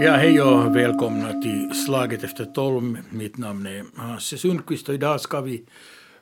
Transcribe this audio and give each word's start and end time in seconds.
Ja, 0.00 0.12
hej 0.12 0.40
och 0.40 0.76
välkomna 0.76 1.42
till 1.42 1.70
Slaget 1.86 2.24
efter 2.24 2.44
tolv. 2.44 2.98
Mitt 3.10 3.36
namn 3.36 3.66
är 3.66 3.84
Hasse 3.96 4.38
Sundqvist 4.38 4.88
och 4.88 4.94
idag 4.94 5.20
ska 5.20 5.40
vi 5.40 5.64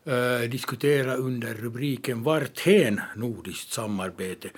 uh, 0.09 0.51
diskutera 0.51 1.15
under 1.15 1.55
rubriken 1.55 2.23
Varthän 2.23 3.01
nordiskt 3.17 3.73
samarbete. 3.73 4.49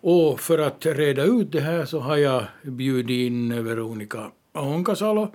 Och 0.00 0.40
för 0.40 0.58
att 0.58 0.86
reda 0.86 1.24
ut 1.24 1.52
det 1.52 1.60
här 1.60 1.84
så 1.84 2.00
har 2.00 2.16
jag 2.16 2.44
bjudit 2.62 3.26
in 3.26 3.64
Veronica 3.64 4.30
Honkasalo 4.54 5.34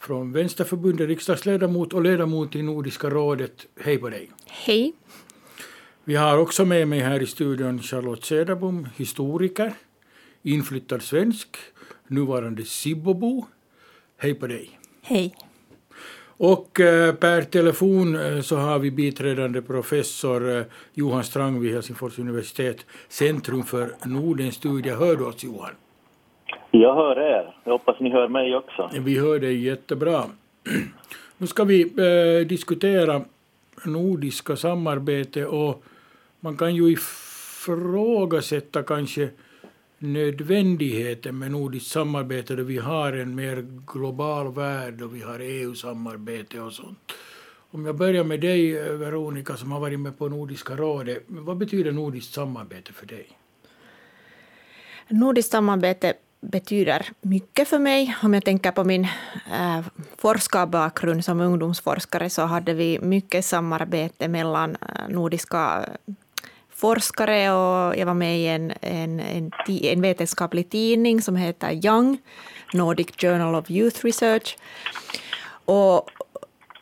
från 0.00 0.32
Vänsterförbundet, 0.32 1.08
riksdagsledamot 1.08 1.92
och 1.92 2.02
ledamot 2.02 2.56
i 2.56 2.62
Nordiska 2.62 3.10
rådet. 3.10 3.66
Hej 3.80 3.98
på 3.98 4.08
dig! 4.08 4.30
Hej! 4.46 4.92
Vi 6.04 6.16
har 6.16 6.38
också 6.38 6.64
med 6.64 6.88
mig 6.88 7.00
här 7.00 7.22
i 7.22 7.26
studion 7.26 7.82
Charlotte 7.82 8.24
Cederbom, 8.24 8.88
historiker, 8.96 9.74
inflyttad 10.42 11.02
svensk, 11.02 11.56
nuvarande 12.08 12.64
Sibbobo. 12.64 13.46
Hej 14.18 14.34
på 14.34 14.46
dig! 14.46 14.70
Hej! 15.02 15.34
Och 16.38 16.80
eh, 16.80 17.14
per 17.14 17.42
telefon 17.42 18.16
eh, 18.16 18.40
så 18.40 18.56
har 18.56 18.78
vi 18.78 18.90
biträdande 18.90 19.62
professor 19.62 20.58
eh, 20.58 20.64
Johan 20.94 21.24
Strang 21.24 21.60
vid 21.60 21.74
Helsingfors 21.74 22.18
universitet, 22.18 22.86
Centrum 23.08 23.62
för 23.62 23.88
Nordenstudier. 24.04 24.96
Hör 24.96 25.16
du 25.16 25.24
oss 25.24 25.44
Johan? 25.44 25.70
Jag 26.70 26.94
hör 26.94 27.20
er. 27.20 27.54
Jag 27.64 27.72
hoppas 27.72 28.00
ni 28.00 28.10
hör 28.10 28.28
mig 28.28 28.56
också. 28.56 28.90
Vi 29.00 29.18
hör 29.18 29.38
dig 29.38 29.64
jättebra. 29.64 30.22
Nu 31.38 31.46
ska 31.46 31.64
vi 31.64 31.82
eh, 31.82 32.46
diskutera 32.46 33.20
nordiska 33.84 34.56
samarbete 34.56 35.46
och 35.46 35.84
man 36.40 36.56
kan 36.56 36.74
ju 36.74 36.92
ifrågasätta 36.92 38.82
kanske 38.82 39.28
nödvändigheten 39.98 41.38
med 41.38 41.50
nordiskt 41.50 41.90
samarbete 41.90 42.56
då 42.56 42.62
vi 42.62 42.78
har 42.78 43.12
en 43.12 43.34
mer 43.34 43.66
global 43.86 44.54
värld 44.54 45.02
och 45.02 45.14
vi 45.14 45.22
har 45.22 45.38
EU-samarbete 45.38 46.60
och 46.60 46.72
sånt. 46.72 47.12
Om 47.70 47.86
jag 47.86 47.96
börjar 47.96 48.24
med 48.24 48.40
dig, 48.40 48.78
eh, 48.78 48.92
Veronica, 48.92 49.56
som 49.56 49.72
har 49.72 49.80
varit 49.80 50.00
med 50.00 50.18
på 50.18 50.28
Nordiska 50.28 50.76
rådet. 50.76 51.24
Vad 51.26 51.56
betyder 51.56 51.92
nordiskt 51.92 52.34
samarbete 52.34 52.92
för 52.92 53.06
dig? 53.06 53.28
Nordiskt 55.08 55.50
samarbete 55.52 56.14
betyder 56.40 57.06
mycket 57.20 57.68
för 57.68 57.78
mig. 57.78 58.16
Om 58.22 58.34
jag 58.34 58.44
tänker 58.44 58.70
på 58.72 58.84
min 58.84 59.04
äh, 59.04 59.80
forskarbakgrund 60.18 61.24
som 61.24 61.40
ungdomsforskare 61.40 62.30
så 62.30 62.42
hade 62.42 62.74
vi 62.74 62.98
mycket 63.02 63.44
samarbete 63.44 64.28
mellan 64.28 64.76
äh, 64.76 65.08
nordiska 65.08 65.88
forskare 66.76 67.52
och 67.52 67.96
jag 67.96 68.06
var 68.06 68.14
med 68.14 68.38
i 68.38 68.46
en, 68.46 68.72
en, 68.80 69.20
en, 69.20 69.52
en 69.66 70.00
vetenskaplig 70.00 70.70
tidning 70.70 71.22
som 71.22 71.36
heter 71.36 71.86
Young, 71.86 72.18
Nordic 72.72 73.06
Journal 73.16 73.54
of 73.54 73.70
Youth 73.70 74.04
Research. 74.04 74.58
Och 75.64 76.10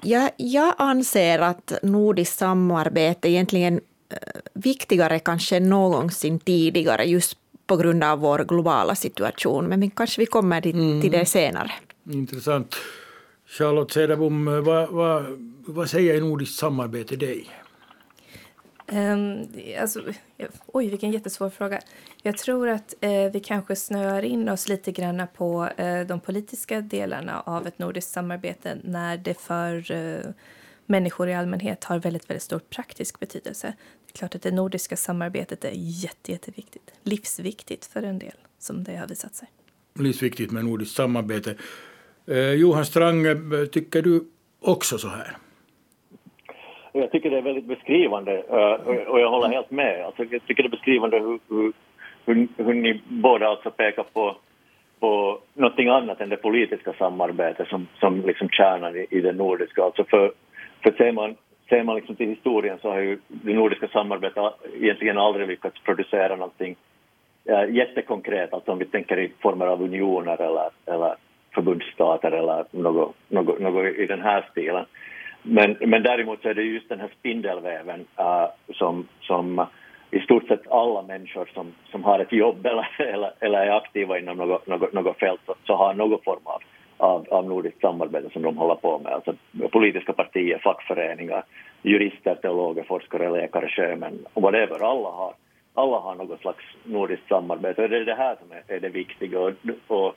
jag, 0.02 0.30
jag 0.36 0.74
anser 0.78 1.38
att 1.38 1.72
nordiskt 1.82 2.38
samarbete 2.38 3.28
egentligen 3.28 3.80
eh, 4.08 4.18
viktigare 4.54 5.18
kanske 5.18 5.56
än 5.56 5.68
någonsin 5.70 6.38
tidigare 6.38 7.04
just 7.04 7.36
på 7.66 7.76
grund 7.76 8.04
av 8.04 8.18
vår 8.18 8.38
globala 8.38 8.94
situation. 8.94 9.64
Men 9.64 9.90
kanske 9.90 10.20
vi 10.20 10.26
kommer 10.26 10.60
till, 10.60 10.74
mm. 10.74 11.00
till 11.00 11.12
det 11.12 11.26
senare. 11.26 11.72
Intressant. 12.10 12.76
Charlotte 13.46 13.92
Cederbom, 13.92 14.64
vad, 14.64 14.88
vad, 14.88 15.24
vad 15.66 15.90
säger 15.90 16.20
nordiskt 16.20 16.58
samarbete 16.58 17.16
dig? 17.16 17.63
Um, 18.92 19.48
alltså, 19.80 20.02
oj, 20.66 20.88
vilken 20.88 21.10
jättesvår 21.10 21.50
fråga. 21.50 21.80
Jag 22.22 22.38
tror 22.38 22.68
att 22.68 22.94
uh, 23.04 23.32
vi 23.32 23.40
kanske 23.40 23.76
snöar 23.76 24.22
in 24.22 24.48
oss 24.48 24.68
lite 24.68 24.92
grann 24.92 25.22
på 25.34 25.68
uh, 25.80 26.06
de 26.06 26.20
politiska 26.20 26.80
delarna 26.80 27.40
av 27.40 27.66
ett 27.66 27.78
nordiskt 27.78 28.10
samarbete 28.10 28.78
när 28.84 29.16
det 29.16 29.34
för 29.40 29.92
uh, 29.92 30.30
människor 30.86 31.28
i 31.28 31.34
allmänhet 31.34 31.84
har 31.84 31.98
väldigt, 31.98 32.30
väldigt 32.30 32.42
stor 32.42 32.58
praktisk 32.58 33.20
betydelse. 33.20 33.66
Det 34.06 34.12
är 34.12 34.18
klart 34.18 34.34
att 34.34 34.42
det 34.42 34.50
nordiska 34.50 34.96
samarbetet 34.96 35.64
är 35.64 35.72
jätte, 35.74 36.32
jätteviktigt. 36.32 36.90
Livsviktigt 37.02 37.86
för 37.86 38.02
en 38.02 38.18
del, 38.18 38.36
som 38.58 38.84
det 38.84 38.96
har 38.96 39.06
visat 39.06 39.34
sig. 39.34 39.48
Livsviktigt 39.98 40.52
med 40.52 40.64
nordiskt 40.64 40.96
samarbete. 40.96 41.56
Johan 42.56 42.86
Strange, 42.86 43.66
tycker 43.66 44.02
du 44.02 44.24
också 44.60 44.98
så 44.98 45.08
här? 45.08 45.36
Jag 46.96 47.10
tycker 47.10 47.30
det 47.30 47.38
är 47.38 47.42
väldigt 47.42 47.64
beskrivande 47.64 48.42
eh, 48.48 48.88
och 49.08 49.20
jag 49.20 49.30
håller 49.30 49.48
helt 49.48 49.70
med. 49.70 50.04
Alltså, 50.04 50.24
jag 50.24 50.46
tycker 50.46 50.62
det 50.62 50.66
är 50.66 50.70
beskrivande 50.70 51.18
hur, 51.18 51.38
hur, 51.48 51.72
hur, 52.26 52.48
hur 52.56 52.74
ni 52.74 53.00
båda 53.08 53.48
alltså 53.48 53.70
pekar 53.70 54.04
på, 54.12 54.36
på 55.00 55.38
någonting 55.54 55.88
annat 55.88 56.20
än 56.20 56.28
det 56.28 56.36
politiska 56.36 56.92
samarbetet 56.92 57.68
som, 57.68 57.86
som 58.00 58.20
liksom 58.26 58.48
kärnan 58.48 58.96
i, 58.96 59.06
i 59.10 59.20
det 59.20 59.32
nordiska. 59.32 59.82
Alltså 59.82 60.04
för, 60.04 60.32
för 60.82 60.92
ser 60.92 61.12
man, 61.12 61.34
ser 61.68 61.82
man 61.82 61.96
liksom 61.96 62.16
till 62.16 62.28
historien 62.28 62.78
så 62.82 62.90
har 62.90 63.00
ju 63.00 63.18
det 63.28 63.54
nordiska 63.54 63.88
samarbetet 63.88 64.54
egentligen 64.80 65.18
aldrig 65.18 65.48
lyckats 65.48 65.80
producera 65.80 66.36
någonting 66.36 66.76
äh, 67.44 67.74
jättekonkret, 67.74 68.54
alltså 68.54 68.72
om 68.72 68.78
vi 68.78 68.84
tänker 68.84 69.18
i 69.18 69.32
former 69.40 69.66
av 69.66 69.82
unioner 69.82 70.40
eller, 70.40 70.70
eller 70.86 71.14
förbundsstater 71.54 72.30
eller 72.30 72.64
något, 72.70 73.14
något, 73.28 73.60
något 73.60 73.86
i 73.86 74.06
den 74.06 74.20
här 74.22 74.48
stilen. 74.50 74.84
Men, 75.46 75.76
men 75.80 76.02
däremot 76.02 76.42
så 76.42 76.48
är 76.48 76.54
det 76.54 76.62
just 76.62 76.88
den 76.88 77.00
här 77.00 77.10
spindelväven 77.18 78.00
uh, 78.00 78.74
som, 78.74 79.08
som 79.20 79.58
äh, 79.58 79.66
i 80.10 80.20
stort 80.20 80.46
sett 80.48 80.70
alla 80.70 81.02
människor 81.02 81.50
som, 81.54 81.72
som 81.90 82.04
har 82.04 82.18
ett 82.18 82.32
jobb 82.32 82.66
eller, 82.70 82.88
eller, 82.98 83.32
eller 83.40 83.58
är 83.58 83.76
aktiva 83.76 84.18
inom 84.18 84.36
något, 84.36 84.66
något, 84.66 84.92
något 84.92 85.18
fält 85.18 85.40
så, 85.46 85.54
så 85.66 85.76
har 85.76 85.94
någon 85.94 86.22
form 86.24 86.42
av, 86.44 86.62
av, 86.96 87.26
av 87.30 87.48
nordiskt 87.48 87.80
samarbete 87.80 88.30
som 88.32 88.42
de 88.42 88.56
håller 88.56 88.74
på 88.74 88.98
med. 88.98 89.12
Alltså 89.12 89.34
politiska 89.72 90.12
partier, 90.12 90.58
fackföreningar, 90.58 91.44
jurister, 91.82 92.34
teologer, 92.34 92.82
forskare, 92.82 93.30
läkare, 93.30 93.68
sjömän 93.68 94.18
och 94.32 94.42
whatever. 94.42 94.82
Alla 94.82 95.08
har, 95.08 95.34
alla 95.74 95.98
har 95.98 96.14
något 96.14 96.40
slags 96.40 96.64
nordiskt 96.84 97.28
samarbete 97.28 97.82
och 97.82 97.88
det 97.88 97.96
är 97.96 98.04
det 98.04 98.14
här 98.14 98.36
som 98.40 98.52
är, 98.52 98.76
är 98.76 98.80
det 98.80 98.88
viktiga. 98.88 99.40
Och, 99.40 99.52
och 99.86 100.16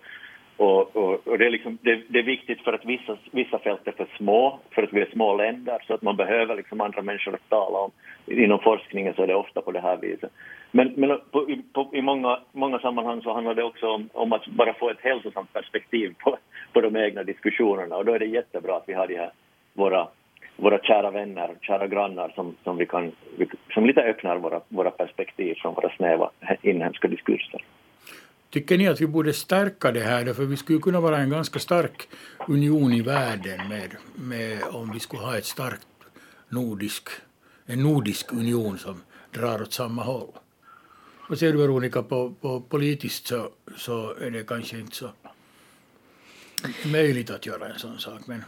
och, 0.57 0.95
och, 0.95 1.27
och 1.27 1.37
det, 1.37 1.45
är 1.45 1.49
liksom, 1.49 1.77
det, 1.81 2.01
det, 2.07 2.19
är 2.19 2.23
viktigt 2.23 2.61
för 2.61 2.73
att 2.73 2.85
vissa, 2.85 3.17
vissa 3.31 3.59
fält 3.59 3.87
är 3.87 3.91
för 3.91 4.07
små, 4.17 4.59
för 4.71 4.83
att 4.83 4.93
vi 4.93 5.01
är 5.01 5.09
små 5.11 5.35
länder, 5.35 5.83
så 5.87 5.93
att 5.93 6.01
man 6.01 6.15
behöver 6.15 6.55
liksom 6.55 6.81
andra 6.81 7.01
människor 7.01 7.33
att 7.33 7.49
tala 7.49 7.79
om. 7.79 7.91
Inom 8.25 8.59
forskningen 8.59 9.13
så 9.13 9.23
är 9.23 9.27
det 9.27 9.35
ofta 9.35 9.61
på 9.61 9.71
det 9.71 9.79
här 9.79 9.97
viset. 9.97 10.31
Men, 10.71 10.93
men 10.95 11.19
på, 11.31 11.47
på, 11.73 11.89
i 11.93 12.01
många, 12.01 12.39
många 12.51 12.79
sammanhang 12.79 13.21
så 13.21 13.33
handlar 13.33 13.55
det 13.55 13.63
också 13.63 13.87
om, 13.87 14.09
om, 14.13 14.33
att 14.33 14.47
bara 14.47 14.73
få 14.73 14.89
ett 14.89 15.01
hälsosamt 15.01 15.53
perspektiv 15.53 16.15
på, 16.19 16.37
på 16.73 16.81
de 16.81 16.95
egna 16.95 17.23
diskussionerna. 17.23 17.97
Och 17.97 18.05
då 18.05 18.13
är 18.13 18.19
det 18.19 18.25
jättebra 18.25 18.75
att 18.75 18.89
vi 18.89 18.93
har 18.93 19.07
de 19.07 19.15
här, 19.15 19.31
våra, 19.73 20.07
våra 20.55 20.79
kära 20.79 21.11
vänner, 21.11 21.55
kära 21.61 21.87
grannar 21.87 22.29
som, 22.35 22.55
som, 22.63 22.77
vi 22.77 22.85
kan, 22.85 23.11
som 23.73 23.85
lite 23.85 24.01
öppnar 24.01 24.37
våra, 24.37 24.61
våra 24.67 24.91
perspektiv 24.91 25.55
från 25.55 25.73
våra 25.73 25.89
snäva 25.89 26.29
inhemska 26.61 27.07
diskurser. 27.07 27.63
Tycker 28.49 28.77
ni 28.77 28.87
att 28.87 29.01
vi 29.01 29.07
borde 29.07 29.33
stärka 29.33 29.91
det 29.91 29.99
här? 29.99 30.33
För 30.33 30.45
vi 30.45 30.57
skulle 30.57 30.79
kunna 30.79 30.99
vara 30.99 31.17
en 31.17 31.29
ganska 31.29 31.59
stark 31.59 32.07
union 32.47 32.93
i 32.93 33.01
världen 33.01 33.67
med, 33.69 33.95
med 34.15 34.63
om 34.63 34.91
vi 34.91 34.99
skulle 34.99 35.21
ha 35.21 35.37
ett 35.37 35.45
starkt 35.45 35.87
nordisk, 36.49 37.09
en 37.65 37.83
nordisk 37.83 38.33
union 38.33 38.77
som 38.77 39.01
drar 39.31 39.61
åt 39.61 39.73
samma 39.73 40.03
håll. 40.03 40.31
Vad 41.29 41.39
ser 41.39 41.51
du 41.51 41.57
Veronica, 41.57 42.03
på, 42.03 42.33
på 42.41 42.61
politiskt 42.61 43.27
så, 43.27 43.49
så 43.77 44.13
är 44.13 44.31
det 44.31 44.43
kanske 44.43 44.79
inte 44.79 44.95
så 44.95 45.09
möjligt 46.85 47.29
att 47.29 47.45
göra 47.45 47.67
en 47.67 47.79
sån 47.79 47.99
sak. 47.99 48.21
Men... 48.25 48.43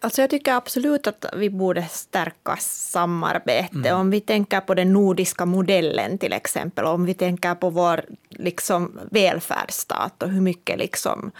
Alltså 0.00 0.20
jag 0.20 0.30
tycker 0.30 0.52
absolut 0.52 1.06
att 1.06 1.24
vi 1.36 1.50
borde 1.50 1.82
stärka 1.90 2.56
samarbete. 2.60 3.88
Mm. 3.88 3.96
Om 3.96 4.10
vi 4.10 4.20
tänker 4.20 4.60
på 4.60 4.74
den 4.74 4.92
nordiska 4.92 5.46
modellen 5.46 6.18
till 6.18 6.32
exempel, 6.32 6.84
om 6.84 7.04
vi 7.04 7.14
tänker 7.14 7.54
på 7.54 7.70
vår 7.70 8.04
liksom, 8.28 9.00
välfärdsstat 9.10 10.22
och 10.22 10.30
hur 10.30 10.40
mycket 10.40 10.78
liksom, 10.78 11.30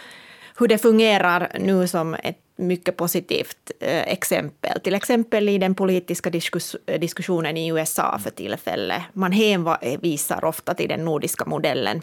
hur 0.57 0.67
det 0.67 0.77
fungerar 0.77 1.51
nu 1.59 1.87
som 1.87 2.13
ett 2.13 2.39
mycket 2.55 2.97
positivt 2.97 3.71
eh, 3.79 4.13
exempel. 4.13 4.79
Till 4.79 4.95
exempel 4.95 5.49
i 5.49 5.57
den 5.57 5.75
politiska 5.75 6.29
diskus 6.29 6.75
diskussionen 6.99 7.57
i 7.57 7.67
USA 7.67 8.19
för 8.19 8.29
tillfället. 8.29 9.01
Man 9.13 9.31
hänvisar 9.31 10.45
ofta 10.45 10.73
till 10.73 10.89
den 10.89 11.05
nordiska 11.05 11.45
modellen 11.45 12.01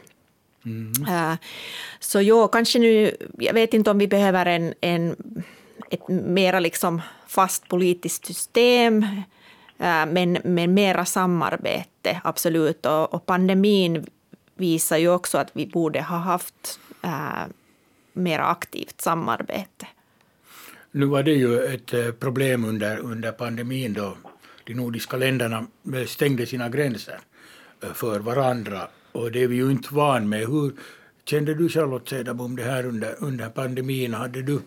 Mm. 0.65 0.93
Uh, 1.09 1.37
så 2.01 2.21
ja, 2.21 2.49
kanske 2.49 2.79
nu, 2.79 3.17
jag 3.39 3.55
vet 3.55 3.75
inte 3.75 3.91
om 3.91 3.99
vi 3.99 4.09
behöver 4.09 4.47
en, 4.47 4.75
en, 4.81 5.17
ett 5.91 6.09
mera 6.09 6.61
liksom 6.61 7.03
fast 7.27 7.69
politiskt 7.69 8.27
system, 8.27 9.03
uh, 9.03 10.07
men, 10.07 10.39
men 10.45 10.75
mera 10.75 11.05
samarbete, 11.05 12.21
absolut. 12.25 12.87
Och, 12.87 13.15
och, 13.15 13.27
pandemin 13.27 14.07
visar 14.55 14.97
ju 14.97 15.09
också 15.09 15.39
att 15.39 15.51
vi 15.53 15.67
borde 15.67 16.03
ha 16.03 16.17
haft 16.17 16.81
uh, 17.05 17.45
mera 18.13 18.47
aktivt 18.47 19.01
samarbete. 19.01 19.87
Nu 20.91 21.07
var 21.07 21.23
det 21.23 21.33
ju 21.33 21.65
ett 21.65 22.21
problem 22.21 22.65
under, 22.65 22.99
under 22.99 23.33
pandemin 23.33 23.93
då 23.93 24.17
de 24.65 24.75
nordiska 24.75 25.17
länderna 25.17 25.67
stängde 26.07 26.47
sina 26.47 26.69
gränser 26.69 27.21
för 27.95 28.21
varandra 28.21 28.89
och 29.17 29.33
det 29.33 29.43
är 29.43 29.49
vi 29.49 29.57
ju 29.57 29.71
inte 29.71 29.95
van 29.95 30.29
med. 30.29 30.41
Hur 30.41 30.73
kände 31.25 31.55
du 31.55 31.69
Charlotte 31.69 32.09
Cederbom 32.09 32.57
det 32.57 32.63
här 32.63 32.87
under, 32.87 33.15
under 33.19 33.49
pandemin? 33.49 34.15
Hade 34.15 34.43
du 34.43 34.61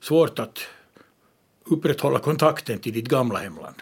svårt 0.00 0.38
att 0.38 0.58
upprätthålla 1.64 2.18
kontakten 2.18 2.78
till 2.78 2.92
ditt 2.92 3.08
gamla 3.08 3.38
hemland? 3.38 3.76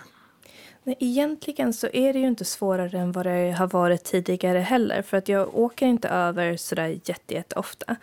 Nej, 0.85 0.97
egentligen 1.01 1.73
så 1.73 1.89
är 1.93 2.13
det 2.13 2.19
ju 2.19 2.27
inte 2.27 2.45
svårare 2.45 2.99
än 2.99 3.13
vad 3.13 3.27
det 3.27 3.51
har 3.59 3.67
varit 3.67 4.05
tidigare 4.05 4.59
heller. 4.59 5.03
För 5.03 5.17
att 5.17 5.29
jag 5.29 5.57
åker 5.57 5.87
inte 5.87 6.09
över 6.09 6.57
sådär 6.57 6.99
jätte, 7.05 7.35
jätte 7.35 7.55
ofta. 7.55 7.97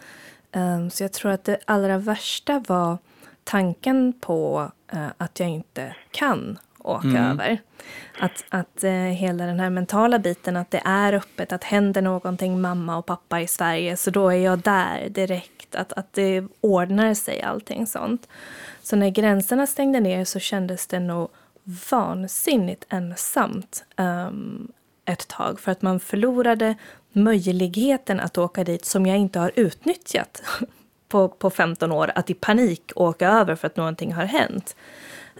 Um, 0.53 0.61
ehm, 0.61 0.89
så 0.89 1.03
jag 1.03 1.13
tror 1.13 1.31
att 1.31 1.43
det 1.43 1.59
allra 1.65 1.97
värsta 1.97 2.63
var 2.67 2.97
tanken 3.43 4.13
på 4.21 4.71
uh, 4.93 5.07
att 5.17 5.39
jag 5.39 5.49
inte 5.49 5.95
kan 6.11 6.57
åka 6.83 7.07
mm. 7.07 7.31
över. 7.31 7.61
Att, 8.19 8.43
att 8.49 8.83
uh, 8.83 8.91
hela 8.91 9.45
den 9.45 9.59
här 9.59 9.69
mentala 9.69 10.19
biten, 10.19 10.57
att 10.57 10.71
det 10.71 10.81
är 10.85 11.13
öppet, 11.13 11.51
att 11.51 11.63
händer 11.63 12.01
någonting 12.01 12.61
mamma 12.61 12.97
och 12.97 13.05
pappa 13.05 13.41
i 13.41 13.47
Sverige, 13.47 13.97
så 13.97 14.11
då 14.11 14.29
är 14.29 14.37
jag 14.37 14.59
där 14.59 15.09
direkt. 15.09 15.75
Att, 15.75 15.93
att 15.93 16.13
det 16.13 16.43
ordnar 16.61 17.13
sig 17.13 17.41
allting 17.41 17.87
sånt. 17.87 18.27
Så 18.83 18.95
när 18.95 19.09
gränserna 19.09 19.67
stängde 19.67 19.99
ner 19.99 20.25
så 20.25 20.39
kändes 20.39 20.87
det 20.87 20.99
nog 20.99 21.29
vansinnigt 21.91 22.85
ensamt 22.89 23.83
um, 23.97 24.71
ett 25.05 25.27
tag 25.27 25.59
för 25.59 25.71
att 25.71 25.81
man 25.81 25.99
förlorade 25.99 26.75
möjligheten 27.11 28.19
att 28.19 28.37
åka 28.37 28.63
dit 28.63 28.85
som 28.85 29.05
jag 29.05 29.17
inte 29.17 29.39
har 29.39 29.51
utnyttjat 29.55 30.43
på, 31.07 31.27
på 31.27 31.49
15 31.49 31.91
år, 31.91 32.11
att 32.15 32.29
i 32.29 32.33
panik 32.33 32.91
åka 32.95 33.29
över 33.29 33.55
för 33.55 33.67
att 33.67 33.77
någonting 33.77 34.13
har 34.13 34.25
hänt. 34.25 34.75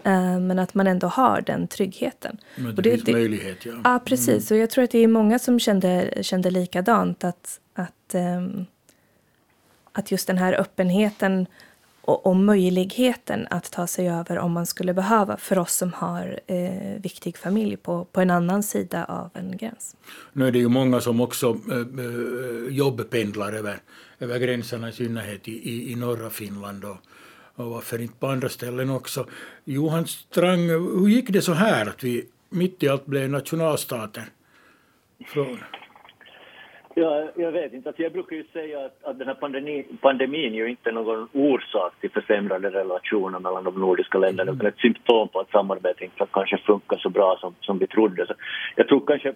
Uh, 0.06 0.39
men 0.39 0.59
att 0.59 0.74
man 0.74 0.88
ändå 0.88 1.07
har 1.07 1.42
den 1.42 1.68
tryggheten. 1.68 2.38
Men 2.56 2.65
det, 2.65 2.69
och 2.69 2.81
det 2.81 2.92
finns 2.92 3.03
det, 3.03 3.12
möjlighet, 3.12 3.65
ja. 3.65 3.74
Ja, 3.83 4.00
precis. 4.06 4.51
Mm. 4.51 4.59
Och 4.59 4.63
jag 4.63 4.69
tror 4.69 4.83
att 4.83 4.92
det 4.92 5.00
är 5.00 5.07
många 5.07 5.39
som 5.39 5.59
kände, 5.59 6.13
kände 6.21 6.51
likadant. 6.51 7.24
Att, 7.24 7.59
att, 7.74 8.13
um, 8.13 8.65
att 9.92 10.12
just 10.12 10.27
den 10.27 10.38
här 10.38 10.53
öppenheten 10.53 11.48
och, 12.01 12.25
och, 12.25 12.36
möjligheten 12.36 13.48
att 13.50 13.71
ta 13.71 13.88
sig 13.88 14.09
över 14.09 14.38
om 14.38 14.51
man 14.51 14.65
skulle 14.65 14.94
behöva 14.94 15.38
för 15.38 15.59
oss 15.59 15.75
som 15.75 15.94
har 15.94 16.39
eh, 16.48 17.01
viktig 17.01 17.38
familj 17.38 17.77
på, 17.77 18.06
på 18.06 18.21
en 18.21 18.30
annan 18.30 18.63
sida 18.63 19.06
av 19.06 19.30
en 19.33 19.57
gräns. 19.57 19.95
Nu 20.33 20.48
är 20.48 20.51
det 20.51 20.59
ju 20.59 20.68
många 20.68 21.01
som 21.01 21.21
också 21.21 21.57
eh, 21.71 21.77
eh 21.77 22.75
jobbpendlar 22.75 23.53
över, 23.53 23.77
över 24.19 24.39
gränserna, 24.39 24.89
i 24.89 24.92
synnerhet 24.92 25.48
i, 25.48 25.51
i, 25.51 25.92
i 25.92 25.95
norra 25.95 26.30
Finland 26.30 26.86
och, 26.86 26.98
och 27.62 27.72
varför 27.72 28.02
inte 28.02 28.19
på 28.19 28.28
andra 28.28 28.50
ställen 28.50 28.90
också. 28.90 29.25
Johan 29.63 30.06
Strang, 30.08 30.69
hur 30.69 31.08
gick 31.08 31.30
det 31.30 31.42
så 31.42 31.54
här 31.54 31.90
att 31.90 32.04
vi 32.04 32.25
mitt 32.50 32.84
i 32.84 32.90
allt 32.90 33.06
blev 33.06 33.30
nationalstater? 33.30 34.24
Från 35.28 35.58
Ja, 36.96 37.30
jag 37.36 37.52
vet 37.52 37.74
inte. 37.74 37.90
Alltså 37.90 38.04
jag 38.04 38.12
brukar 38.12 38.36
ju 38.36 38.44
säga 38.44 38.86
att, 38.86 39.04
att 39.04 39.19
den 39.19 39.28
här 39.28 39.34
pandemi, 39.34 39.86
pandemin 40.02 40.54
ju 40.54 40.69
inte 40.69 40.90
är 40.90 40.94
någon 40.94 41.30
orsak 41.34 41.94
till 42.02 42.12
försämrade 42.12 42.69
relationer 42.69 43.40
mellan 43.40 43.63
de 43.63 43.81
nordiska 43.81 44.18
länderna 44.18 44.52
utan 44.52 44.68
ett 44.68 44.78
symptom 44.78 45.28
på 45.28 45.40
att 45.40 45.52
samarbetet 45.52 46.02
inte 46.02 46.28
kanske 46.31 46.58
funkar 46.58 46.98
så 46.98 47.10
bra 47.10 47.38
som, 47.40 47.56
som 47.62 47.78
vi 47.78 47.88
trodde. 47.88 48.28
Så 48.28 48.34
jag 48.75 48.88
tror 48.88 49.06
kanske, 49.08 49.34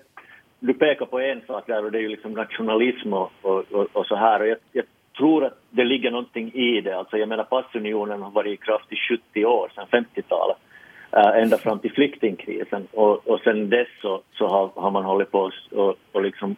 du 0.60 0.74
pekar 0.74 1.06
på 1.06 1.20
en 1.20 1.42
sak 1.48 1.64
där 1.68 1.86
och 1.86 1.92
det 1.92 1.98
är 1.98 2.02
ju 2.02 2.10
liksom 2.10 2.34
nationalism 2.34 3.14
och, 3.14 3.32
och, 3.42 3.72
och, 3.72 3.88
och 3.94 4.06
så 4.06 4.16
här. 4.16 4.40
Och 4.40 4.48
jag, 4.48 4.58
jag, 4.72 4.86
tror 5.18 5.46
att 5.46 5.60
det 5.70 5.84
ligger 5.84 6.12
någonting 6.12 6.52
i 6.54 6.82
det. 6.82 6.98
Alltså 6.98 7.18
jag 7.18 7.30
menar 7.30 7.44
passunionen 7.44 8.22
har 8.22 8.32
varit 8.32 8.54
i 8.54 8.66
kraft 8.66 8.94
i 8.94 8.96
70 8.96 9.46
år, 9.46 9.72
sedan 9.76 9.88
50-talet. 9.92 10.58
Äh, 11.12 11.22
eh, 11.22 11.42
ända 11.42 11.58
fram 11.58 11.80
till 11.80 11.94
flyktingkrisen 11.94 12.88
och, 12.92 13.28
och 13.28 13.40
sen 13.40 13.70
dess 13.70 13.88
så, 14.02 14.22
så 14.38 14.48
har, 14.48 14.72
har 14.76 14.92
man 14.92 15.04
hållit 15.04 15.32
på 15.32 15.52
och, 15.72 15.96
och 16.12 16.22
liksom 16.22 16.56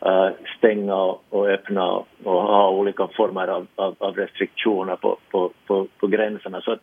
äh, 0.00 0.28
stänga 0.58 0.94
och, 0.94 1.24
och 1.28 1.48
öppna 1.48 1.90
och, 1.90 2.08
och, 2.24 2.42
ha 2.42 2.70
olika 2.70 3.06
former 3.06 3.48
av, 3.48 3.66
av, 3.74 3.96
av 3.98 4.16
restriktioner 4.16 4.96
på, 4.96 5.16
på, 5.30 5.50
på, 5.66 5.86
på, 5.98 6.06
gränserna. 6.06 6.60
Så, 6.60 6.76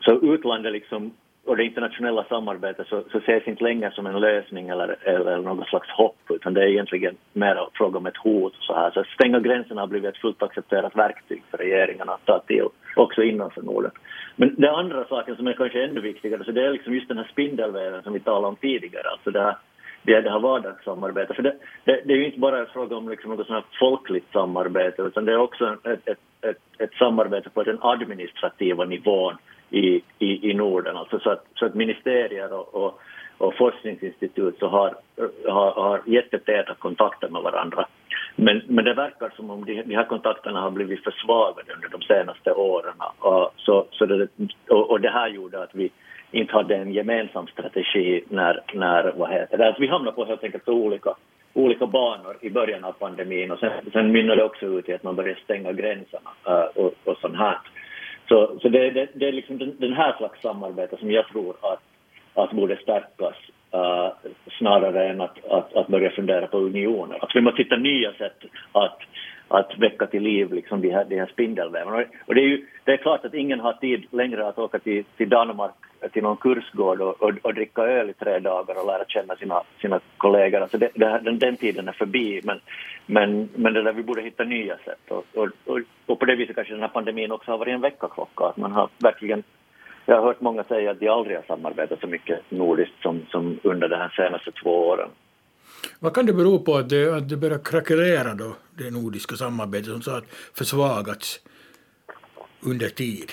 så 0.00 0.12
utlandet 0.12 0.72
liksom, 0.72 1.12
och 1.44 1.56
det 1.56 1.64
internationella 1.64 2.24
samarbetet 2.24 2.86
så, 2.86 3.02
så 3.12 3.18
ses 3.18 3.48
inte 3.48 3.64
längre 3.64 3.90
som 3.90 4.06
en 4.06 4.20
lösning 4.20 4.68
eller, 4.68 4.96
eller 5.02 5.38
något 5.38 5.68
slags 5.68 5.88
hopp 5.88 6.30
utan 6.30 6.54
det 6.54 6.62
är 6.62 6.66
egentligen 6.66 7.16
mer 7.32 7.68
fråga 7.74 7.98
om 7.98 8.06
ett 8.06 8.16
hot. 8.16 8.56
Och 8.56 8.64
så 8.64 8.74
här. 8.74 8.90
Så 8.90 9.00
att 9.00 9.06
stänga 9.06 9.40
gränserna 9.40 9.80
har 9.80 9.88
blivit 9.88 10.14
ett 10.14 10.20
fullt 10.20 10.42
accepterat 10.42 10.96
verktyg 10.96 11.42
för 11.50 11.58
regeringarna 11.58 12.12
att 12.12 12.26
ta 12.26 12.38
till 12.38 12.68
också 12.96 13.22
innanför 13.22 13.62
Norden. 13.62 13.90
Men 14.36 14.54
den 14.58 14.74
andra 14.74 15.04
saken 15.04 15.36
som 15.36 15.46
är 15.46 15.52
kanske 15.52 15.84
ännu 15.84 16.00
viktigare 16.00 16.44
så 16.44 16.52
det 16.52 16.66
är 16.66 16.72
liksom 16.72 16.94
just 16.94 17.08
den 17.08 17.18
här 17.18 17.28
spindelväven 17.32 18.02
som 18.02 18.12
vi 18.12 18.20
talade 18.20 18.46
om 18.46 18.56
tidigare. 18.56 19.08
Alltså 19.08 19.30
det 19.30 19.40
här 19.40 19.56
det, 20.02 20.20
det 20.20 20.30
här 20.30 20.40
vardagssamarbetet. 20.40 21.36
För 21.36 21.42
det, 21.42 21.56
det, 21.84 22.02
det, 22.04 22.12
är 22.12 22.16
ju 22.16 22.26
inte 22.26 22.38
bara 22.38 22.60
en 22.60 22.66
fråga 22.66 22.96
om 22.96 23.08
liksom 23.08 23.30
något 23.30 23.46
sånt 23.46 23.64
folkligt 23.78 24.32
samarbete 24.32 25.02
utan 25.02 25.24
det 25.24 25.32
är 25.32 25.38
också 25.38 25.76
ett, 25.84 26.08
ett, 26.08 26.18
ett, 26.40 26.58
ett 26.78 26.94
samarbete 26.94 27.50
på 27.50 27.62
den 27.62 27.78
administrativa 27.80 28.84
nivån 28.84 29.36
i, 29.72 30.02
i, 30.18 30.50
i 30.50 30.54
Norden. 30.54 30.96
Alltså 30.96 31.18
så, 31.18 31.30
att, 31.30 31.44
så 31.54 31.66
att 31.66 31.74
ministerier 31.74 32.52
och, 32.52 32.74
och, 32.74 33.00
och 33.38 33.54
forskningsinstitut 33.54 34.58
så 34.58 34.68
har, 34.68 34.94
har, 35.46 35.70
har 35.70 36.00
jättetäta 36.06 36.74
kontakter 36.74 37.28
med 37.28 37.42
varandra. 37.42 37.86
Men, 38.36 38.62
men 38.66 38.84
det 38.84 38.94
verkar 38.94 39.32
som 39.36 39.50
om 39.50 39.64
de, 39.64 39.82
de 39.82 39.94
här 39.94 40.04
kontakterna 40.04 40.60
har 40.60 40.70
blivit 40.70 41.04
försvagade 41.04 41.72
under 41.72 41.88
de 41.88 42.02
senaste 42.02 42.52
åren. 42.52 42.94
Och, 43.18 43.52
så, 43.56 43.86
så 43.90 44.06
det, 44.06 44.28
och, 44.68 44.90
och 44.90 45.00
det 45.00 45.10
här 45.10 45.28
gjorde 45.28 45.62
att 45.62 45.74
vi 45.74 45.90
inte 46.30 46.52
hade 46.52 46.76
en 46.76 46.92
gemensam 46.92 47.46
strategi 47.46 48.24
när, 48.28 48.60
när 48.74 49.12
vad 49.16 49.30
heter 49.30 49.58
det, 49.58 49.66
alltså 49.66 49.80
vi 49.80 49.88
hamnade 49.88 50.16
på 50.16 50.24
helt 50.24 50.44
enkelt 50.44 50.64
så 50.64 50.72
olika, 50.72 51.14
olika 51.54 51.86
banor 51.86 52.36
i 52.40 52.50
början 52.50 52.84
av 52.84 52.92
pandemin 52.92 53.50
och 53.50 53.58
sen, 53.58 53.72
sen 53.92 54.12
mynnade 54.12 54.40
det 54.40 54.44
också 54.44 54.66
ut 54.66 54.88
i 54.88 54.92
att 54.92 55.02
man 55.02 55.16
började 55.16 55.40
stänga 55.40 55.72
gränserna 55.72 56.30
uh, 56.48 56.84
och, 56.84 56.94
och 57.04 57.16
sånt 57.20 57.36
här. 57.36 57.58
Så, 58.32 58.58
så 58.62 58.68
det, 58.68 58.90
det, 58.90 59.08
det 59.14 59.28
är 59.28 59.32
liksom 59.32 59.58
den, 59.58 59.76
den, 59.78 59.92
här 59.92 60.16
slags 60.16 60.40
samarbete 60.42 60.96
som 60.96 61.10
jag 61.10 61.28
tror 61.28 61.56
att, 61.60 61.82
att 62.34 62.50
borde 62.50 62.76
stärkas 62.76 63.34
uh, 63.74 64.30
snarare 64.58 65.08
än 65.08 65.20
att, 65.20 65.44
att, 65.44 65.76
att 65.76 65.88
börja 65.88 66.10
fundera 66.10 66.46
på 66.46 66.58
unioner. 66.58 67.24
Att 67.24 67.30
vi 67.34 67.40
måste 67.40 67.62
hitta 67.62 67.76
nya 67.76 68.12
sätt 68.12 68.36
att 68.72 68.98
att 69.48 69.78
väcka 69.78 70.06
till 70.06 70.22
liv 70.22 70.52
liksom 70.52 70.80
de 70.80 70.90
här, 70.90 71.04
de 71.04 71.18
här 71.18 71.26
spindelvävarna. 71.26 72.04
Och 72.26 72.34
det 72.34 72.40
är 72.40 72.48
ju 72.48 72.66
det 72.84 72.92
är 72.92 72.96
klart 72.96 73.24
att 73.24 73.34
ingen 73.34 73.60
har 73.60 73.72
tid 73.72 74.06
längre 74.10 74.46
att 74.48 74.58
åka 74.58 74.78
till, 74.78 75.04
till 75.16 75.28
Danmark 75.28 75.74
till 76.08 76.22
någon 76.22 76.36
kursgård 76.36 77.00
och, 77.00 77.22
och, 77.22 77.32
och, 77.42 77.54
dricka 77.54 77.82
öl 77.82 78.10
i 78.10 78.12
tre 78.12 78.38
dagar 78.38 78.80
och 78.80 78.86
lära 78.86 79.04
känna 79.04 79.36
sina, 79.36 79.62
sina 79.80 80.00
kollegor. 80.16 80.60
Alltså 80.60 80.78
det, 80.78 80.90
det, 80.94 81.20
den, 81.24 81.38
den 81.38 81.56
tiden 81.56 81.88
är 81.88 81.92
förbi, 81.92 82.40
men, 82.44 82.60
men, 83.06 83.48
men 83.54 83.74
det 83.74 83.82
där, 83.82 83.92
vi 83.92 84.02
borde 84.02 84.22
hitta 84.22 84.44
nya 84.44 84.76
sätt. 84.76 85.00
Och, 85.08 85.24
och, 85.34 85.48
och, 85.64 85.80
och 86.06 86.18
på 86.18 86.24
det 86.24 86.36
viset 86.36 86.54
kanske 86.54 86.74
den 86.74 86.82
här 86.82 86.88
pandemin 86.88 87.32
också 87.32 87.50
har 87.50 87.58
varit 87.58 87.74
en 87.74 87.80
väckarklocka. 87.80 88.44
Att 88.44 88.56
man 88.56 88.72
har 88.72 88.88
verkligen, 88.98 89.42
jag 90.06 90.16
har 90.16 90.22
hört 90.22 90.40
många 90.40 90.64
säga 90.64 90.90
att 90.90 91.00
de 91.00 91.08
aldrig 91.08 91.36
har 91.36 91.44
samarbetat 91.44 92.00
så 92.00 92.06
mycket 92.06 92.40
nordiskt 92.48 93.02
som, 93.02 93.26
som 93.30 93.58
under 93.62 93.88
de 93.88 93.96
här 93.96 94.12
senaste 94.16 94.52
två 94.52 94.88
åren. 94.88 95.08
Vad 95.98 96.14
kan 96.14 96.26
det 96.26 96.32
bero 96.32 96.58
på 96.58 96.76
att 96.76 96.88
det, 96.88 97.16
att 97.16 97.28
det 97.28 97.36
börjar 97.36 97.58
krackelera 97.58 98.34
då, 98.34 98.56
det 98.70 98.90
nordiska 98.90 99.36
samarbetet 99.36 99.86
som 99.86 100.02
så 100.02 100.10
att 100.16 100.24
försvagats 100.54 101.40
under 102.60 102.88
tid? 102.88 103.32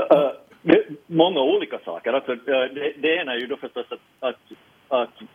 Uh, 0.00 0.30
det, 0.66 0.86
många 1.06 1.40
olika 1.40 1.78
saker. 1.78 2.12
Alltså, 2.12 2.32
eh, 2.32 2.64
det, 2.74 2.92
det 2.96 3.16
ena 3.16 3.32
är 3.32 3.38
ju 3.38 3.46
då 3.46 3.56
förstås 3.56 3.86
att, 3.90 4.00
att, 4.20 4.40
att 4.88 5.28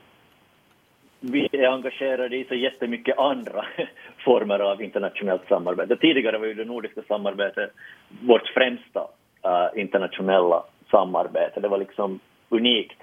vi 1.19 1.49
är 1.51 1.67
engagerade 1.67 2.35
i 2.35 2.45
så 2.45 2.55
jättemycket 2.55 3.17
andra 3.19 3.65
former 4.25 4.59
av 4.59 4.81
internationellt 4.81 5.47
samarbete. 5.47 5.95
Tidigare 5.95 6.37
var 6.37 6.45
ju 6.45 6.53
det 6.53 6.65
nordiska 6.65 7.01
samarbetet 7.07 7.71
vårt 8.21 8.47
främsta 8.47 8.99
uh, 9.45 9.81
internationella 9.81 10.63
samarbete. 10.91 11.59
Det 11.59 11.67
var 11.67 11.77
liksom 11.77 12.19
unikt 12.49 13.01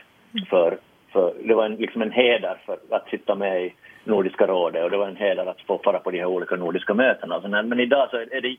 för, 0.50 0.78
för 1.12 1.34
det 1.44 1.54
var 1.54 1.64
en, 1.64 1.76
liksom 1.76 2.02
en 2.02 2.12
heder 2.12 2.60
för 2.66 2.78
att 2.90 3.08
sitta 3.08 3.34
med 3.34 3.64
i 3.64 3.74
Nordiska 4.04 4.46
rådet 4.46 4.84
och 4.84 4.90
det 4.90 4.96
var 4.96 5.08
en 5.08 5.16
heder 5.16 5.46
att 5.46 5.60
få 5.60 5.80
fara 5.84 5.98
på 5.98 6.10
de 6.10 6.18
här 6.18 6.26
olika 6.26 6.56
nordiska 6.56 6.94
mötena. 6.94 7.62
Men 7.62 7.80
idag 7.80 8.08
så 8.10 8.16
är 8.16 8.40
det 8.40 8.56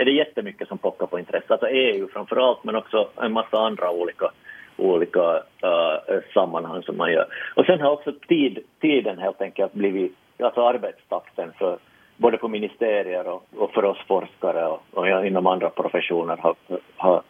är 0.00 0.04
det 0.04 0.10
jättemycket 0.10 0.68
som 0.68 0.78
pockar 0.78 1.06
på 1.06 1.18
intresse. 1.18 1.46
Alltså 1.48 1.68
EU 1.68 2.08
framför 2.12 2.36
allt, 2.36 2.64
men 2.64 2.76
också 2.76 3.08
en 3.16 3.32
massa 3.32 3.58
andra 3.58 3.90
olika, 3.90 4.30
olika 4.76 5.34
uh, 5.64 6.20
sammanhang 6.34 6.82
som 6.82 6.96
man 6.96 7.12
gör. 7.12 7.26
Och 7.54 7.66
sen 7.66 7.80
har 7.80 7.90
också 7.90 8.12
tid, 8.28 8.58
tiden 8.80 9.18
helt 9.18 9.42
enkelt 9.42 9.72
blivit, 9.72 10.16
alltså 10.38 10.60
arbetstakten 10.60 11.52
för 11.58 11.78
både 12.16 12.36
på 12.36 12.48
ministerier 12.48 13.28
och, 13.28 13.44
och 13.56 13.72
för 13.72 13.84
oss 13.84 13.98
forskare 14.06 14.66
och, 14.66 14.82
och 14.90 15.26
inom 15.26 15.46
andra 15.46 15.70
professioner 15.70 16.36
har, 16.36 16.54
har 16.96 17.22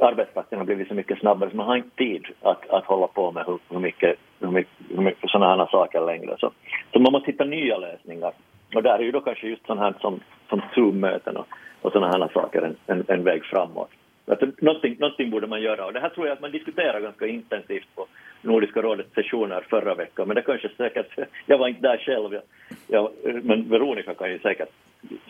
arbetstakten 0.00 0.58
har 0.58 0.66
blivit 0.66 0.88
så 0.88 0.94
mycket 0.94 1.18
snabbare 1.18 1.50
så 1.50 1.56
man 1.56 1.66
har 1.66 1.76
inte 1.76 1.96
tid 1.96 2.26
att, 2.42 2.70
att 2.70 2.84
hålla 2.84 3.06
på 3.06 3.32
med 3.32 3.44
hur, 3.46 3.58
hur 3.68 3.78
mycket, 3.78 4.16
hur 4.40 4.50
mycket, 4.50 4.72
hur 4.88 5.02
mycket 5.02 5.30
sådana 5.30 5.56
här 5.56 5.66
saker 5.70 6.00
längre. 6.06 6.36
Så, 6.38 6.50
så 6.92 6.98
man 6.98 7.12
måste 7.12 7.30
hitta 7.30 7.44
nya 7.44 7.78
lösningar. 7.78 8.32
Och 8.74 8.82
där 8.82 8.98
är 8.98 9.02
ju 9.02 9.12
då 9.12 9.20
kanske 9.20 9.46
just 9.48 9.66
sånt 9.66 9.80
här 9.80 9.94
som, 10.00 10.20
som 10.50 10.62
Zoom-möten 10.74 11.36
och, 11.36 11.46
och 11.82 11.92
sådana 11.92 12.12
här 12.12 12.30
saker 12.34 12.62
en, 12.62 12.76
en, 12.86 13.04
en 13.08 13.24
väg 13.24 13.44
framåt. 13.44 13.90
Att 14.26 14.62
någonting, 14.62 14.96
någonting 14.98 15.30
borde 15.30 15.46
man 15.46 15.62
göra 15.62 15.86
och 15.86 15.92
det 15.92 16.00
här 16.00 16.08
tror 16.08 16.26
jag 16.26 16.34
att 16.34 16.40
man 16.40 16.52
diskuterar 16.52 17.00
ganska 17.00 17.26
intensivt 17.26 17.88
på, 17.94 18.06
Nordiska 18.42 18.82
rådets 18.82 19.14
sessioner 19.14 19.66
förra 19.70 19.94
veckan, 19.94 20.28
men 20.28 20.34
det 20.34 20.42
kanske 20.42 20.68
säkert, 20.76 21.18
jag 21.46 21.58
var 21.58 21.68
inte 21.68 21.80
där 21.80 21.98
själv, 21.98 22.34
jag, 22.34 22.42
jag, 22.86 23.10
men 23.44 23.70
Veronica 23.70 24.14
kan 24.14 24.30
ju 24.30 24.38
säkert, 24.38 24.68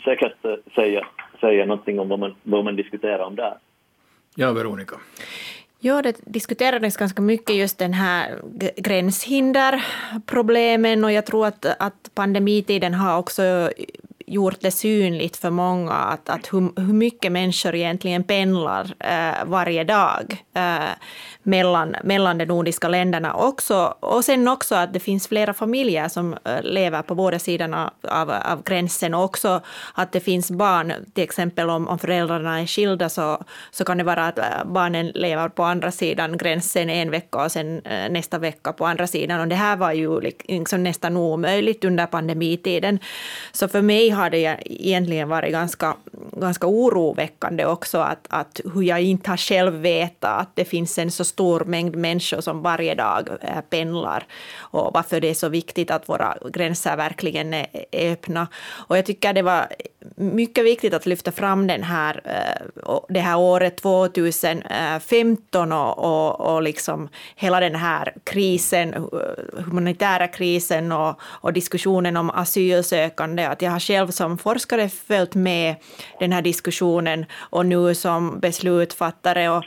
säkert 0.04 0.44
eh, 0.44 0.54
säga, 0.74 1.06
säga 1.40 1.66
någonting 1.66 2.00
om 2.00 2.08
vad 2.08 2.18
man, 2.18 2.34
vad 2.42 2.64
man 2.64 2.76
diskuterar 2.76 3.24
om 3.24 3.36
där. 3.36 3.54
Ja, 4.34 4.52
Veronica. 4.52 4.96
Ja, 5.82 6.02
det 6.02 6.20
diskuterades 6.24 6.96
ganska 6.96 7.22
mycket 7.22 7.56
just 7.56 7.78
den 7.78 7.92
här 7.92 8.40
gränshinderproblemen 8.76 11.04
och 11.04 11.12
jag 11.12 11.26
tror 11.26 11.46
att, 11.46 11.66
att 11.78 12.10
pandemitiden 12.14 12.94
har 12.94 13.18
också 13.18 13.70
gjort 14.30 14.60
det 14.60 14.70
synligt 14.70 15.36
för 15.36 15.50
många 15.50 15.92
att, 15.92 16.28
att 16.28 16.52
hur, 16.52 16.80
hur 16.80 16.92
mycket 16.92 17.32
människor 17.32 17.74
egentligen 17.74 18.24
pendlar 18.24 18.94
eh, 18.98 19.44
varje 19.44 19.84
dag 19.84 20.44
eh, 20.54 20.90
mellan, 21.42 21.96
mellan 22.04 22.38
de 22.38 22.44
nordiska 22.44 22.88
länderna 22.88 23.34
också. 23.34 23.94
Och 24.00 24.24
sen 24.24 24.48
också 24.48 24.74
att 24.74 24.92
det 24.92 25.00
finns 25.00 25.28
flera 25.28 25.54
familjer 25.54 26.08
som 26.08 26.32
eh, 26.44 26.62
lever 26.62 27.02
på 27.02 27.14
båda 27.14 27.38
sidorna 27.38 27.92
av, 28.08 28.30
av 28.30 28.62
gränsen 28.62 29.14
och 29.14 29.24
också 29.24 29.60
att 29.94 30.12
det 30.12 30.20
finns 30.20 30.50
barn, 30.50 30.92
till 31.14 31.24
exempel 31.24 31.70
om, 31.70 31.88
om 31.88 31.98
föräldrarna 31.98 32.60
är 32.60 32.66
skilda 32.66 33.08
så, 33.08 33.44
så 33.70 33.84
kan 33.84 33.98
det 33.98 34.04
vara 34.04 34.26
att 34.26 34.38
eh, 34.38 34.44
barnen 34.64 35.06
lever 35.06 35.48
på 35.48 35.62
andra 35.62 35.90
sidan 35.90 36.36
gränsen 36.36 36.90
en 36.90 37.10
vecka 37.10 37.44
och 37.44 37.52
sen 37.52 37.80
eh, 37.84 38.10
nästa 38.10 38.38
vecka 38.38 38.72
på 38.72 38.86
andra 38.86 39.06
sidan. 39.06 39.40
Och 39.40 39.48
det 39.48 39.54
här 39.54 39.76
var 39.76 39.92
ju 39.92 40.20
liksom 40.20 40.82
nästan 40.82 41.16
omöjligt 41.16 41.84
under 41.84 42.06
pandemitiden. 42.06 42.98
Så 43.52 43.68
för 43.68 43.82
mig 43.82 44.10
har 44.20 44.30
det 44.30 44.58
egentligen 44.64 45.28
varit 45.28 45.52
ganska, 45.52 45.96
ganska 46.32 46.66
oroväckande 46.66 47.64
också 47.64 47.98
att, 47.98 48.26
att 48.28 48.60
hur 48.74 48.82
jag 48.82 49.02
inte 49.02 49.30
har 49.30 49.36
själv 49.36 49.72
vetat 49.72 50.40
att 50.40 50.56
det 50.56 50.64
finns 50.64 50.98
en 50.98 51.10
så 51.10 51.24
stor 51.24 51.64
mängd 51.64 51.96
människor 51.96 52.40
som 52.40 52.62
varje 52.62 52.94
dag 52.94 53.28
eh, 53.40 53.60
pendlar 53.70 54.26
och 54.58 54.90
varför 54.94 55.20
det 55.20 55.30
är 55.30 55.34
så 55.34 55.48
viktigt 55.48 55.90
att 55.90 56.08
våra 56.08 56.36
gränser 56.52 56.96
verkligen 56.96 57.54
är 57.54 57.66
öppna. 57.92 58.48
Och 58.88 58.98
jag 58.98 59.06
tycker 59.06 59.32
det 59.32 59.42
var 59.42 59.66
mycket 60.16 60.64
viktigt 60.64 60.94
att 60.94 61.06
lyfta 61.06 61.32
fram 61.32 61.66
den 61.66 61.82
här, 61.82 62.20
eh, 62.24 62.98
det 63.08 63.20
här 63.20 63.38
året 63.38 63.76
2015 63.76 65.72
och, 65.72 65.98
och, 65.98 66.40
och 66.40 66.62
liksom 66.62 67.08
hela 67.36 67.60
den 67.60 67.74
här 67.74 68.14
krisen, 68.24 68.94
eh, 68.94 69.00
humanitära 69.64 70.28
krisen 70.28 70.92
och, 70.92 71.20
och 71.22 71.52
diskussionen 71.52 72.16
om 72.16 72.30
asylsökande. 72.30 73.44
Att 73.44 73.62
jag 73.62 73.70
har 73.70 73.80
själv 73.80 74.09
som 74.12 74.38
forskare 74.38 74.88
följt 74.88 75.34
med 75.34 75.76
den 76.18 76.32
här 76.32 76.42
diskussionen 76.42 77.26
och 77.34 77.66
nu 77.66 77.94
som 77.94 78.40
beslutsfattare. 78.40 79.48
Och 79.48 79.64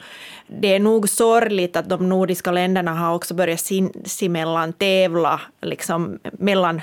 det 0.48 0.76
är 0.76 0.80
nog 0.80 1.10
sorgligt 1.10 1.76
att 1.76 1.90
de 1.90 2.10
nordiska 2.10 2.52
länderna 2.52 2.94
har 2.94 3.16
också 3.16 3.34
börjat 3.34 3.60
sinsemellan 3.60 4.74
tävla 4.74 5.42
liksom, 5.62 6.20
mellan 6.40 6.82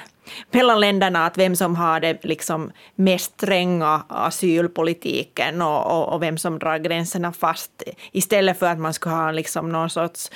mellan 0.51 0.81
länderna 0.81 1.27
att 1.27 1.39
vem 1.39 1.57
som 1.57 1.77
har 1.77 2.01
det 2.01 2.25
liksom 2.25 2.73
mest 2.95 3.33
stränga 3.33 4.03
asylpolitiken 4.09 5.63
och, 5.63 5.87
och, 5.87 6.13
och, 6.13 6.23
vem 6.23 6.39
som 6.39 6.59
drar 6.59 6.79
gränserna 6.79 7.33
fast 7.33 7.83
istället 8.13 8.59
för 8.59 8.67
att 8.67 8.79
man 8.79 8.95
skulle 8.95 9.15
ha 9.15 9.31
liksom 9.31 9.69
någon 9.69 9.91
sorts 9.91 10.31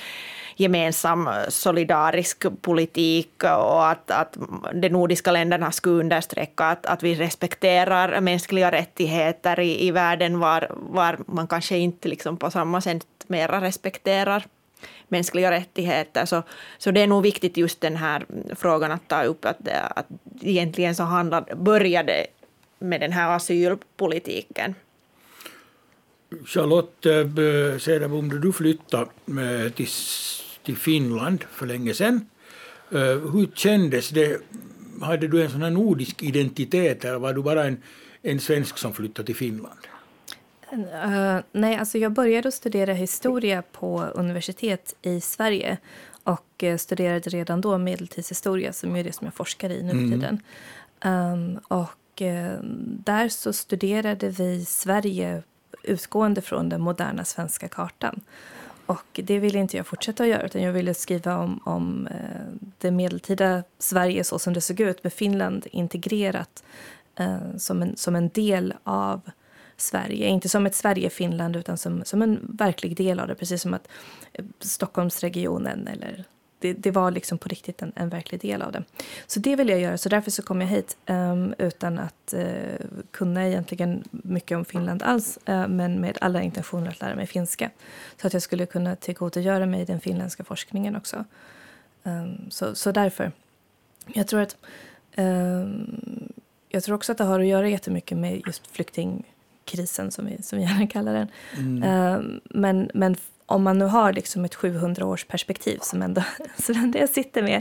gemensam 0.56 1.28
eh, 1.28 1.48
solidarisk 1.48 2.46
politik 2.60 3.44
och 3.44 3.88
att, 3.88 4.10
att 4.10 4.36
de 4.74 4.88
nordiska 4.88 5.32
länderna 5.32 5.72
skulle 5.72 6.00
understräcka 6.00 6.64
att, 6.64 6.86
att 6.86 7.02
vi 7.02 7.14
respekterar 7.14 8.20
mänskliga 8.20 8.72
rättigheter 8.72 9.60
i, 9.60 9.86
i 9.86 9.90
världen 9.90 10.38
var, 10.38 10.70
var 10.70 11.18
man 11.26 11.46
kanske 11.46 11.76
inte 11.76 12.08
liksom 12.08 12.36
på 12.36 12.50
samma 12.50 12.80
sätt 12.80 13.06
mera 13.26 13.60
respekterar 13.60 14.44
mänskliga 15.08 15.50
rättigheter. 15.50 16.24
Så, 16.24 16.42
så 16.78 16.90
det 16.90 17.00
är 17.00 17.06
nog 17.06 17.22
viktigt 17.22 17.56
just 17.56 17.80
den 17.80 17.96
här 17.96 18.26
frågan 18.54 18.92
att 18.92 19.08
ta 19.08 19.22
upp 19.22 19.44
att, 19.44 19.68
att 19.68 20.06
egentligen 20.40 20.94
så 20.94 21.02
handlar, 21.02 21.54
började 21.54 22.26
med 22.78 23.00
den 23.00 23.12
här 23.12 23.36
asylpolitiken. 23.36 24.74
Charlotte 26.46 27.06
eh, 27.06 27.78
Cederbom, 27.78 28.40
du 28.40 28.52
flyttade 28.52 29.10
eh, 29.26 29.72
till, 29.72 29.88
till 30.62 30.76
Finland 30.76 31.44
för 31.50 31.66
länge 31.66 31.94
sedan. 31.94 32.26
Eh, 32.90 32.98
hur 33.32 33.54
kändes 33.54 34.08
det? 34.10 34.40
Hade 35.00 35.28
du 35.28 35.42
en 35.42 35.50
sån 35.50 35.62
här 35.62 35.70
nordisk 35.70 36.22
identitet 36.22 37.04
eller 37.04 37.18
var 37.18 37.32
du 37.32 37.42
bara 37.42 37.64
en, 37.64 37.82
en 38.22 38.40
svensk 38.40 38.78
som 38.78 38.92
flyttade 38.92 39.26
till 39.26 39.36
Finland? 39.36 39.78
Uh, 40.72 41.40
nej, 41.52 41.76
alltså 41.76 41.98
jag 41.98 42.12
började 42.12 42.52
studera 42.52 42.92
historia 42.92 43.62
på 43.62 44.00
universitet 44.00 44.94
i 45.02 45.20
Sverige 45.20 45.78
och 46.24 46.64
studerade 46.78 47.30
redan 47.30 47.60
då 47.60 47.78
medeltidshistoria, 47.78 48.72
som 48.72 48.96
är 48.96 49.04
det 49.04 49.12
som 49.12 49.24
jag 49.24 49.34
forskar 49.34 49.70
i 49.70 49.82
nu 49.82 49.90
för 49.90 49.98
mm. 49.98 50.10
tiden. 50.10 50.42
Um, 51.04 51.58
och 51.68 52.22
där 53.04 53.28
så 53.28 53.52
studerade 53.52 54.28
vi 54.28 54.64
Sverige 54.64 55.42
utgående 55.84 56.40
från 56.40 56.68
den 56.68 56.80
moderna 56.80 57.24
svenska 57.24 57.68
kartan. 57.68 58.20
Och 58.86 59.20
det 59.24 59.38
ville 59.38 59.58
inte 59.58 59.76
jag 59.76 59.86
fortsätta 59.86 60.22
att 60.22 60.28
göra, 60.28 60.42
utan 60.42 60.62
jag 60.62 60.72
ville 60.72 60.94
skriva 60.94 61.36
om, 61.38 61.60
om 61.64 62.06
eh, 62.06 62.70
det 62.78 62.90
medeltida 62.90 63.62
Sverige 63.78 64.24
så 64.24 64.38
som 64.38 64.52
det 64.52 64.60
såg 64.60 64.80
ut, 64.80 65.04
med 65.04 65.12
Finland 65.12 65.66
integrerat 65.70 66.64
eh, 67.16 67.56
som, 67.58 67.82
en, 67.82 67.96
som 67.96 68.16
en 68.16 68.28
del 68.28 68.74
av 68.84 69.20
Sverige. 69.76 70.28
Inte 70.28 70.48
som 70.48 70.66
ett 70.66 70.74
Sverige-Finland 70.74 71.56
utan 71.56 71.78
som, 71.78 72.04
som 72.04 72.22
en 72.22 72.40
verklig 72.42 72.96
del 72.96 73.20
av 73.20 73.28
det. 73.28 73.34
Precis 73.34 73.62
som 73.62 73.74
att 73.74 73.88
eh, 74.32 74.44
Stockholmsregionen 74.60 75.88
eller 75.88 76.24
det, 76.64 76.72
det, 76.72 76.90
var 76.90 77.10
liksom 77.10 77.38
på 77.38 77.48
riktigt 77.48 77.82
en, 77.82 77.92
en 77.96 78.08
verklig 78.08 78.40
del 78.40 78.62
av 78.62 78.72
det. 78.72 78.84
Så 79.26 79.40
det 79.40 79.56
vill 79.56 79.68
jag 79.68 79.80
göra, 79.80 79.98
så 79.98 80.08
därför 80.08 80.30
så 80.30 80.42
kom 80.42 80.60
jag 80.60 80.68
hit 80.68 80.96
um, 81.06 81.54
utan 81.58 81.98
att 81.98 82.34
uh, 82.36 82.44
kunna 83.10 83.48
egentligen 83.48 84.04
mycket 84.10 84.56
om 84.56 84.64
Finland 84.64 85.02
alls, 85.02 85.38
uh, 85.48 85.68
men 85.68 86.00
med 86.00 86.18
alla 86.20 86.42
intentioner 86.42 86.90
att 86.90 87.00
lära 87.00 87.16
mig 87.16 87.26
finska. 87.26 87.70
Så 88.20 88.26
att 88.26 88.32
jag 88.32 88.42
skulle 88.42 88.66
kunna 88.66 88.96
tillgodogöra 88.96 89.66
mig 89.66 89.84
den 89.84 90.00
finländska 90.00 90.44
forskningen 90.44 90.96
också. 90.96 91.24
Um, 92.02 92.50
så, 92.50 92.74
så 92.74 92.92
därför. 92.92 93.32
Jag 94.06 94.26
tror 94.26 94.40
att 94.40 94.56
um, 95.16 96.32
jag 96.68 96.84
tror 96.84 96.94
också 96.94 97.12
att 97.12 97.18
det 97.18 97.24
har 97.24 97.40
att 97.40 97.46
göra 97.46 97.68
jättemycket 97.68 98.18
med 98.18 98.42
just 98.46 98.66
flykting 98.66 99.24
krisen 99.64 100.10
som 100.10 100.26
vi, 100.26 100.42
som 100.42 100.58
vi 100.58 100.64
gärna 100.64 100.86
kallar 100.86 101.14
den. 101.14 101.28
Mm. 101.58 102.40
Men, 102.44 102.90
men 102.94 103.16
om 103.46 103.62
man 103.62 103.78
nu 103.78 103.84
har 103.84 104.12
liksom 104.12 104.44
ett 104.44 104.56
700-årsperspektiv 104.56 105.78
som 105.82 106.02
ändå, 106.02 106.22
som 106.56 106.90
det 106.90 106.98
jag 106.98 107.08
sitter 107.08 107.42
med, 107.42 107.56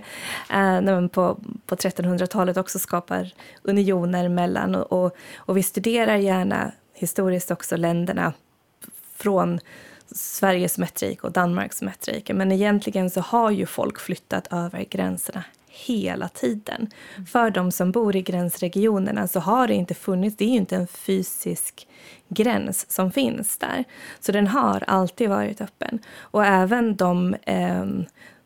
eh, 0.50 0.82
när 0.82 0.94
man 0.94 1.10
på, 1.10 1.40
på 1.66 1.76
1300-talet 1.76 2.58
också 2.58 2.80
skapar 2.80 3.34
unioner 3.64 4.30
mellan 4.30 4.76
och, 4.76 5.06
och, 5.06 5.16
och, 5.36 5.58
vi 5.58 5.64
studerar 5.64 6.16
gärna 6.16 6.72
historiskt 6.94 7.52
också 7.52 7.78
länderna 7.78 8.34
från 9.16 9.60
Sveriges 10.12 10.78
metrik 10.78 11.24
och 11.24 11.32
Danmarks 11.32 11.82
metriker, 11.82 12.34
Men 12.34 12.52
egentligen 12.52 13.10
så 13.10 13.22
har 13.22 13.52
ju 13.52 13.66
folk 13.66 14.00
flyttat 14.00 14.48
över 14.52 14.84
gränserna 14.84 15.44
hela 15.74 16.28
tiden. 16.28 16.88
För 17.32 17.50
de 17.50 17.72
som 17.72 17.92
bor 17.92 18.16
i 18.16 18.22
gränsregionerna 18.22 19.28
så 19.28 19.40
har 19.40 19.68
det 19.68 19.74
inte 19.74 19.94
funnits, 19.94 20.38
det 20.38 20.46
är 20.46 20.50
ju 20.50 20.56
inte 20.56 20.76
en 20.76 20.88
fysisk 20.88 21.88
gräns 22.30 22.92
som 22.92 23.12
finns 23.12 23.58
där. 23.58 23.84
Så 24.20 24.32
den 24.32 24.48
har 24.48 24.84
alltid 24.88 25.30
varit 25.30 25.62
öppen. 25.62 26.00
Och 26.18 26.46
även 26.46 26.96
de 26.96 27.34
eh, 27.34 27.86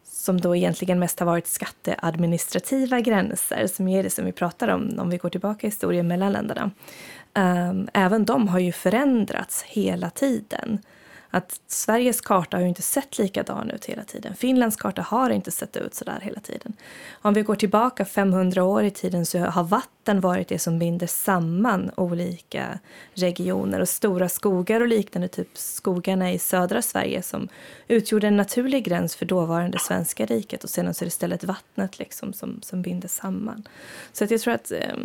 som 0.04 0.42
då 0.42 0.56
egentligen 0.56 1.00
mest 1.00 1.20
har 1.20 1.26
varit 1.26 1.48
skatteadministrativa 1.48 3.00
gränser, 3.00 3.68
som 3.68 3.88
är 3.88 4.04
det 4.04 4.10
som 4.10 4.26
vi 4.26 4.32
pratar 4.32 4.68
om 4.68 5.00
om 5.00 5.10
vi 5.10 5.18
går 5.18 5.30
tillbaka 5.30 5.68
i 5.68 5.70
historien 5.70 6.08
mellan 6.08 6.32
länderna. 6.32 6.72
Eh, 7.34 7.74
även 7.94 8.26
de 8.26 8.48
har 8.48 8.60
ju 8.60 8.72
förändrats 8.72 9.64
hela 9.64 10.10
tiden 10.10 10.80
att 11.30 11.60
Sveriges 11.68 12.22
karta 12.22 12.58
har 12.58 12.62
ju 12.62 12.70
inte 12.70 12.82
sett 12.82 13.18
likadan 13.18 13.70
ut 13.70 13.86
hela 13.86 14.04
tiden. 14.04 14.36
Finlands 14.36 14.76
karta 14.76 15.02
har 15.02 15.30
inte 15.30 15.52
sett 15.52 15.78
ut 15.78 15.94
så 15.94 16.06
där 16.06 16.20
hela 16.20 16.40
tiden. 16.40 16.74
Om 17.22 17.34
vi 17.34 17.42
går 17.42 17.56
tillbaka 17.56 18.06
500 18.06 18.64
år 18.64 18.84
i 18.84 18.92
tiden 18.92 19.26
så 19.26 19.40
har 19.40 19.64
vatten 19.64 20.22
varit 20.22 20.48
det 20.48 20.60
som 20.60 20.80
binder 20.80 21.08
samman 21.08 21.92
olika 21.98 22.80
regioner 23.14 23.80
och 23.80 23.90
stora 23.90 24.30
skogar 24.30 24.82
och 24.82 24.88
liknande, 24.88 25.28
typ 25.28 25.58
skogarna 25.58 26.32
i 26.32 26.40
södra 26.40 26.82
Sverige 26.82 27.22
som 27.22 27.48
utgjorde 27.88 28.28
en 28.28 28.38
naturlig 28.38 28.86
gräns 28.86 29.16
för 29.16 29.26
dåvarande 29.26 29.80
svenska 29.80 30.26
riket 30.26 30.64
och 30.64 30.70
sedan 30.70 30.94
så 30.94 31.04
är 31.04 31.06
det 31.06 31.08
istället 31.08 31.44
vattnet 31.44 32.00
liksom 32.00 32.34
som, 32.34 32.62
som 32.62 32.82
binder 32.82 33.08
samman. 33.08 33.68
Så 34.14 34.24
att 34.24 34.32
jag 34.32 34.42
tror 34.42 34.54
att 34.54 34.72
eh, 34.72 34.96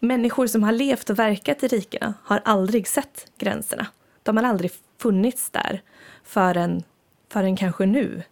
människor 0.00 0.46
som 0.46 0.62
har 0.62 0.72
levt 0.72 1.10
och 1.10 1.18
verkat 1.18 1.62
i 1.62 1.68
rikena 1.68 2.14
har 2.22 2.40
aldrig 2.44 2.88
sett 2.88 3.26
gränserna. 3.38 3.86
De 4.22 4.36
har 4.36 4.44
aldrig 4.44 4.72
funnits 4.98 5.50
där 5.50 5.82
förrän, 6.24 6.82
förrän 7.28 7.56
kanske 7.56 7.86
nu. 7.86 8.22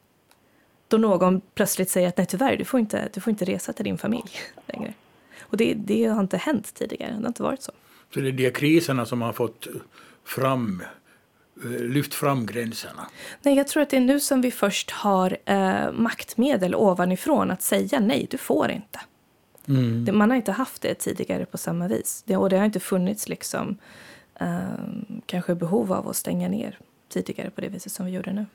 Då 0.88 0.98
någon 0.98 1.40
plötsligt 1.54 1.90
säger 1.90 2.08
att 2.08 2.16
nej 2.16 2.26
tyvärr, 2.26 2.56
du 2.56 2.64
får 2.64 2.80
inte, 2.80 3.08
du 3.12 3.20
får 3.20 3.30
inte 3.30 3.44
resa 3.44 3.72
till 3.72 3.84
din 3.84 3.98
familj 3.98 4.30
längre. 4.66 4.94
Och 5.40 5.56
det, 5.56 5.74
det 5.74 6.04
har 6.04 6.20
inte 6.20 6.36
hänt 6.36 6.74
tidigare, 6.74 7.10
det 7.10 7.20
har 7.20 7.28
inte 7.28 7.42
varit 7.42 7.62
så. 7.62 7.72
Så 8.14 8.20
det 8.20 8.28
är 8.28 8.32
de 8.32 8.50
kriserna 8.50 9.06
som 9.06 9.22
har 9.22 9.32
fått 9.32 9.66
fram 10.24 10.82
lyft 11.64 12.14
fram 12.14 12.46
gränserna? 12.46 13.08
Nej, 13.42 13.56
jag 13.56 13.68
tror 13.68 13.82
att 13.82 13.90
det 13.90 13.96
är 13.96 14.00
nu 14.00 14.20
som 14.20 14.40
vi 14.40 14.50
först 14.50 14.90
har 14.90 15.36
eh, 15.44 15.92
maktmedel 15.92 16.74
ovanifrån 16.74 17.50
att 17.50 17.62
säga 17.62 18.00
nej, 18.00 18.26
du 18.30 18.38
får 18.38 18.70
inte. 18.70 19.00
Mm. 19.68 20.04
Det, 20.04 20.12
man 20.12 20.30
har 20.30 20.36
inte 20.36 20.52
haft 20.52 20.82
det 20.82 20.94
tidigare 20.94 21.46
på 21.46 21.58
samma 21.58 21.88
vis. 21.88 22.22
Det, 22.26 22.36
och 22.36 22.50
det 22.50 22.56
har 22.56 22.64
inte 22.64 22.80
funnits 22.80 23.28
liksom, 23.28 23.68
eh, 23.70 23.76
kanske 25.26 25.54
behov 25.54 25.92
av 25.92 26.08
att 26.08 26.16
stänga 26.16 26.48
ner 26.48 26.78
tidigare 27.08 27.50
på 27.50 27.60
det 27.60 27.68
viset 27.68 27.92
som 27.92 28.06
vi 28.06 28.12
gjorde 28.12 28.32
nu. 28.32 28.46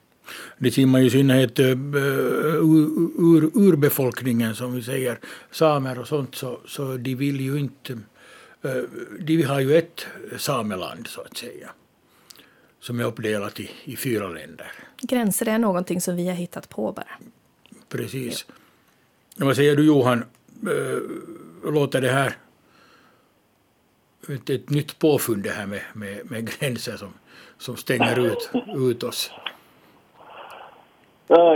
Det 0.58 0.72
ser 0.72 0.86
man 0.86 1.02
ju 1.02 1.08
i 1.08 1.10
synnerhet 1.10 1.60
uh, 1.60 1.66
ur, 3.18 3.52
urbefolkningen 3.54 4.56
som 4.56 4.76
vi 4.76 4.84
säger, 4.84 5.20
samer 5.52 6.00
och 6.00 6.08
sånt, 6.08 6.36
så, 6.36 6.60
så 6.66 6.98
de 6.98 7.16
vill 7.16 7.42
ju 7.42 7.60
inte... 7.60 7.94
Uh, 7.94 8.84
de 9.20 9.42
har 9.44 9.60
ju 9.60 9.78
ett 9.78 10.06
sameland 10.38 11.08
så 11.08 11.22
att 11.22 11.38
säga 11.38 11.70
som 12.80 13.00
är 13.00 13.04
uppdelat 13.04 13.60
i, 13.60 13.70
i 13.84 13.96
fyra 13.96 14.28
länder. 14.28 14.72
Gränser 15.02 15.48
är 15.48 15.58
någonting 15.58 16.02
som 16.02 16.16
vi 16.16 16.28
har 16.28 16.36
hittat 16.36 16.70
på 16.70 16.92
bara. 16.92 17.12
Precis. 17.90 18.46
Ja. 19.36 19.46
Vad 19.46 19.56
säger 19.56 19.76
du 19.76 19.86
Johan, 19.86 20.24
äh, 20.64 21.72
låter 21.72 22.02
det 22.02 22.12
här 22.12 22.38
ett, 24.30 24.50
ett 24.50 24.70
nytt 24.70 25.00
påfund 25.00 25.44
det 25.44 25.50
här 25.50 25.68
med, 25.68 25.82
med, 25.96 26.32
med 26.32 26.60
gränser 26.60 26.98
som, 26.98 27.14
som 27.58 27.76
stänger 27.76 28.20
ut, 28.20 28.52
ut 28.92 29.04
oss? 29.04 29.32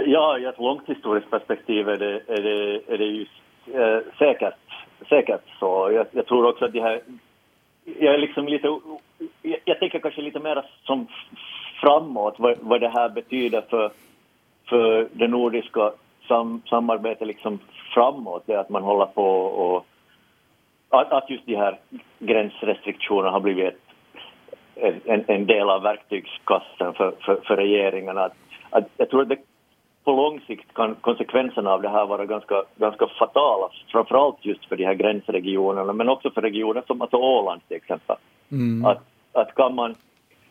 Ja, 0.05 0.37
i 0.37 0.45
ett 0.45 0.59
långt 0.59 0.89
historiskt 0.89 1.29
perspektiv 1.29 1.89
är 1.89 1.97
det, 1.97 2.21
är 2.27 2.41
det, 2.41 2.81
är 2.93 2.97
det 2.97 3.05
ju 3.05 3.25
äh, 3.73 3.99
säkert, 4.17 4.53
säkert 5.09 5.41
så. 5.59 5.91
Jag, 5.93 6.07
jag, 6.11 6.25
tror 6.25 6.45
också 6.45 6.65
att 6.65 6.73
de 6.73 6.79
här... 6.79 7.01
Jag 7.83 8.13
är 8.13 8.17
liksom 8.17 8.47
lite 8.47 8.67
jag, 9.41 9.59
jag 9.65 9.79
tänker 9.79 9.99
kanske 9.99 10.21
lite 10.21 10.39
mer 10.39 10.65
som 10.83 11.07
framåt, 11.81 12.35
vad, 12.37 12.57
vad 12.59 12.81
det 12.81 12.89
här 12.89 13.09
betyder 13.09 13.61
för, 13.69 13.91
för 14.69 15.07
det 15.11 15.27
nordiska 15.27 15.91
sam, 16.27 16.61
samarbetet 16.69 17.27
liksom 17.27 17.59
framåt, 17.93 18.43
det 18.45 18.55
att 18.55 18.69
man 18.69 18.83
håller 18.83 19.05
på 19.05 19.25
och 19.41 19.85
att, 20.91 21.11
att 21.11 21.29
just 21.29 21.45
de 21.45 21.55
här 21.55 21.79
gränsrestriktionerna 22.19 23.31
har 23.31 23.39
blivit 23.39 23.79
ett, 24.75 25.07
en, 25.07 25.23
en 25.27 25.45
del 25.45 25.69
av 25.69 25.81
verktygskassen 25.81 26.93
för, 26.93 27.13
för, 27.25 27.41
för 27.47 27.55
regeringarna. 27.55 28.21
Att, 28.21 28.33
att 28.69 28.83
jag 28.97 29.09
tror 29.09 29.21
att 29.21 29.29
det, 29.29 29.37
på 30.03 30.11
lång 30.11 30.39
sikt 30.47 30.73
kan 30.73 30.95
konsekvenserna 30.95 31.71
av 31.71 31.81
det 31.81 31.89
här 31.89 32.05
vara 32.05 32.25
ganska, 32.25 32.63
ganska 32.75 33.07
fatala, 33.19 33.69
framförallt 33.91 34.45
just 34.45 34.65
för 34.65 34.75
de 34.75 34.85
här 34.85 34.93
gränsregionerna, 34.93 35.93
men 35.93 36.09
också 36.09 36.31
för 36.31 36.41
regioner 36.41 36.83
som 36.87 37.01
alltså 37.01 37.17
Åland 37.17 37.61
till 37.67 37.77
exempel. 37.77 38.15
Mm. 38.51 38.85
Att, 38.85 39.03
att 39.33 39.55
kan 39.55 39.75
man, 39.75 39.95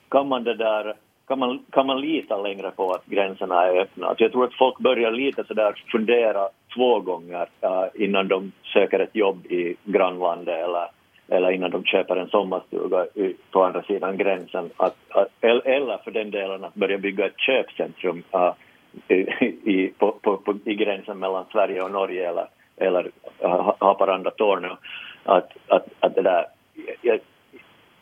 kan 0.08 0.28
man 0.28 0.44
det 0.44 0.54
där 0.54 0.94
kan 1.28 1.38
man, 1.38 1.64
kan 1.70 1.86
man 1.86 2.00
lita 2.00 2.42
längre 2.42 2.70
på 2.70 2.92
att 2.92 3.06
gränserna 3.06 3.66
är 3.66 3.80
öppna? 3.80 4.06
Alltså 4.06 4.24
jag 4.24 4.32
tror 4.32 4.44
att 4.44 4.58
folk 4.58 4.78
börjar 4.78 5.10
lite 5.10 5.44
sådär 5.44 5.84
fundera 5.92 6.48
två 6.74 7.00
gånger 7.00 7.48
uh, 7.64 8.02
innan 8.04 8.28
de 8.28 8.52
söker 8.72 8.98
ett 8.98 9.16
jobb 9.16 9.46
i 9.46 9.76
grannlandet 9.84 10.64
eller, 10.64 10.88
eller 11.28 11.50
innan 11.50 11.70
de 11.70 11.84
köper 11.84 12.16
en 12.16 12.28
sommarstuga 12.28 13.06
på 13.50 13.64
andra 13.64 13.82
sidan 13.82 14.16
gränsen. 14.16 14.70
Att, 14.76 14.96
att, 15.08 15.28
eller 15.40 15.98
för 16.04 16.10
den 16.10 16.30
delen 16.30 16.64
att 16.64 16.74
börja 16.74 16.98
bygga 16.98 17.26
ett 17.26 17.38
köpcentrum 17.40 18.22
uh, 18.34 18.52
i, 19.64 19.92
på, 19.98 20.12
på, 20.12 20.36
på, 20.36 20.54
i 20.64 20.74
gränsen 20.74 21.18
mellan 21.18 21.44
Sverige 21.52 21.82
och 21.82 21.90
Norge 21.90 22.28
eller, 22.28 22.46
eller 22.76 23.10
eh, 23.38 23.72
Haparanda-Torneå. 23.78 24.76
Att, 25.24 25.52
att, 25.68 25.86
att 26.00 26.14
det 26.14 26.22
där, 26.22 26.46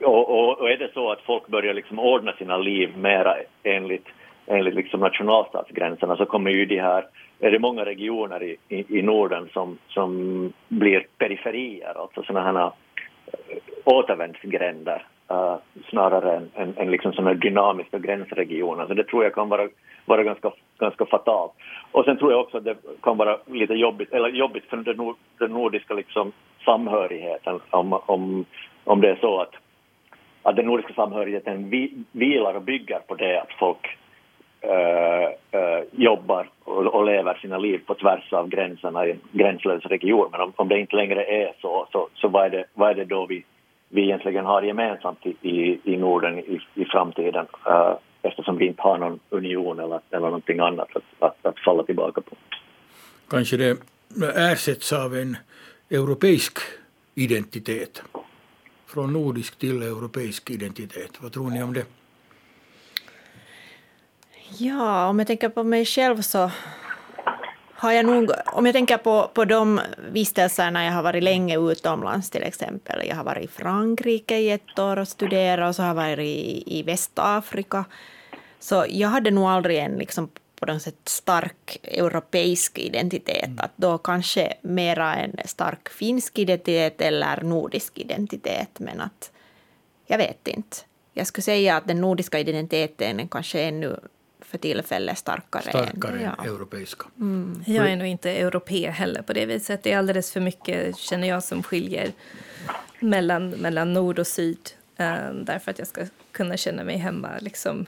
och, 0.00 0.30
och, 0.30 0.60
och, 0.60 0.70
är 0.70 0.76
det 0.76 0.92
så 0.94 1.12
att 1.12 1.20
folk 1.20 1.46
börjar 1.46 1.74
liksom 1.74 1.98
ordna 1.98 2.32
sina 2.32 2.56
liv 2.56 2.96
mera 2.96 3.36
enligt, 3.62 4.06
enligt 4.46 4.74
liksom 4.74 5.00
nationalstatsgränserna 5.00 6.16
så 6.16 6.26
kommer 6.26 6.50
ju 6.50 6.66
de 6.66 6.80
här, 6.80 7.06
är 7.40 7.50
det 7.50 7.58
många 7.58 7.84
regioner 7.84 8.42
i, 8.42 8.56
i, 8.68 8.98
i 8.98 9.02
Norden 9.02 9.48
som, 9.52 9.78
som 9.88 10.52
blir 10.68 11.06
periferier, 11.18 12.00
alltså 12.00 12.22
sådana 12.22 12.52
här 12.52 12.66
eh, 12.66 13.58
återvändsgränder 13.84 15.06
uh, 15.30 15.56
snarare 15.88 16.36
än, 16.36 16.50
än, 16.54 16.74
än 16.76 16.90
liksom 16.90 17.12
sådana 17.12 17.34
dynamiska 17.34 17.98
gränsregioner. 17.98 18.86
Så 18.86 18.94
det 18.94 19.04
tror 19.04 19.24
jag 19.24 19.34
kan 19.34 19.48
vara, 19.48 19.68
vara 20.04 20.22
ganska, 20.22 20.52
ganska 20.78 21.06
fatalt. 21.06 21.52
Och 21.92 22.04
sen 22.04 22.18
tror 22.18 22.32
jag 22.32 22.40
också 22.40 22.56
att 22.56 22.64
det 22.64 22.76
kan 23.02 23.16
vara 23.16 23.38
lite 23.46 23.74
jobbigt, 23.74 24.12
eller 24.12 24.28
jobbigt 24.28 24.64
för 24.64 24.76
den, 24.76 24.96
nord, 24.96 25.16
den 25.38 25.50
nordiska 25.50 25.94
liksom 25.94 26.32
samhörigheten 26.64 27.60
om, 27.70 27.92
om, 27.92 28.44
om 28.84 29.00
det 29.00 29.10
är 29.10 29.18
så 29.20 29.40
att 29.40 29.54
att 30.42 30.56
den 30.56 30.66
nordiska 30.66 30.94
samhörigheten 30.94 31.70
vi, 31.70 31.92
vilar 32.12 32.54
och 32.54 32.62
bygger 32.62 32.98
på 32.98 33.14
det 33.14 33.40
att 33.40 33.52
folk 33.58 33.98
Eh, 34.60 35.60
eh, 35.60 35.84
jobbar 35.92 36.50
och, 36.64 36.86
och, 36.86 37.04
lever 37.06 37.34
sina 37.34 37.58
liv 37.58 37.80
på 37.86 37.94
tvärs 37.94 38.32
av 38.32 38.48
gränserna 38.48 39.06
i 39.06 39.10
en 39.10 39.20
gränslös 39.32 39.84
region. 39.84 40.28
Men 40.32 40.40
om, 40.40 40.52
om 40.56 40.68
det 40.68 40.80
inte 40.80 40.96
längre 40.96 41.24
är 41.24 41.52
så, 41.60 41.88
så, 41.92 42.08
så 42.14 42.28
vad, 42.28 42.46
är 42.46 42.50
det, 42.50 42.64
vad 42.74 42.90
är 42.90 42.94
det 42.94 43.04
då 43.04 43.26
vi, 43.26 43.44
vi 43.88 44.02
egentligen 44.02 44.44
har 44.44 44.62
gemensamt 44.62 45.26
i, 45.26 45.36
i, 45.42 45.80
i 45.84 45.96
Norden 45.96 46.38
i, 46.38 46.60
i 46.74 46.84
framtiden 46.84 47.46
äh, 47.66 47.92
eftersom 48.22 48.58
vi 48.58 48.66
inte 48.66 48.82
har 48.82 48.98
någon 48.98 49.20
union 49.30 49.78
eller, 49.78 50.00
eller 50.10 50.26
någonting 50.26 50.58
annat 50.60 50.88
att, 50.96 51.02
att, 51.18 51.46
att 51.46 51.58
falla 51.58 51.82
tillbaka 51.82 52.20
på. 52.20 52.36
Kanske 53.30 53.56
det 53.56 53.76
ersätts 54.36 54.92
av 54.92 55.14
en 55.14 55.36
europeisk 55.90 56.58
identitet? 57.14 58.02
från 58.88 59.12
nordisk 59.12 59.58
till 59.58 59.82
europeisk 59.82 60.50
identitet. 60.50 61.10
Vad 61.20 61.32
tror 61.32 61.50
ni 61.50 61.62
om 61.62 61.72
det? 61.72 61.86
Ja, 64.48 65.08
om 65.08 65.18
jag 65.18 65.26
tänker 65.26 65.48
på 65.48 65.64
mig 65.64 65.84
själv 65.84 66.22
så 66.22 66.50
har 67.74 67.92
jag 67.92 68.06
nog, 68.06 68.30
om 68.46 68.66
jag 68.66 68.74
tänker 68.74 68.96
på, 68.96 69.30
på 69.34 69.44
de 69.44 69.80
vistelserna 70.12 70.84
jag 70.84 70.92
har 70.92 71.02
varit 71.02 71.22
länge 71.22 71.58
utomlands 71.58 72.30
till 72.30 72.42
exempel. 72.42 73.06
Jag 73.08 73.16
har 73.16 73.24
varit 73.24 73.44
i 73.44 73.48
Frankrike 73.48 74.36
i 74.38 74.50
ett 74.50 74.78
år 74.78 74.98
och 74.98 75.08
studerat 75.08 75.68
och 75.68 75.74
så 75.74 75.82
har 75.82 75.88
jag 75.88 75.94
varit 75.94 76.18
i, 76.18 76.78
i 76.78 76.82
Västafrika. 76.82 77.84
Så 78.58 78.84
jag 78.88 79.08
hade 79.08 79.30
nog 79.30 79.44
aldrig 79.44 79.78
en 79.78 79.96
liksom 79.96 80.30
på 80.60 80.66
något 80.66 80.82
sätt 80.82 81.08
stark 81.08 81.78
europeisk 81.82 82.78
identitet. 82.78 83.46
Mm. 83.46 83.58
Att 83.58 83.72
då 83.76 83.98
kanske 83.98 84.54
mera 84.62 85.16
en 85.16 85.36
stark 85.44 85.88
finsk 85.88 86.38
identitet 86.38 87.00
eller 87.00 87.42
nordisk 87.42 87.98
identitet. 87.98 88.78
Men 88.78 89.00
att 89.00 89.32
jag 90.06 90.18
vet 90.18 90.48
inte. 90.48 90.76
Jag 91.12 91.26
skulle 91.26 91.42
säga 91.42 91.76
att 91.76 91.88
den 91.88 92.00
nordiska 92.00 92.38
identiteten 92.38 93.20
är 93.20 93.28
kanske 93.30 93.60
ännu 93.60 94.00
för 94.48 94.58
tillfället 94.58 95.18
starkare, 95.18 95.62
starkare 95.62 96.18
än 96.18 96.32
ja. 96.38 96.44
europeiska. 96.44 97.06
Mm. 97.20 97.62
Jag 97.66 97.90
är 97.90 97.96
nog 97.96 98.06
inte 98.06 98.30
europé 98.30 98.90
heller 98.90 99.22
på 99.22 99.32
det 99.32 99.46
viset. 99.46 99.82
Det 99.82 99.92
är 99.92 99.98
alldeles 99.98 100.32
för 100.32 100.40
mycket, 100.40 100.96
känner 100.96 101.28
jag, 101.28 101.42
som 101.42 101.62
skiljer 101.62 102.12
mellan, 103.00 103.50
mellan 103.50 103.92
nord 103.92 104.18
och 104.18 104.26
syd. 104.26 104.58
Uh, 105.00 105.34
därför 105.44 105.70
att 105.70 105.78
jag 105.78 105.88
ska 105.88 106.06
kunna 106.32 106.56
känna 106.56 106.84
mig 106.84 106.96
hemma 106.96 107.28
liksom, 107.40 107.86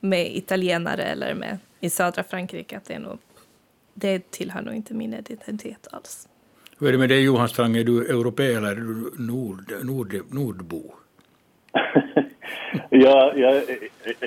med 0.00 0.36
italienare 0.36 1.02
eller 1.02 1.34
med 1.34 1.58
i 1.80 1.90
södra 1.90 2.22
Frankrike. 2.22 2.76
Att 2.76 2.84
det, 2.84 2.94
är 2.94 2.98
nog, 2.98 3.18
det 3.94 4.30
tillhör 4.30 4.62
nog 4.62 4.74
inte 4.74 4.94
min 4.94 5.14
identitet 5.14 5.88
alls. 5.92 6.28
Hur 6.78 6.88
är 6.88 6.92
det 6.92 6.98
med 6.98 7.08
dig 7.08 7.22
Johan 7.22 7.48
Strang, 7.48 7.76
är 7.76 7.84
du 7.84 8.06
europé 8.06 8.52
eller 8.52 8.76
nord, 9.20 9.72
nord, 9.82 10.20
nordbo? 10.30 10.94
ja, 12.90 13.32
jag, 13.36 13.62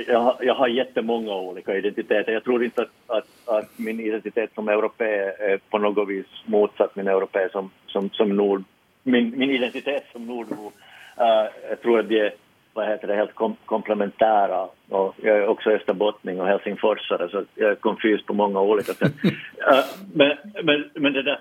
jag, 0.08 0.36
jag 0.42 0.56
har 0.56 0.68
jättemånga 0.68 1.36
olika 1.36 1.78
identiteter. 1.78 2.32
Jag 2.32 2.44
tror 2.44 2.64
inte 2.64 2.82
att, 2.82 3.18
att, 3.18 3.28
att 3.46 3.80
min 3.80 4.00
identitet 4.00 4.50
som 4.56 4.70
europé 4.70 5.32
är 5.40 5.58
på 5.70 5.78
något 5.78 6.10
vis 6.10 6.26
motsatt 6.46 6.96
min 6.96 7.08
europé 7.08 7.48
som, 7.52 7.70
som, 7.88 8.10
som 8.10 8.36
nord, 8.36 8.64
min, 9.04 9.38
min 9.38 9.50
identitet 9.50 10.04
som 10.12 10.28
nordbo. 10.28 10.72
Uh, 11.20 11.48
jag 11.70 11.82
tror 11.82 12.00
att 12.00 12.10
det 12.10 12.20
är 12.20 12.34
vad 12.74 12.88
heter 12.88 13.08
det, 13.08 13.16
helt 13.16 13.36
kom 13.36 13.56
komplementära. 13.66 14.68
Och 14.90 15.16
jag 15.22 15.38
är 15.38 15.48
också 15.48 15.70
österbottning 15.70 16.42
och 16.42 16.48
helsingforsare 16.48 17.30
så 17.30 17.44
jag 17.56 17.72
är 17.72 17.76
confus 17.76 18.26
på 18.26 18.34
många 18.34 18.62
olika 18.62 18.94
sätt. 18.94 19.14
uh, 19.24 19.32
men, 20.14 20.38
men, 20.64 20.90
men 20.94 21.14
det 21.14 21.24
där, 21.24 21.40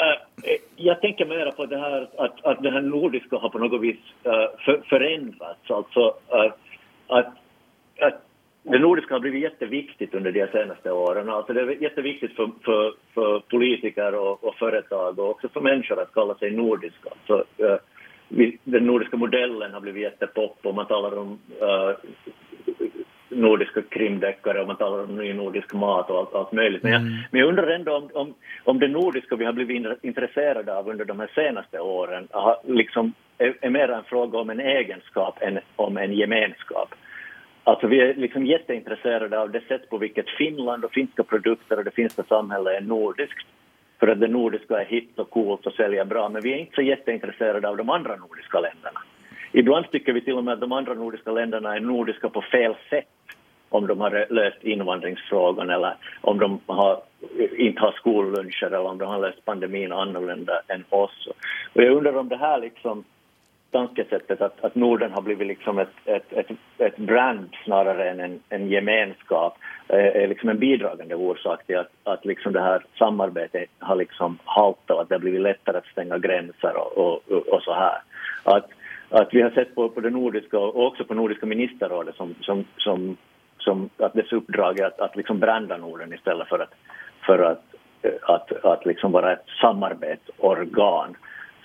Eh, 0.00 0.50
eh, 0.50 0.60
jag 0.76 1.00
tänker 1.00 1.26
mer 1.26 1.50
på 1.50 1.66
det 1.66 1.78
här 1.78 2.08
att, 2.16 2.44
att 2.44 2.62
det 2.62 2.70
här 2.70 2.80
nordiska 2.80 3.36
har 3.36 3.48
på 3.48 3.58
något 3.58 3.80
vis 3.80 3.96
uh, 4.26 4.32
för, 4.64 4.82
förändrats. 4.88 5.70
Alltså 5.70 6.14
att, 7.06 7.26
att 8.00 8.22
det 8.62 8.78
nordiska 8.78 9.14
har 9.14 9.20
blivit 9.20 9.42
jätteviktigt 9.42 10.14
under 10.14 10.32
de 10.32 10.46
senaste 10.46 10.90
åren. 10.90 11.28
Alltså 11.28 11.52
det 11.52 11.60
är 11.60 11.82
jätteviktigt 11.82 12.36
för, 12.36 12.50
för, 12.64 12.94
för 13.14 13.40
politiker 13.40 14.14
och, 14.14 14.44
och, 14.44 14.54
företag 14.54 15.18
och 15.18 15.30
också 15.30 15.48
för 15.48 15.60
människor 15.60 16.00
att 16.00 16.14
kalla 16.14 16.34
sig 16.34 16.50
nordiska. 16.50 17.10
Alltså, 17.10 17.44
Så, 17.56 17.78
den 18.64 18.86
nordiska 18.86 19.16
modellen 19.16 19.72
har 19.72 19.80
blivit 19.80 20.02
jättepop 20.02 20.58
och 20.62 20.74
man 20.74 20.86
talar 20.86 21.18
om 21.18 21.38
uh, 21.62 21.94
nordiska 23.30 23.82
krimdeckare 23.82 24.60
och 24.60 24.66
man 24.66 24.76
talar 24.76 25.04
om 25.04 25.16
ny 25.16 25.32
nordisk 25.32 25.74
mat 25.74 26.10
och 26.10 26.18
allt, 26.18 26.34
allt 26.34 26.52
möjligt. 26.52 26.82
Men 26.82 26.92
jag, 26.92 27.00
mm. 27.00 27.12
men 27.30 27.40
jag 27.40 27.48
undrar 27.48 27.66
ändå 27.66 27.96
om, 27.96 28.10
om, 28.14 28.34
om 28.64 28.78
det 28.78 28.88
nordiska 28.88 29.36
vi 29.36 29.44
har 29.44 29.52
blivit 29.52 30.04
intresserade 30.04 30.76
av 30.76 30.88
under 30.88 31.04
de 31.04 31.20
här 31.20 31.30
senaste 31.34 31.80
åren 31.80 32.28
har, 32.30 32.56
liksom, 32.64 33.12
är, 33.38 33.56
är 33.60 33.70
mer 33.70 33.88
en 33.88 34.04
fråga 34.04 34.38
om 34.38 34.50
en 34.50 34.60
egenskap 34.60 35.42
än 35.42 35.58
om 35.76 35.96
en 35.96 36.12
gemenskap. 36.12 36.94
Alltså 37.64 37.86
vi 37.86 38.00
är 38.00 38.14
liksom 38.14 38.46
jätteintresserade 38.46 39.40
av 39.40 39.50
det 39.50 39.60
sätt 39.68 39.90
på 39.90 39.98
vilket 39.98 40.28
Finland 40.28 40.84
och 40.84 40.92
finska 40.92 41.22
produkter 41.22 41.78
och 41.78 41.84
det 41.84 41.94
finska 41.94 42.22
samhället 42.22 42.76
är 42.76 42.80
nordiskt. 42.80 43.46
För 44.00 44.08
att 44.08 44.20
det 44.20 44.28
nordiska 44.28 44.80
är 44.80 44.84
hit 44.84 45.18
och 45.18 45.30
coolt 45.30 45.66
och 45.66 45.72
säljer 45.72 46.04
bra, 46.04 46.28
men 46.28 46.42
vi 46.42 46.52
är 46.52 46.56
inte 46.56 46.74
så 46.74 46.82
jätteintresserade 46.82 47.68
av 47.68 47.76
de 47.76 47.90
andra 47.90 48.16
nordiska 48.16 48.60
länderna. 48.60 49.00
Ibland 49.52 49.90
tycker 49.90 50.12
vi 50.12 50.20
till 50.20 50.34
och 50.34 50.44
med 50.44 50.54
att 50.54 50.60
de 50.60 50.72
andra 50.72 50.94
nordiska 50.94 51.32
länderna 51.32 51.76
är 51.76 51.80
nordiska 51.80 52.28
på 52.28 52.42
fel 52.42 52.74
sätt 52.90 53.08
om 53.70 53.86
de 53.86 54.00
har 54.00 54.26
löst 54.30 54.64
invandringsfrågan 54.64 55.70
eller 55.70 55.94
om 56.20 56.38
de 56.38 56.60
har, 56.66 57.00
inte 57.56 57.80
har 57.80 57.92
skolluncher 57.92 58.66
eller 58.66 58.86
om 58.86 58.98
de 58.98 59.08
har 59.08 59.18
löst 59.18 59.44
pandemin 59.44 59.92
annorlunda 59.92 60.60
än 60.68 60.84
oss. 60.88 61.28
Och 61.72 61.82
jag 61.82 61.96
undrar 61.96 62.16
om 62.16 62.28
det 62.28 62.36
här 62.36 62.60
liksom 62.60 63.04
tankesättet 63.70 64.40
att, 64.40 64.64
att 64.64 64.74
Norden 64.74 65.12
har 65.12 65.22
blivit 65.22 65.46
liksom 65.46 65.78
ett, 65.78 65.94
ett, 66.04 66.32
ett, 66.32 66.50
ett 66.78 66.96
brand 66.96 67.48
snarare 67.64 68.10
än 68.10 68.20
en, 68.20 68.40
en 68.48 68.68
gemenskap 68.68 69.58
eh, 69.88 70.22
är 70.22 70.28
liksom 70.28 70.48
en 70.48 70.58
bidragande 70.58 71.14
orsak 71.14 71.66
till 71.66 71.78
att, 71.78 71.90
att 72.04 72.24
liksom 72.24 72.52
det 72.52 72.60
här 72.60 72.84
samarbetet 72.98 73.68
har 73.78 73.96
liksom 73.96 74.38
haltat 74.44 74.90
och 74.90 75.02
att 75.02 75.08
det 75.08 75.14
har 75.14 75.20
blivit 75.20 75.40
lättare 75.40 75.78
att 75.78 75.86
stänga 75.86 76.18
gränser 76.18 76.76
och, 76.76 76.98
och, 76.98 77.48
och 77.48 77.62
så 77.62 77.72
här. 77.72 78.02
Att, 78.44 78.68
att 79.08 79.28
vi 79.34 79.42
har 79.42 79.50
sett 79.50 79.74
på, 79.74 79.88
på 79.88 80.00
det 80.00 80.10
nordiska 80.10 80.58
och 80.58 80.86
också 80.86 81.04
på 81.04 81.14
Nordiska 81.14 81.46
ministerrådet 81.46 82.14
som, 82.14 82.34
som, 82.40 82.64
som, 82.76 83.16
som 83.60 83.90
att 83.96 84.12
dess 84.12 84.32
uppdrag 84.32 84.80
är 84.80 84.86
att, 84.86 85.00
att 85.00 85.16
liksom 85.16 85.38
branda 85.38 85.76
Norden 85.76 86.12
istället 86.12 86.48
för 86.48 86.58
att, 86.58 86.74
för 87.26 87.38
att, 87.38 87.64
att, 88.22 88.64
att 88.64 88.86
liksom 88.86 89.12
vara 89.12 89.32
ett 89.32 89.44
samarbetsorgan. 89.60 91.16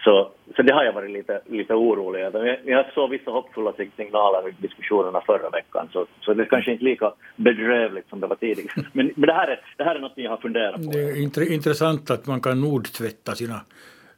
Så, 0.03 0.31
så 0.55 0.61
det 0.61 0.73
har 0.73 0.83
jag 0.83 0.93
varit 0.93 1.11
lite, 1.11 1.41
lite 1.45 1.73
orolig 1.73 2.19
över. 2.19 2.61
Jag 2.65 2.85
såg 2.93 3.09
vissa 3.09 3.31
hoppfulla 3.31 3.73
signaler 3.97 4.49
i 4.49 4.51
diskussionerna 4.57 5.21
förra 5.21 5.49
veckan 5.49 5.89
så, 5.93 6.05
så 6.21 6.33
det 6.33 6.43
är 6.43 6.45
kanske 6.45 6.71
inte 6.71 6.83
lika 6.83 7.13
bedrövligt 7.35 8.09
som 8.09 8.19
det 8.19 8.27
var 8.27 8.35
tidigare. 8.35 8.71
Men, 8.93 9.11
men 9.15 9.27
det, 9.27 9.33
här 9.33 9.47
är, 9.47 9.59
det 9.77 9.83
här 9.83 9.95
är 9.95 9.99
något 9.99 10.11
jag 10.15 10.29
har 10.29 10.37
funderat 10.37 10.75
på. 10.75 10.91
Det 10.91 10.99
är 10.99 11.53
intressant 11.53 12.11
att 12.11 12.27
man 12.27 12.41
kan 12.41 12.61
nordtvätta, 12.61 13.35
sina, 13.35 13.61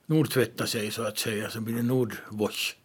nordtvätta 0.05 0.65
sig 0.65 0.91
så 0.91 1.07
att 1.07 1.17
säga, 1.17 1.49
så 1.49 1.61
blir 1.61 1.75
det 1.75 1.83
nordwash. 1.83 2.75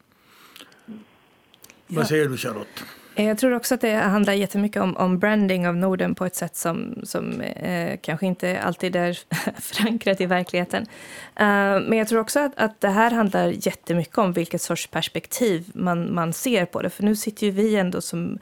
Vad 1.86 2.06
säger 2.06 2.28
du 2.28 2.36
Charlotte? 2.36 3.01
Eh, 3.14 3.26
jag 3.26 3.38
tror 3.38 3.54
också 3.54 3.74
att 3.74 3.80
det 3.80 3.94
handlar 3.94 4.32
jättemycket 4.32 4.82
om, 4.82 4.96
om 4.96 5.18
branding 5.18 5.68
av 5.68 5.76
Norden 5.76 6.14
på 6.14 6.26
ett 6.26 6.36
sätt 6.36 6.56
som, 6.56 6.94
som 7.02 7.40
eh, 7.40 7.98
kanske 8.02 8.26
inte 8.26 8.60
alltid 8.60 8.96
är 8.96 9.18
förankrat 9.60 10.20
i 10.20 10.26
verkligheten. 10.26 10.82
Uh, 10.82 11.80
men 11.88 11.98
jag 11.98 12.08
tror 12.08 12.20
också 12.20 12.40
att, 12.40 12.52
att 12.56 12.80
det 12.80 12.88
här 12.88 13.10
handlar 13.10 13.48
jättemycket 13.48 14.18
om 14.18 14.32
vilket 14.32 14.62
sorts 14.62 14.86
perspektiv 14.86 15.70
man, 15.74 16.14
man 16.14 16.32
ser 16.32 16.64
på 16.64 16.82
det. 16.82 16.90
För 16.90 17.02
nu 17.02 17.16
sitter 17.16 17.46
ju 17.46 17.52
vi 17.52 17.76
ändå 17.76 18.00
som 18.00 18.38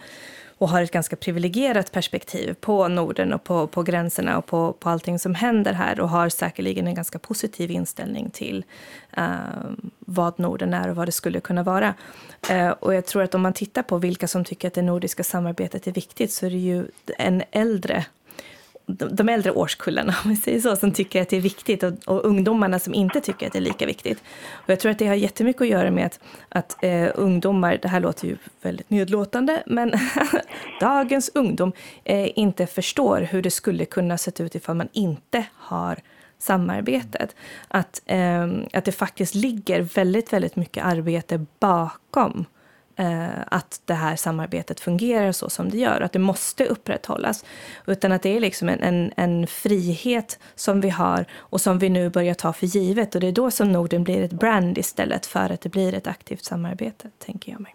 och 0.61 0.69
har 0.69 0.83
ett 0.83 0.91
ganska 0.91 1.17
privilegierat 1.17 1.93
perspektiv 1.93 2.55
på 2.61 2.89
Norden 2.89 3.33
och 3.33 3.45
på, 3.45 3.67
på 3.67 3.83
gränserna 3.83 4.39
och 4.39 4.47
på, 4.47 4.73
på 4.73 4.89
allting 4.89 5.19
som 5.19 5.35
händer 5.35 5.73
här 5.73 6.01
och 6.01 6.09
har 6.09 6.29
säkerligen 6.29 6.87
en 6.87 6.95
ganska 6.95 7.19
positiv 7.19 7.71
inställning 7.71 8.31
till 8.31 8.65
uh, 9.19 9.71
vad 9.99 10.39
Norden 10.39 10.75
är 10.75 10.89
och 10.91 10.97
vad 10.97 11.09
det 11.09 11.13
skulle 11.13 11.41
kunna 11.41 11.63
vara. 11.63 11.95
Uh, 12.51 12.71
och 12.71 12.95
jag 12.95 13.07
tror 13.07 13.23
att 13.23 13.35
om 13.35 13.43
man 13.43 13.53
tittar 13.53 13.83
på 13.83 13.99
vilka 13.99 14.29
som 14.29 14.45
tycker 14.45 14.69
att 14.69 14.75
det 14.75 14.83
nordiska 14.83 15.25
samarbetet 15.25 15.87
är 15.87 15.93
viktigt 15.93 16.33
så 16.33 16.47
är 16.47 16.51
det 16.51 16.57
ju 16.57 16.87
en 17.19 17.43
äldre 17.51 18.05
de 18.97 19.29
äldre 19.29 19.53
årskullarna, 19.53 20.15
om 20.25 20.31
vi 20.31 20.37
säger 20.37 20.61
så, 20.61 20.77
som 20.77 20.93
tycker 20.93 21.23
att 21.23 21.29
det 21.29 21.37
är 21.37 21.41
viktigt 21.41 21.83
och, 21.83 21.93
och, 22.07 22.25
ungdomarna 22.25 22.79
som 22.79 22.95
inte 22.95 23.21
tycker 23.21 23.47
att 23.47 23.53
det 23.53 23.59
är 23.59 23.63
lika 23.63 23.87
viktigt. 23.87 24.23
Och 24.53 24.71
jag 24.71 24.81
tror 24.81 24.93
att 24.93 24.99
det 24.99 25.07
har 25.07 25.15
jättemycket 25.15 25.63
att 25.63 25.69
göra 25.69 25.91
med 25.91 26.07
att, 26.07 26.21
att 26.49 26.85
eh, 26.85 27.09
ungdomar, 27.15 27.79
det 27.83 27.89
här 27.89 28.01
låter 28.01 28.27
ju 28.27 28.37
väldigt 28.63 28.91
nedlåtande, 28.91 29.63
men 29.67 29.93
dagens 30.81 31.31
ungdom 31.35 31.73
eh, 32.05 32.39
inte 32.39 32.67
förstår 32.67 33.21
hur 33.21 33.43
det 33.43 33.51
skulle 33.51 33.85
kunna 33.85 34.19
se 34.19 34.43
ut 34.43 34.55
ifall 34.55 34.77
man 34.77 34.89
inte 34.93 35.45
har 35.55 35.99
samarbetet. 36.39 37.37
Att, 37.69 38.03
eh, 38.07 38.49
att 38.73 38.85
det 38.85 38.93
faktiskt 38.93 39.35
ligger 39.35 39.81
väldigt, 39.81 40.33
väldigt 40.33 40.57
mycket 40.57 40.85
arbete 40.85 41.47
bakom 41.59 42.39
eh, 42.39 42.60
Eh, 43.01 43.43
att 43.47 43.81
det 43.85 43.95
här 43.95 44.17
samarbetet 44.17 44.81
fungerar 44.81 45.33
så 45.33 45.51
som 45.51 45.71
det 45.71 45.79
gör, 45.79 46.01
att 46.01 46.13
det 46.13 46.19
måste 46.19 46.67
upprätthållas. 46.67 47.45
Utan 47.87 48.13
att 48.13 48.23
det 48.23 48.37
är 48.37 48.41
liksom 48.41 48.69
en, 48.69 48.81
en, 48.83 49.13
en, 49.17 49.47
frihet 49.47 50.39
som 50.55 50.81
vi 50.81 50.91
har 50.91 51.25
och 51.37 51.61
som 51.61 51.79
vi 51.79 51.89
nu 51.89 52.11
börjar 52.11 52.35
ta 52.35 52.53
för 52.53 52.67
givet. 52.67 53.15
Och 53.15 53.21
det 53.21 53.27
är 53.27 53.33
då 53.33 53.51
som 53.51 53.73
Norden 53.73 54.05
blir 54.05 54.23
ett 54.23 54.33
brand 54.33 54.79
istället 54.79 55.27
för 55.27 55.53
att 55.53 55.61
det 55.61 55.69
blir 55.69 55.95
ett 55.95 56.07
aktivt 56.07 56.45
samarbete, 56.45 57.11
tänker 57.19 57.53
jag 57.53 57.61
mig. 57.61 57.75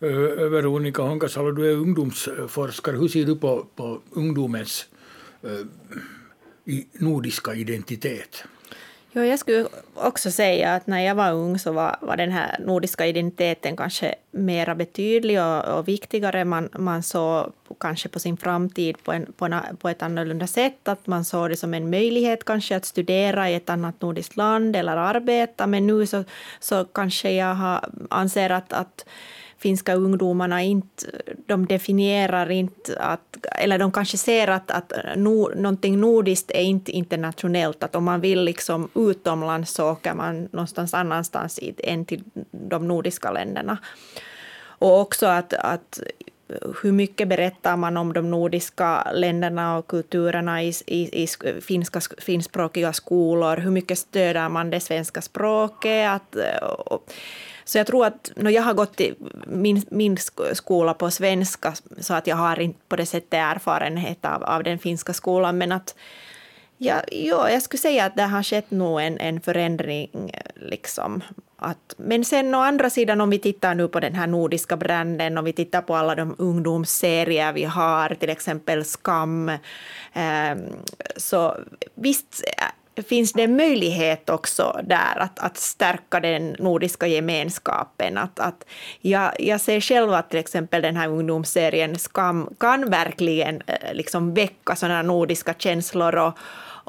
Eh, 0.00 0.48
Veronica 0.48 1.02
Hankasalo, 1.02 1.52
du 1.52 1.70
är 1.70 1.76
ungdomsforskare. 1.76 2.96
Hur 2.96 3.08
ser 3.08 3.24
du 3.24 3.36
på, 3.36 3.66
på 3.76 4.00
ungdomens 4.10 4.86
eh, 5.42 6.80
nordiska 6.92 7.54
identitet? 7.54 8.44
Ja, 9.12 9.24
jag 9.24 9.38
skulle 9.38 9.66
också 9.94 10.30
säga 10.30 10.74
att 10.74 10.86
när 10.86 11.00
jag 11.00 11.14
var 11.14 11.32
ung 11.32 11.58
så 11.58 11.72
var, 11.72 11.96
var 12.00 12.16
den 12.16 12.30
här 12.30 12.56
nordiska 12.58 13.06
identiteten 13.06 13.76
kanske 13.76 14.14
mera 14.30 14.74
betydlig 14.74 15.42
och, 15.42 15.64
och 15.64 15.88
viktigare. 15.88 16.44
Man, 16.44 16.68
man 16.78 17.02
såg 17.02 17.52
kanske 17.80 18.08
på 18.08 18.18
sin 18.18 18.36
framtid 18.36 18.96
på, 19.04 19.12
en, 19.12 19.32
på, 19.32 19.44
en, 19.44 19.76
på 19.76 19.88
ett 19.88 20.02
annorlunda 20.02 20.46
sätt. 20.46 20.88
Att 20.88 21.06
man 21.06 21.24
såg 21.24 21.50
det 21.50 21.56
som 21.56 21.74
en 21.74 21.90
möjlighet 21.90 22.44
kanske 22.44 22.76
att 22.76 22.84
studera 22.84 23.50
i 23.50 23.54
ett 23.54 23.70
annat 23.70 24.00
nordiskt 24.00 24.36
land 24.36 24.76
eller 24.76 24.96
arbeta. 24.96 25.66
Men 25.66 25.86
nu 25.86 26.06
så, 26.06 26.24
så 26.60 26.84
kanske 26.84 27.30
jag 27.30 27.54
har, 27.54 27.90
anser 28.10 28.50
att, 28.50 28.72
att 28.72 29.04
finska 29.58 29.94
ungdomarna 29.94 30.62
inte, 30.62 31.06
de 31.46 31.66
definierar 31.66 32.50
inte 32.50 32.98
att, 33.00 33.36
eller 33.58 33.78
de 33.78 33.92
kanske 33.92 34.16
ser 34.16 34.48
att, 34.48 34.70
att 34.70 34.92
no, 35.16 35.52
någonting 35.54 36.00
nordiskt 36.00 36.50
är 36.50 36.62
inte 36.62 36.92
internationellt, 36.92 37.82
att 37.82 37.96
om 37.96 38.04
man 38.04 38.20
vill 38.20 38.42
liksom 38.42 38.88
utomlands 38.94 39.72
så 39.72 39.90
åker 39.90 40.14
man 40.14 40.48
någonstans 40.52 40.94
annanstans 40.94 41.60
än 41.78 42.04
till 42.04 42.22
de 42.50 42.88
nordiska 42.88 43.30
länderna. 43.30 43.78
Och 44.80 45.00
också 45.00 45.26
att, 45.26 45.52
att 45.52 46.00
hur 46.82 46.92
mycket 46.92 47.28
berättar 47.28 47.76
man 47.76 47.96
om 47.96 48.12
de 48.12 48.30
nordiska 48.30 49.12
länderna 49.12 49.78
och 49.78 49.86
kulturerna 49.86 50.62
i, 50.62 50.72
i, 50.86 51.22
i 51.22 51.26
finska, 51.60 52.00
finskspråkiga 52.18 52.92
skolor? 52.92 53.56
Hur 53.56 53.70
mycket 53.70 53.98
stöder 53.98 54.48
man 54.48 54.70
det 54.70 54.80
svenska 54.80 55.22
språket? 55.22 56.08
Att, 56.08 56.36
och, 56.62 57.12
så 57.68 57.78
jag 57.78 57.86
tror 57.86 58.06
att 58.06 58.30
no, 58.36 58.50
jag 58.50 58.62
har 58.62 58.74
gått 58.74 59.00
i 59.00 59.14
min, 59.46 59.82
min 59.90 60.16
skola 60.52 60.94
på 60.94 61.10
svenska 61.10 61.74
så 62.00 62.14
att 62.14 62.26
jag 62.26 62.36
har 62.36 62.60
inte 62.60 62.80
på 62.88 62.96
det 62.96 63.06
sättet 63.06 63.34
erfarenhet 63.34 64.24
av, 64.24 64.44
av 64.44 64.62
den 64.62 64.78
finska 64.78 65.12
skolan 65.12 65.58
men 65.58 65.72
att 65.72 65.94
Ja, 66.80 67.02
ja, 67.12 67.50
jag 67.50 67.62
skulle 67.62 67.80
säga 67.80 68.04
att 68.04 68.16
det 68.16 68.22
har 68.22 68.42
skett 68.42 68.70
nog 68.70 69.00
en, 69.00 69.18
en 69.18 69.40
förändring. 69.40 70.30
Liksom. 70.54 71.22
Att, 71.56 71.94
men 71.96 72.24
sen 72.24 72.54
å 72.54 72.58
andra 72.58 72.90
sidan 72.90 73.20
om 73.20 73.30
vi 73.30 73.38
tittar 73.38 73.74
nu 73.74 73.88
på 73.88 74.00
den 74.00 74.14
här 74.14 74.26
nordiska 74.26 74.76
branden, 74.76 75.38
om 75.38 75.44
vi 75.44 75.52
tittar 75.52 75.82
på 75.82 75.96
alla 75.96 76.14
de 76.14 76.34
ungdomsserier 76.38 77.52
vi 77.52 77.64
har, 77.64 78.14
till 78.14 78.30
exempel 78.30 78.84
Skam, 78.84 79.48
eh, 79.48 80.56
så 81.16 81.56
visst 81.94 82.44
finns 83.02 83.32
det 83.32 83.42
en 83.42 83.56
möjlighet 83.56 84.30
också 84.30 84.80
där 84.84 85.18
att, 85.18 85.38
att 85.38 85.56
stärka 85.56 86.20
den 86.20 86.56
nordiska 86.58 87.06
gemenskapen. 87.06 88.18
Att, 88.18 88.40
att 88.40 88.64
jag, 89.00 89.32
jag 89.38 89.60
ser 89.60 89.80
själv 89.80 90.12
att 90.12 90.30
till 90.30 90.38
exempel 90.38 90.82
den 90.82 90.96
här 90.96 91.08
ungdomsserien 91.08 91.98
Skam 91.98 92.48
kan 92.60 92.90
verkligen 92.90 93.62
eh, 93.66 93.92
liksom 93.94 94.34
väcka 94.34 94.76
sådana 94.76 95.02
nordiska 95.02 95.54
känslor 95.58 96.16
och, 96.16 96.38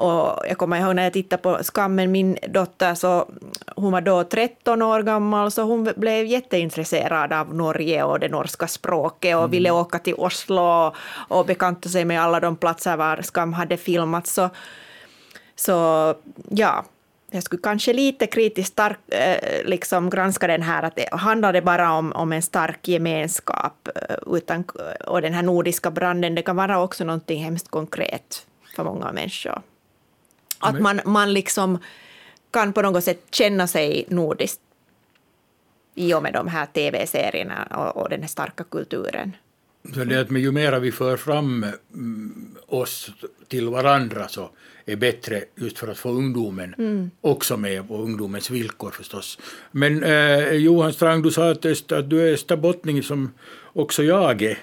och 0.00 0.46
jag 0.48 0.58
kommer 0.58 0.80
ihåg 0.80 0.96
när 0.96 1.02
jag 1.02 1.12
tittade 1.12 1.42
på 1.42 1.58
Skammen, 1.62 2.12
min 2.12 2.38
dotter, 2.48 2.94
så 2.94 3.28
hon 3.76 3.92
var 3.92 4.00
då 4.00 4.24
13 4.24 4.82
år 4.82 5.02
gammal, 5.02 5.50
så 5.50 5.62
hon 5.62 5.92
blev 5.96 6.26
jätteintresserad 6.26 7.32
av 7.32 7.54
Norge 7.54 8.02
och 8.04 8.20
det 8.20 8.28
norska 8.28 8.66
språket 8.66 9.36
och 9.36 9.42
mm. 9.42 9.50
ville 9.50 9.70
åka 9.70 9.98
till 9.98 10.14
Oslo 10.14 10.62
och, 10.62 10.96
och 11.38 11.46
bekanta 11.46 11.88
sig 11.88 12.04
med 12.04 12.22
alla 12.22 12.40
de 12.40 12.56
platser 12.56 12.96
var 12.96 13.22
Skam 13.22 13.52
hade 13.52 13.76
filmats. 13.76 14.34
Så, 14.34 14.50
så 15.60 16.14
ja, 16.48 16.84
jag 17.30 17.42
skulle 17.42 17.62
kanske 17.62 17.92
lite 17.92 18.26
kritiskt 18.26 18.72
stark, 18.72 18.98
eh, 19.08 19.64
liksom 19.64 20.10
granska 20.10 20.46
den 20.46 20.62
här, 20.62 20.82
att 20.82 20.96
det 20.96 21.08
handlar 21.12 21.60
bara 21.60 21.92
om, 21.92 22.12
om 22.12 22.32
en 22.32 22.42
stark 22.42 22.88
gemenskap 22.88 23.88
eh, 23.94 24.16
utan, 24.36 24.64
och 25.06 25.22
den 25.22 25.34
här 25.34 25.42
nordiska 25.42 25.90
branden, 25.90 26.34
det 26.34 26.42
kan 26.42 26.56
vara 26.56 26.82
också 26.82 27.04
någonting 27.04 27.44
hemskt 27.44 27.70
konkret 27.70 28.46
för 28.76 28.84
många 28.84 29.12
människor. 29.12 29.62
Att 30.58 30.80
man, 30.80 31.00
man 31.04 31.32
liksom 31.32 31.78
kan 32.50 32.72
på 32.72 32.82
något 32.82 33.04
sätt 33.04 33.22
känna 33.30 33.66
sig 33.66 34.04
nordiskt 34.08 34.60
i 35.94 36.14
och 36.14 36.22
med 36.22 36.32
de 36.32 36.48
här 36.48 36.66
tv-serierna 36.66 37.68
och, 37.70 38.02
och 38.02 38.08
den 38.08 38.20
här 38.20 38.28
starka 38.28 38.64
kulturen. 38.64 39.36
Så 39.94 40.04
det 40.04 40.20
att 40.20 40.30
ju 40.30 40.52
mer 40.52 40.80
vi 40.80 40.92
för 40.92 41.16
fram 41.16 41.64
mm, 41.94 42.56
oss 42.66 43.10
till 43.48 43.68
varandra 43.68 44.28
så 44.28 44.50
är 44.86 44.96
bättre 44.96 45.44
just 45.54 45.78
för 45.78 45.88
att 45.88 45.98
få 45.98 46.10
ungdomen 46.10 46.74
mm. 46.78 47.10
också 47.20 47.56
med 47.56 47.88
på 47.88 47.96
ungdomens 47.96 48.50
villkor 48.50 48.90
förstås. 48.90 49.38
Men 49.70 50.02
eh, 50.02 50.52
Johan 50.52 50.92
Strang, 50.92 51.22
du 51.22 51.30
sa 51.30 51.50
att, 51.50 51.92
att 51.92 52.10
du 52.10 52.28
är 52.28 52.32
österbottning 52.32 53.02
som 53.02 53.32
också 53.72 54.02
jag 54.02 54.42
är. 54.42 54.58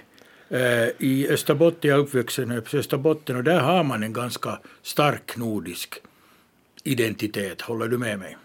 Eh, 0.49 0.89
I 0.97 1.27
Österbotten, 1.29 1.89
jag 1.89 1.99
är 1.99 2.03
uppvuxen 2.03 2.51
i 2.51 2.77
Österbotten 2.77 3.35
och 3.35 3.43
där 3.43 3.59
har 3.59 3.83
man 3.83 4.03
en 4.03 4.13
ganska 4.13 4.59
stark 4.81 5.37
nordisk 5.37 5.95
identitet. 6.83 7.61
Håller 7.61 7.87
du 7.87 7.97
med 7.97 8.19
mig? 8.19 8.37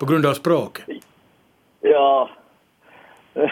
På 0.00 0.06
grund 0.06 0.26
av 0.26 0.34
språket? 0.34 0.84
Ja, 1.80 2.30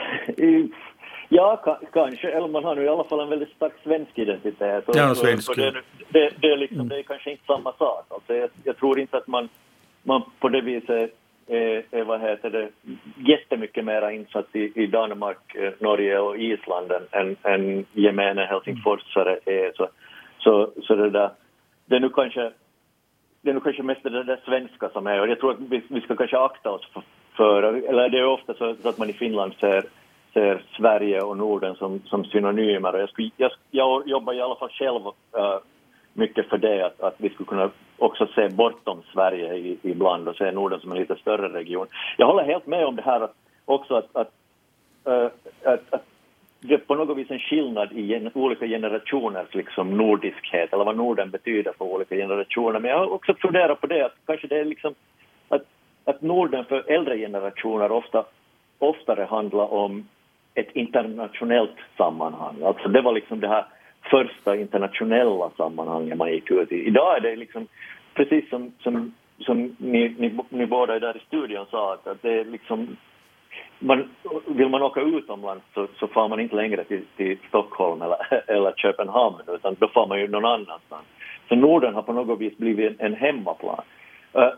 ja 1.33 1.77
kanske. 1.93 2.31
Eller 2.31 2.49
man 2.49 2.65
har 2.65 2.75
nu 2.75 2.83
i 2.85 2.89
alla 2.89 3.05
fall 3.05 3.21
en 3.21 3.29
väldigt 3.29 3.57
stark 3.57 3.73
svensk 3.85 4.19
identitet. 4.19 4.89
Och, 4.89 4.97
ja, 4.97 5.15
svensk. 5.15 5.51
Och 5.51 5.57
det, 5.57 5.83
det, 6.09 6.31
det, 6.41 6.53
är 6.53 6.57
liksom, 6.57 6.89
det 6.89 6.99
är 6.99 7.03
kanske 7.03 7.31
inte 7.31 7.45
samma 7.47 7.73
sak. 7.73 8.07
Alltså 8.09 8.35
jag, 8.35 8.51
jag 8.65 8.77
tror 8.77 9.01
inte 9.01 9.17
att 9.17 9.27
man, 9.27 9.49
man 10.03 10.23
på 10.41 10.49
det 10.49 10.61
viset 10.61 11.11
är, 11.47 11.83
är 11.91 12.05
vad 12.05 12.21
heter 12.21 12.51
det, 12.51 12.69
jättemycket 13.17 13.85
mer 13.85 14.11
insatt 14.11 14.57
i, 14.57 14.73
i 14.75 14.87
Danmark, 14.87 15.55
eh, 15.55 15.73
Norge 15.79 16.19
och 16.19 16.37
Island 16.39 16.93
än, 17.11 17.37
än 17.43 17.87
gemene 17.93 18.45
helsingforsare 18.45 19.39
är. 19.45 19.73
Så, 19.75 19.89
så, 20.39 20.71
så 20.83 20.95
det 20.95 21.11
där, 21.11 21.31
det 21.87 21.97
är 21.97 22.01
nu 22.01 22.09
kanske 22.09 22.53
det 23.43 23.51
är 23.51 23.55
nog 23.55 23.65
kanske 23.65 23.83
mest 23.83 24.03
det 24.03 24.25
där 24.25 24.41
svenska 24.45 24.89
som 24.89 25.07
är, 25.07 25.21
och 25.21 25.29
jag 25.29 25.41
tror 25.41 25.51
att 25.51 25.61
vi, 25.61 25.83
vi 25.89 26.01
ska 26.01 26.17
kanske 26.17 26.39
akta 26.39 26.71
oss 26.71 26.89
för, 26.93 27.03
för 27.37 27.63
eller 27.63 28.09
det 28.09 28.19
är 28.19 28.25
ofta 28.25 28.55
så, 28.55 28.75
så, 28.83 28.89
att 28.89 28.99
man 28.99 29.11
i 29.11 29.13
Finland 29.13 29.55
ser, 29.61 29.85
ser 30.33 30.65
Sverige 30.77 31.21
och 31.21 31.37
Norden 31.37 31.75
som, 31.75 32.01
som 32.05 32.25
synonymer, 32.25 32.99
jag, 32.99 33.09
skulle, 33.09 33.31
jag, 33.37 33.51
jag 33.71 34.09
jobbar 34.09 34.33
i 34.33 34.41
alla 34.41 34.55
fall 34.55 34.69
själv 34.69 35.07
uh, 35.07 35.59
mycket 36.13 36.49
för 36.49 36.59
det, 36.59 36.87
att, 36.87 37.01
att 37.01 37.15
vi 37.17 37.29
skulle 37.29 37.47
kunna 37.47 37.71
också 37.99 38.27
se 38.35 38.49
bortom 38.49 39.03
Sverige 39.13 39.55
i, 39.55 39.79
ibland 39.83 40.29
och 40.29 40.37
se 40.37 40.51
Norden 40.51 40.81
som 40.81 40.93
en 40.93 40.99
lite 40.99 41.17
större 41.17 41.49
region. 41.49 41.87
Jag 42.17 42.27
håller 42.27 42.45
helt 42.45 42.67
med 42.67 42.87
om 42.87 42.97
det 42.97 43.03
här 43.03 43.21
att, 43.21 43.35
också 43.65 43.95
att, 43.95 44.17
att, 44.17 44.33
uh, 45.09 45.31
att, 45.65 45.95
att 45.95 46.05
det 46.61 46.75
är 46.75 46.79
på 46.79 46.95
något 46.95 47.19
vis 47.19 47.31
en 47.31 47.39
skillnad 47.39 47.93
i 47.93 48.03
gen, 48.03 48.31
olika 48.35 48.67
generationers 48.67 49.55
liksom 49.55 49.97
nordiskhet, 49.97 50.73
eller 50.73 50.85
vad 50.85 50.97
Norden 50.97 51.31
betyder 51.31 51.73
för 51.79 51.85
olika 51.85 52.17
generationer. 52.17 52.81
Men 52.81 52.91
jag 52.91 52.99
har 52.99 53.13
också 53.13 53.35
funderat 53.35 53.81
på 53.81 53.87
det, 53.87 54.07
att 54.07 54.15
kanske 54.27 54.47
det 54.47 54.61
är 54.61 54.65
liksom 54.65 54.95
att, 55.49 55.63
att 56.05 56.23
Norden 56.23 56.65
för 56.65 56.91
äldre 56.91 57.19
generationer 57.19 57.93
ofta, 57.93 58.25
oftare 58.79 59.25
handlar 59.31 59.73
om 59.73 60.09
ett 60.55 60.71
internationellt 60.73 61.77
sammanhang. 61.97 62.63
Alltså 62.65 62.89
det 62.89 63.01
var 63.01 63.13
liksom 63.13 63.41
det 63.41 63.49
här 63.49 63.65
första 64.11 64.57
internationella 64.57 65.51
sammanhanget 65.57 66.19
man 66.19 66.33
gick 66.33 66.51
ut 66.51 66.73
i. 66.73 66.87
Idag 66.87 67.17
är 67.17 67.21
det 67.21 67.37
liksom, 67.37 67.67
precis 68.15 68.51
som, 68.51 68.73
som, 68.79 69.15
som 69.39 69.77
ni, 69.79 70.15
ni, 70.19 70.39
ni 70.49 70.67
båda 70.67 70.99
där 70.99 71.17
i 71.17 71.21
studion 71.27 71.67
sa, 71.71 71.93
att, 71.95 72.07
att 72.07 72.23
det 72.23 72.41
är 72.41 72.45
liksom 72.45 72.97
man, 73.79 74.09
vill 74.47 74.69
man 74.69 74.83
åka 74.83 75.01
utomlands 75.01 75.65
så, 75.75 75.87
så 75.99 76.07
får 76.07 76.29
man 76.29 76.41
inte 76.41 76.57
längre 76.57 76.85
till, 76.85 77.03
till 77.17 77.39
Stockholm 77.49 78.03
eller, 78.03 78.19
eller 78.51 78.73
Köpenhamn 78.73 79.37
utan 79.49 79.77
då 79.79 79.89
får 79.89 80.07
man 80.07 80.21
ju 80.21 80.29
någon 80.29 80.45
annanstans. 80.45 81.05
Så 81.49 81.55
Norden 81.55 81.95
har 81.95 82.03
på 82.03 82.13
något 82.13 82.41
vis 82.41 82.57
blivit 82.57 83.01
en, 83.01 83.07
en 83.07 83.15
hemmaplan. 83.15 83.83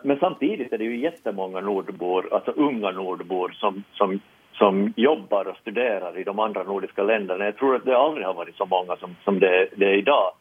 Men 0.03 0.19
samtidigt 0.21 0.73
är 0.73 0.79
det 0.79 0.85
ju 0.85 0.97
jättemånga 0.97 1.61
nordbor, 1.61 2.29
alltså 2.35 2.51
unga 2.51 2.91
nordbor 2.91 3.49
som, 3.49 3.85
som, 3.93 4.21
som 4.59 4.93
jobbar 4.97 5.49
och 5.49 5.57
studerar 5.57 6.19
i 6.19 6.25
de 6.25 6.39
andra 6.39 6.63
nordiska 6.63 7.03
länderna. 7.03 7.45
Jag 7.45 7.57
tror 7.57 7.77
att 7.77 7.85
det 7.85 7.97
aldrig 7.97 8.27
har 8.27 8.35
varit 8.35 8.57
så 8.57 8.67
många 8.67 8.97
som, 8.97 9.17
som 9.25 9.39
det, 9.41 9.69
det 9.77 9.87
är 9.87 9.95
idag. 9.95 10.33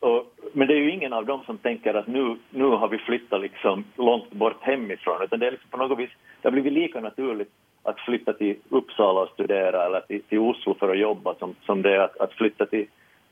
Och, 0.00 0.34
men 0.52 0.68
det 0.68 0.74
är 0.74 0.78
ju 0.78 0.90
ingen 0.90 1.12
av 1.12 1.26
dem 1.26 1.40
som 1.46 1.58
tänker 1.58 1.94
att 1.94 2.06
nu, 2.06 2.36
nu 2.50 2.64
har 2.64 2.88
vi 2.88 2.98
flyttat 2.98 3.40
liksom 3.40 3.84
långt 3.96 4.30
bort 4.30 4.62
hemifrån, 4.62 5.22
utan 5.22 5.38
det 5.38 5.46
är 5.46 5.50
liksom 5.50 5.70
på 5.70 5.76
något 5.76 5.98
vis, 5.98 6.10
det 6.42 6.48
har 6.48 6.52
blivit 6.52 6.72
lika 6.72 7.00
naturligt 7.00 7.50
att 7.82 8.00
flytta 8.00 8.32
till 8.32 8.56
Uppsala 8.68 9.20
och 9.20 9.28
studera 9.28 9.86
eller 9.86 10.00
till, 10.00 10.22
till 10.22 10.38
Oslo 10.38 10.74
för 10.74 10.88
att 10.92 10.98
jobba 10.98 11.34
som, 11.34 11.54
som 11.66 11.82
det 11.82 11.94
är 11.94 11.98
att, 11.98 12.16
att 12.16 12.32
flytta 12.32 12.66
till, 12.66 12.86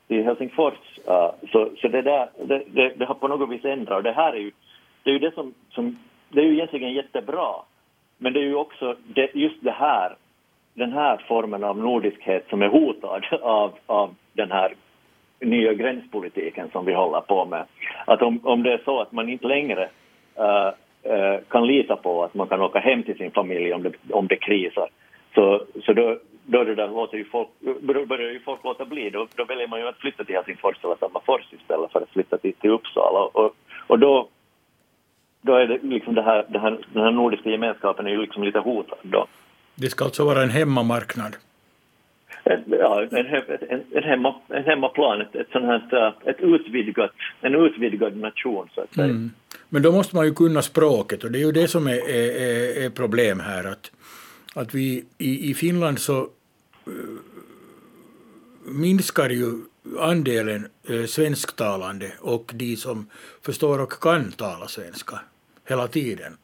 till 0.07 0.23
Helsingfors. 0.23 0.73
Uh, 1.07 1.49
så 1.51 1.69
så 1.81 1.87
det, 1.87 2.01
där, 2.01 2.29
det, 2.45 2.63
det, 2.67 2.93
det, 2.97 3.05
har 3.05 3.15
på 3.15 3.27
något 3.27 3.49
vis 3.49 3.65
ändrat 3.65 3.97
och 3.97 4.03
det 4.03 4.11
här 4.11 4.33
är 4.33 4.39
ju 4.39 4.51
det, 5.03 5.09
är 5.09 5.13
ju 5.13 5.19
det 5.19 5.33
som, 5.33 5.53
som 5.69 5.99
det 6.29 6.41
är 6.41 6.45
ju 6.45 6.53
egentligen 6.53 6.93
jättebra 6.93 7.53
men 8.23 8.33
det 8.33 8.39
är 8.39 8.43
ju 8.43 8.55
också 8.55 8.95
det, 9.03 9.35
just 9.35 9.63
det 9.63 9.71
här 9.71 10.15
den 10.73 10.91
här 10.91 11.25
formen 11.27 11.63
av 11.63 11.77
nordiskhet 11.77 12.45
som 12.49 12.61
är 12.61 12.67
hotad 12.67 13.25
av, 13.41 13.71
av 13.85 14.15
den 14.33 14.51
här 14.51 14.73
nya 15.39 15.73
gränspolitiken 15.73 16.69
som 16.71 16.85
vi 16.85 16.93
håller 16.93 17.21
på 17.21 17.45
med. 17.45 17.65
Att 18.05 18.21
om, 18.21 18.39
om 18.43 18.63
det 18.63 18.73
är 18.73 18.81
så 18.85 19.01
att 19.01 19.11
man 19.11 19.29
inte 19.29 19.47
längre 19.47 19.89
uh, 20.39 20.71
uh, 21.13 21.39
kan 21.47 21.67
lita 21.67 21.95
på 21.95 22.23
att 22.23 22.33
man 22.33 22.47
kan 22.47 22.61
åka 22.61 22.79
hem 22.79 23.03
till 23.03 23.17
sin 23.17 23.31
familj 23.31 23.73
om 23.73 23.83
det, 23.83 23.91
om 24.09 24.27
det 24.27 24.35
krisar. 24.35 24.89
Så, 25.35 25.65
så 25.85 25.93
då, 25.93 26.17
då 26.45 26.63
det 26.63 26.75
där 26.75 26.87
låter 26.87 27.17
ju 27.17 27.25
folk, 27.25 27.49
börjar 28.07 28.31
ju 28.31 28.39
folk 28.39 28.63
låta 28.63 28.85
bli. 28.85 29.09
Då, 29.09 29.27
då 29.35 29.45
väljer 29.45 29.67
man 29.67 29.79
ju 29.79 29.87
att 29.87 29.99
flytta 29.99 30.23
till 30.23 30.35
Helsingfors 30.35 30.83
eller 30.83 30.95
Tammerfors 30.95 31.53
istället 31.53 31.91
för 31.91 32.01
att 32.01 32.09
flytta 32.09 32.37
till, 32.37 32.53
till 32.53 32.69
Uppsala. 32.69 33.19
Och, 33.19 33.55
och 33.87 33.99
då, 33.99 34.27
då 35.45 35.55
är 35.55 35.67
det 35.67 35.79
liksom 35.83 36.15
det 36.15 36.21
här, 36.21 36.45
det 36.49 36.59
här, 36.59 36.79
den 36.93 37.03
här 37.03 37.11
nordiska 37.11 37.49
gemenskapen 37.49 38.07
är 38.07 38.11
ju 38.11 38.21
liksom 38.21 38.43
lite 38.43 38.59
hotad 38.59 38.97
då. 39.01 39.27
Det 39.75 39.89
ska 39.89 40.05
alltså 40.05 40.25
vara 40.25 40.43
en 40.43 40.49
hemmamarknad? 40.49 41.35
ja, 42.65 43.07
en, 43.11 43.25
en, 43.69 43.83
en, 43.91 44.03
hemma, 44.03 44.35
en 44.47 44.63
hemmaplan, 44.63 45.21
ett, 45.21 45.35
ett, 45.35 45.47
sånt 45.51 45.65
här, 45.65 46.13
ett 46.25 46.39
utvidgat, 46.39 47.11
en 47.41 47.55
utvidgad 47.55 48.17
nation 48.17 48.69
så 48.75 48.81
att 48.81 48.93
säga. 48.93 49.05
Mm. 49.05 49.31
Men 49.69 49.81
då 49.81 49.91
måste 49.91 50.15
man 50.15 50.25
ju 50.25 50.33
kunna 50.33 50.61
språket 50.61 51.23
och 51.23 51.31
det 51.31 51.37
är 51.39 51.45
ju 51.45 51.51
det 51.51 51.67
som 51.67 51.87
är, 51.87 52.09
är, 52.09 52.85
är 52.85 52.89
problem 52.89 53.39
här 53.39 53.63
att, 53.63 53.91
att 54.55 54.75
vi 54.75 55.05
i, 55.17 55.49
i 55.49 55.53
Finland 55.53 55.99
så 55.99 56.21
uh, 56.21 56.27
minskar 58.65 59.29
ju 59.29 59.51
andelen 59.99 60.67
uh, 60.89 61.05
svensktalande 61.05 62.11
och 62.19 62.51
de 62.53 62.75
som 62.75 63.09
förstår 63.45 63.81
och 63.81 63.91
kan 63.91 64.31
tala 64.31 64.67
svenska 64.67 65.19
hela 65.69 65.87
tiden. 65.87 66.37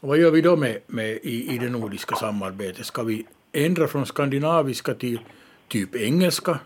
Och 0.00 0.08
vad 0.08 0.18
gör 0.18 0.30
vi 0.30 0.40
då 0.40 0.56
med, 0.56 0.80
med 0.86 1.10
i, 1.22 1.54
i 1.54 1.58
det 1.58 1.70
nordiska 1.70 2.16
samarbetet? 2.16 2.86
Ska 2.86 3.02
vi 3.02 3.26
ändra 3.52 3.86
från 3.86 4.06
skandinaviska 4.06 4.94
till 4.94 5.20
typ 5.68 5.96
engelska 5.96 6.58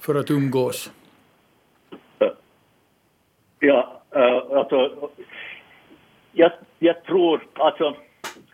för 0.00 0.14
att 0.14 0.30
umgås? 0.30 0.92
Ja, 3.58 4.02
äh, 4.14 4.58
alltså, 4.58 5.08
jag, 6.32 6.52
jag 6.78 7.04
tror, 7.04 7.46
alltså, 7.54 7.96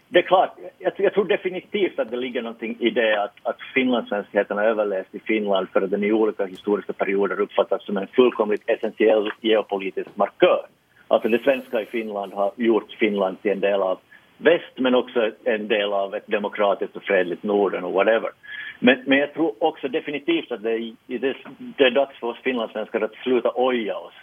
det 0.09 0.19
är 0.19 0.23
klart, 0.23 0.59
jag, 0.79 0.93
jag, 0.97 1.15
tror 1.15 1.25
definitivt 1.25 1.99
att 1.99 2.11
det 2.11 2.17
ligger 2.17 2.43
någonting 2.43 2.77
i 2.81 2.91
det 2.91 3.23
att, 3.23 3.35
att 3.43 3.57
finlandssvenskheten 3.75 4.57
har 4.57 4.65
överlevt 4.65 5.15
i 5.15 5.19
Finland 5.19 5.69
för 5.69 5.83
att 5.83 5.91
den 5.91 6.05
i 6.05 6.13
olika 6.13 6.47
historiska 6.47 6.93
perioder 6.93 7.41
uppfattas 7.41 7.85
som 7.85 7.97
en 7.97 8.07
fullkomligt 8.07 8.63
essentiell 8.67 9.31
geopolitisk 9.41 10.09
markör. 10.15 10.67
Alltså 11.11 11.29
det 11.29 11.43
svenska 11.43 11.81
i 11.81 11.87
Finland 11.87 12.33
har 12.33 12.53
gjort 12.57 12.93
Finland 12.99 13.43
till 13.43 13.51
en 13.51 13.61
del 13.61 13.83
av 13.83 13.99
väst 14.39 14.73
men 14.77 14.95
också 14.95 15.31
en 15.45 15.69
del 15.69 15.93
av 15.93 16.15
ett 16.15 16.27
demokratiskt 16.27 16.97
och 16.97 17.03
fredligt 17.03 17.43
Norden 17.43 17.85
och 17.85 17.93
whatever. 17.93 18.31
Men, 18.79 19.03
men 19.07 19.19
jag 19.19 19.35
tror 19.35 19.55
också 19.59 19.89
definitivt 19.89 20.53
att 20.53 20.63
det, 20.63 20.95
det, 21.07 21.37
det 21.59 21.85
är 21.85 21.91
dags 21.91 22.19
för 22.19 22.27
oss 22.27 22.39
finlandssvenskar 22.43 23.01
att 23.01 23.15
sluta 23.15 23.53
oja 23.55 23.97
oss 23.97 24.15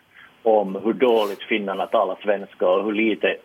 om 0.43 0.75
hur 0.83 0.93
dåligt 0.93 1.43
finnarna 1.43 1.85
talar 1.85 2.17
svenska 2.23 2.67
och 2.67 2.85
hur 2.85 2.93
lite 2.93 3.37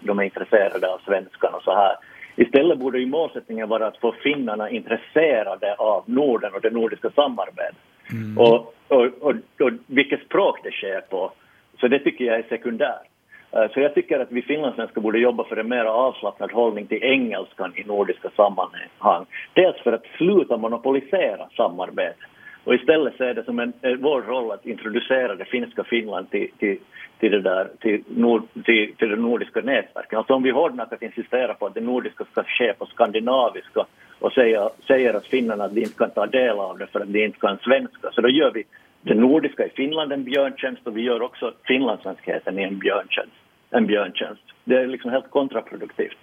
de 0.00 0.18
är 0.18 0.22
intresserade 0.22 0.88
av 0.92 0.98
svenskan 1.04 1.54
och 1.54 1.62
så 1.62 1.74
här. 1.74 1.96
Istället 2.36 2.78
borde 2.78 2.98
ju 2.98 3.06
målsättningen 3.06 3.68
vara 3.68 3.86
att 3.86 4.00
få 4.00 4.12
finnarna 4.12 4.70
intresserade 4.70 5.74
av 5.74 6.04
Norden 6.06 6.54
och 6.54 6.60
det 6.60 6.70
nordiska 6.70 7.10
samarbetet. 7.10 7.76
Mm. 8.12 8.38
Och, 8.38 8.74
och, 8.88 9.04
och, 9.20 9.34
och 9.60 9.72
vilket 9.86 10.24
språk 10.24 10.60
det 10.62 10.70
sker 10.70 11.00
på. 11.00 11.32
Så 11.80 11.88
det 11.88 11.98
tycker 11.98 12.24
jag 12.24 12.38
är 12.38 12.42
sekundärt. 12.48 13.06
Eh, 13.52 13.70
så 13.72 13.80
jag 13.80 13.94
tycker 13.94 14.20
att 14.20 14.32
vi 14.32 14.42
finlandssvenskar 14.42 15.00
borde 15.00 15.18
jobba 15.18 15.44
för 15.44 15.56
en 15.56 15.68
mer 15.68 15.84
avslappnad 15.84 16.52
hållning 16.52 16.86
till 16.86 17.02
engelskan 17.02 17.72
i 17.76 17.84
nordiska 17.84 18.30
sammanhang. 18.36 19.26
Dels 19.54 19.76
för 19.82 19.92
att 19.92 20.06
sluta 20.16 20.56
monopolisera 20.56 21.48
samarbetet 21.56 22.28
och 22.64 22.74
istället 22.74 23.16
se 23.16 23.32
det 23.32 23.44
som 23.44 23.58
en, 23.58 23.72
eh, 23.82 23.94
vår 23.98 24.22
roll 24.22 24.50
att 24.50 24.66
introducera 24.66 25.34
det 25.34 25.44
finska 25.44 25.84
Finland 25.84 26.30
till, 26.30 26.50
till, 26.58 26.78
till, 27.18 27.30
det, 27.30 27.40
där, 27.40 27.68
till, 27.80 28.02
nord, 28.08 28.42
till, 28.64 28.94
till 28.96 29.08
det 29.08 29.16
nordiska 29.16 29.60
nätverket. 29.60 30.18
Alltså 30.18 30.34
om 30.34 30.42
vi 30.42 30.50
hårdnackat 30.50 31.02
insisterar 31.02 31.54
på 31.54 31.66
att 31.66 31.74
det 31.74 31.80
nordiska 31.80 32.24
ska 32.24 32.42
ske 32.42 32.72
på 32.72 32.86
skandinaviska 32.86 33.86
och 34.18 34.32
säger, 34.32 34.70
säger 34.86 35.14
att 35.14 35.26
finnarna 35.26 35.64
att 35.64 35.74
de 35.74 35.80
inte 35.80 35.98
kan 35.98 36.10
ta 36.10 36.26
del 36.26 36.58
av 36.58 36.78
det 36.78 36.86
för 36.86 37.00
att 37.00 37.12
de 37.12 37.24
inte 37.24 37.38
kan 37.38 37.58
svenska, 37.58 38.10
så 38.12 38.20
då 38.20 38.28
gör 38.28 38.50
vi 38.54 38.64
det 39.02 39.14
nordiska 39.14 39.66
i 39.66 39.70
Finland 39.70 40.12
en 40.12 40.24
björntjänst 40.24 40.86
och 40.86 40.96
vi 40.96 41.02
gör 41.02 41.22
också 41.22 41.54
finlandssvenskheten 41.64 42.58
i 42.58 42.62
en 42.62 42.78
björntjänst. 42.78 43.36
En 43.70 43.86
björntjänst. 43.86 44.42
Det 44.64 44.76
är 44.76 44.86
liksom 44.86 45.10
helt 45.10 45.30
kontraproduktivt. 45.30 46.16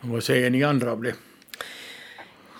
Vad 0.00 0.22
säger 0.22 0.50
ni 0.50 0.64
andra 0.64 0.92
om 0.92 1.02
det? 1.02 1.14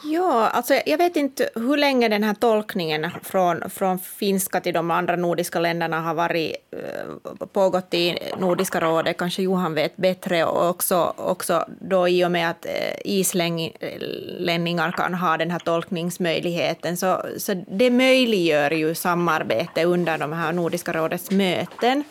Ja, 0.04 0.48
alltså 0.48 0.74
jag 0.86 0.98
vet 0.98 1.16
inte 1.16 1.50
hur 1.54 1.76
länge 1.76 2.08
den 2.08 2.24
här 2.24 2.34
tolkningen 2.34 3.10
från, 3.22 3.70
från 3.70 3.98
finska 3.98 4.60
till 4.60 4.74
de 4.74 4.90
andra 4.90 5.16
nordiska 5.16 5.60
länderna 5.60 6.00
har 6.00 6.14
varit, 6.14 6.56
eh, 6.70 7.46
pågått 7.46 7.94
i 7.94 8.18
Nordiska 8.38 8.80
rådet. 8.80 9.16
Kanske 9.16 9.42
Johan 9.42 9.74
vet 9.74 9.96
bättre 9.96 10.44
och 10.44 10.68
också, 10.68 11.14
också 11.16 11.64
då 11.80 12.08
i 12.08 12.24
och 12.24 12.30
med 12.30 12.50
att 12.50 12.66
eh, 12.66 12.72
islänningar 13.04 14.92
kan 14.92 15.14
ha 15.14 15.36
den 15.36 15.50
här 15.50 15.58
tolkningsmöjligheten. 15.58 16.96
Så, 16.96 17.22
så 17.38 17.64
det 17.68 17.90
möjliggör 17.90 18.70
ju 18.70 18.94
samarbete 18.94 19.84
under 19.84 20.18
de 20.18 20.32
här 20.32 20.52
Nordiska 20.52 20.92
rådets 20.92 21.30
möten. 21.30 22.04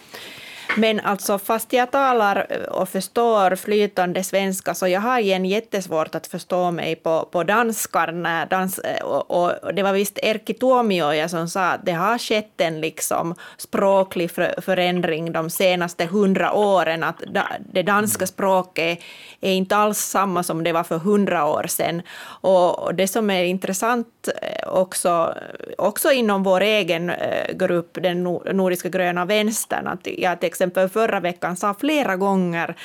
Men 0.77 0.99
alltså 0.99 1.39
fast 1.39 1.73
jag 1.73 1.91
talar 1.91 2.47
och 2.69 2.89
förstår 2.89 3.55
flytande 3.55 4.23
svenska 4.23 4.73
så 4.73 4.87
jag 4.87 5.01
har 5.01 5.19
igen 5.19 5.45
jättesvårt 5.45 6.15
att 6.15 6.27
förstå 6.27 6.71
mig 6.71 6.95
på, 6.95 7.29
på 7.31 7.43
danskar. 7.43 8.11
När 8.11 8.45
dans, 8.45 8.79
och, 9.03 9.31
och 9.31 9.73
det 9.73 9.83
var 9.83 9.93
visst 9.93 10.19
Erkki 10.21 10.53
Tuomioja 10.53 11.29
som 11.29 11.49
sa 11.49 11.63
att 11.63 11.85
det 11.85 11.91
har 11.91 12.17
skett 12.17 12.61
en 12.61 12.81
liksom 12.81 13.35
språklig 13.57 14.31
förändring 14.61 15.31
de 15.31 15.49
senaste 15.49 16.05
hundra 16.05 16.53
åren. 16.53 17.03
Att 17.03 17.23
det 17.73 17.83
danska 17.83 18.27
språket 18.27 18.99
är 19.41 19.51
inte 19.53 19.75
alls 19.75 19.99
samma 19.99 20.43
som 20.43 20.63
det 20.63 20.71
var 20.71 20.83
för 20.83 20.97
hundra 20.97 21.45
år 21.45 21.65
sedan. 21.67 22.01
Och 22.41 22.95
det 22.95 23.07
som 23.07 23.29
är 23.29 23.43
intressant 23.43 24.29
eh, 24.41 24.67
också, 24.73 25.35
också 25.77 26.11
inom 26.11 26.43
vår 26.43 26.61
egen 26.61 27.09
eh, 27.09 27.55
grupp, 27.55 27.97
den 28.01 28.23
Nordiska 28.23 28.89
gröna 28.89 29.25
vänstern, 29.25 29.87
att 29.87 30.07
jag 30.17 30.39
till 30.39 30.47
exempel 30.61 30.89
förra 30.89 31.19
veckan 31.19 31.57
sa 31.57 31.73
flera 31.73 32.15
gånger 32.15 32.75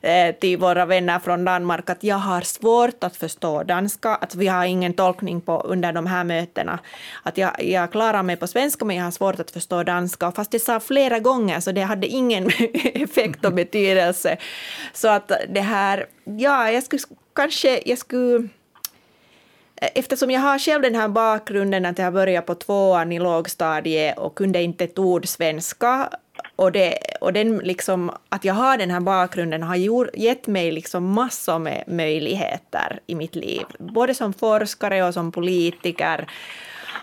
eh, 0.00 0.34
till 0.34 0.58
våra 0.58 0.86
vänner 0.86 1.18
från 1.18 1.44
Danmark 1.44 1.90
att 1.90 2.04
jag 2.04 2.16
har 2.16 2.40
svårt 2.40 3.04
att 3.04 3.16
förstå 3.16 3.62
danska, 3.62 4.14
att 4.14 4.34
vi 4.34 4.46
har 4.46 4.64
ingen 4.64 4.92
tolkning 4.92 5.40
på 5.40 5.60
under 5.60 5.92
de 5.92 6.06
här 6.06 6.24
mötena. 6.24 6.78
Att 7.22 7.38
jag, 7.38 7.64
jag 7.64 7.92
klarar 7.92 8.22
mig 8.22 8.36
på 8.36 8.46
svenska 8.46 8.84
men 8.84 8.96
jag 8.96 9.04
har 9.04 9.10
svårt 9.10 9.40
att 9.40 9.50
förstå 9.50 9.82
danska. 9.82 10.32
Fast 10.32 10.50
det 10.50 10.58
sa 10.58 10.80
flera 10.80 11.18
gånger 11.18 11.60
så 11.60 11.72
det 11.72 11.82
hade 11.82 12.06
ingen 12.06 12.46
effekt 12.94 13.44
och 13.44 13.52
betydelse. 13.52 14.36
Så 14.92 15.08
att 15.08 15.32
det 15.48 15.60
här, 15.60 16.06
ja, 16.24 16.70
jag 16.70 16.82
skulle 16.82 17.02
kanske, 17.34 17.82
jag 17.84 17.98
skulle 17.98 18.48
Eftersom 19.94 20.30
jag 20.30 20.40
har 20.40 20.58
själv 20.58 20.82
den 20.82 20.94
här 20.94 21.08
bakgrunden 21.08 21.86
att 21.86 21.98
jag 21.98 22.12
började 22.12 22.46
på 22.46 22.54
tvåan 22.54 23.12
i 23.12 23.18
lågstadiet 23.18 24.18
och 24.18 24.34
kunde 24.34 24.62
inte 24.62 24.84
ett 24.84 24.98
ord 24.98 25.28
svenska 25.28 26.10
och, 26.60 26.72
det, 26.72 26.98
och 27.20 27.32
den 27.32 27.58
liksom, 27.58 28.10
att 28.28 28.44
jag 28.44 28.54
har 28.54 28.78
den 28.78 28.90
här 28.90 29.00
bakgrunden 29.00 29.62
har 29.62 29.76
gjort, 29.76 30.08
gett 30.14 30.46
mig 30.46 30.72
liksom 30.72 31.12
massor 31.12 31.58
med 31.58 31.84
möjligheter 31.86 33.00
i 33.06 33.14
mitt 33.14 33.34
liv, 33.34 33.64
både 33.78 34.14
som 34.14 34.32
forskare 34.32 35.04
och 35.04 35.14
som 35.14 35.32
politiker. 35.32 36.26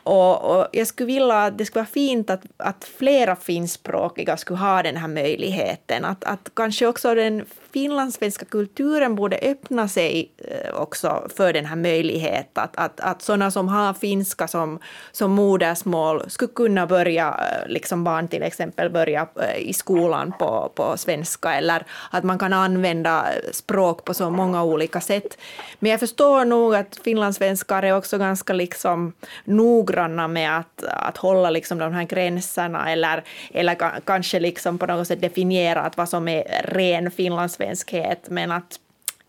Och, 0.03 0.57
och, 0.57 0.67
jag 0.71 0.87
skulle 0.87 1.07
vilja 1.07 1.43
att 1.43 1.57
det 1.57 1.65
skulle 1.65 1.81
vara 1.81 1.91
fint 1.91 2.29
att, 2.29 2.43
att 2.57 2.85
flera 2.97 3.35
finskspråkiga 3.35 4.37
skulle 4.37 4.59
ha 4.59 4.83
den 4.83 4.97
här 4.97 5.07
möjligheten. 5.07 6.05
Att, 6.05 6.23
att 6.23 6.51
kanske 6.53 6.87
också 6.87 7.15
den 7.15 7.45
finlandssvenska 7.77 8.45
kulturen 8.45 9.15
borde 9.15 9.37
öppna 9.37 9.87
sig 9.87 10.31
eh, 10.37 10.81
också 10.81 11.27
för 11.35 11.53
den 11.53 11.65
här 11.65 11.75
möjligheten. 11.75 12.63
Att, 12.63 12.77
att, 12.77 12.99
att 12.99 13.21
sådana 13.21 13.51
som 13.51 13.67
har 13.67 13.93
finska 13.93 14.47
som, 14.47 14.79
som 15.11 15.31
modersmål 15.31 16.29
skulle 16.29 16.51
kunna 16.53 16.87
börja, 16.87 17.27
eh, 17.27 17.69
liksom 17.69 18.03
barn 18.03 18.27
till 18.27 18.43
exempel, 18.43 18.89
börja 18.89 19.27
eh, 19.41 19.69
i 19.69 19.73
skolan 19.73 20.33
på, 20.39 20.71
på 20.75 20.97
svenska 20.97 21.53
eller 21.53 21.85
att 22.11 22.23
man 22.23 22.39
kan 22.39 22.53
använda 22.53 23.25
språk 23.51 24.05
på 24.05 24.13
så 24.13 24.29
många 24.29 24.63
olika 24.63 25.01
sätt. 25.01 25.37
Men 25.79 25.91
jag 25.91 25.99
förstår 25.99 26.45
nog 26.45 26.75
att 26.75 26.99
finlandssvenskar 27.03 27.83
är 27.83 27.97
också 27.97 28.17
ganska 28.17 28.53
liksom 28.53 29.13
noggranna 29.45 30.27
med 30.27 30.57
att, 30.57 30.83
att 30.83 31.17
hålla 31.17 31.49
liksom 31.49 31.77
de 31.77 31.93
här 31.93 32.03
gränserna 32.03 32.91
eller, 32.91 33.23
eller 33.53 33.75
kanske 34.05 34.39
liksom 34.39 34.77
på 34.77 34.85
något 34.85 35.07
sätt 35.07 35.21
definiera 35.21 35.81
att 35.81 35.97
vad 35.97 36.09
som 36.09 36.27
är 36.27 36.43
ren 36.63 37.11
finlandssvenska 37.11 37.66
svenskhet, 37.67 38.29
men 38.29 38.51
att 38.51 38.79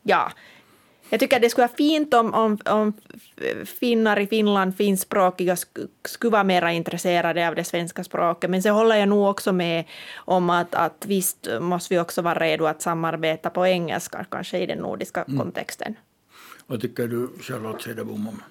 ja, 0.03 0.33
jag 1.11 1.21
tycker 1.21 1.37
att 1.37 1.43
det 1.43 1.51
skulle 1.51 1.67
vara 1.67 1.77
fint 1.77 2.15
om, 2.15 2.35
om, 2.35 2.59
om 2.65 2.93
finnar 3.81 4.19
i 4.19 4.27
Finland, 4.27 4.77
finskspråkiga, 4.77 5.57
skulle 6.05 6.31
vara 6.31 6.45
mer 6.45 6.69
intresserade 6.69 7.49
av 7.49 7.55
det 7.55 7.65
svenska 7.65 8.05
språket. 8.05 8.51
Men 8.51 8.63
så 8.63 8.71
håller 8.71 8.97
jag 8.97 9.09
nog 9.09 9.27
också 9.27 9.53
med 9.53 9.85
om 10.17 10.51
att, 10.51 10.75
att 10.75 11.05
visst 11.07 11.49
måste 11.61 11.95
vi 11.95 12.01
också 12.01 12.23
vara 12.23 12.39
redo 12.39 12.65
att 12.65 12.83
samarbeta 12.83 13.51
på 13.51 13.67
engelska, 13.67 14.27
kanske 14.31 14.59
i 14.59 14.67
den 14.67 14.79
nordiska 14.79 15.23
mm. 15.23 15.39
kontexten. 15.39 15.97
Vad 16.67 16.81
tycker 16.81 17.09
du, 17.09 17.29
Charlotte 17.41 17.83
Cederbom, 17.83 18.29
om 18.29 18.43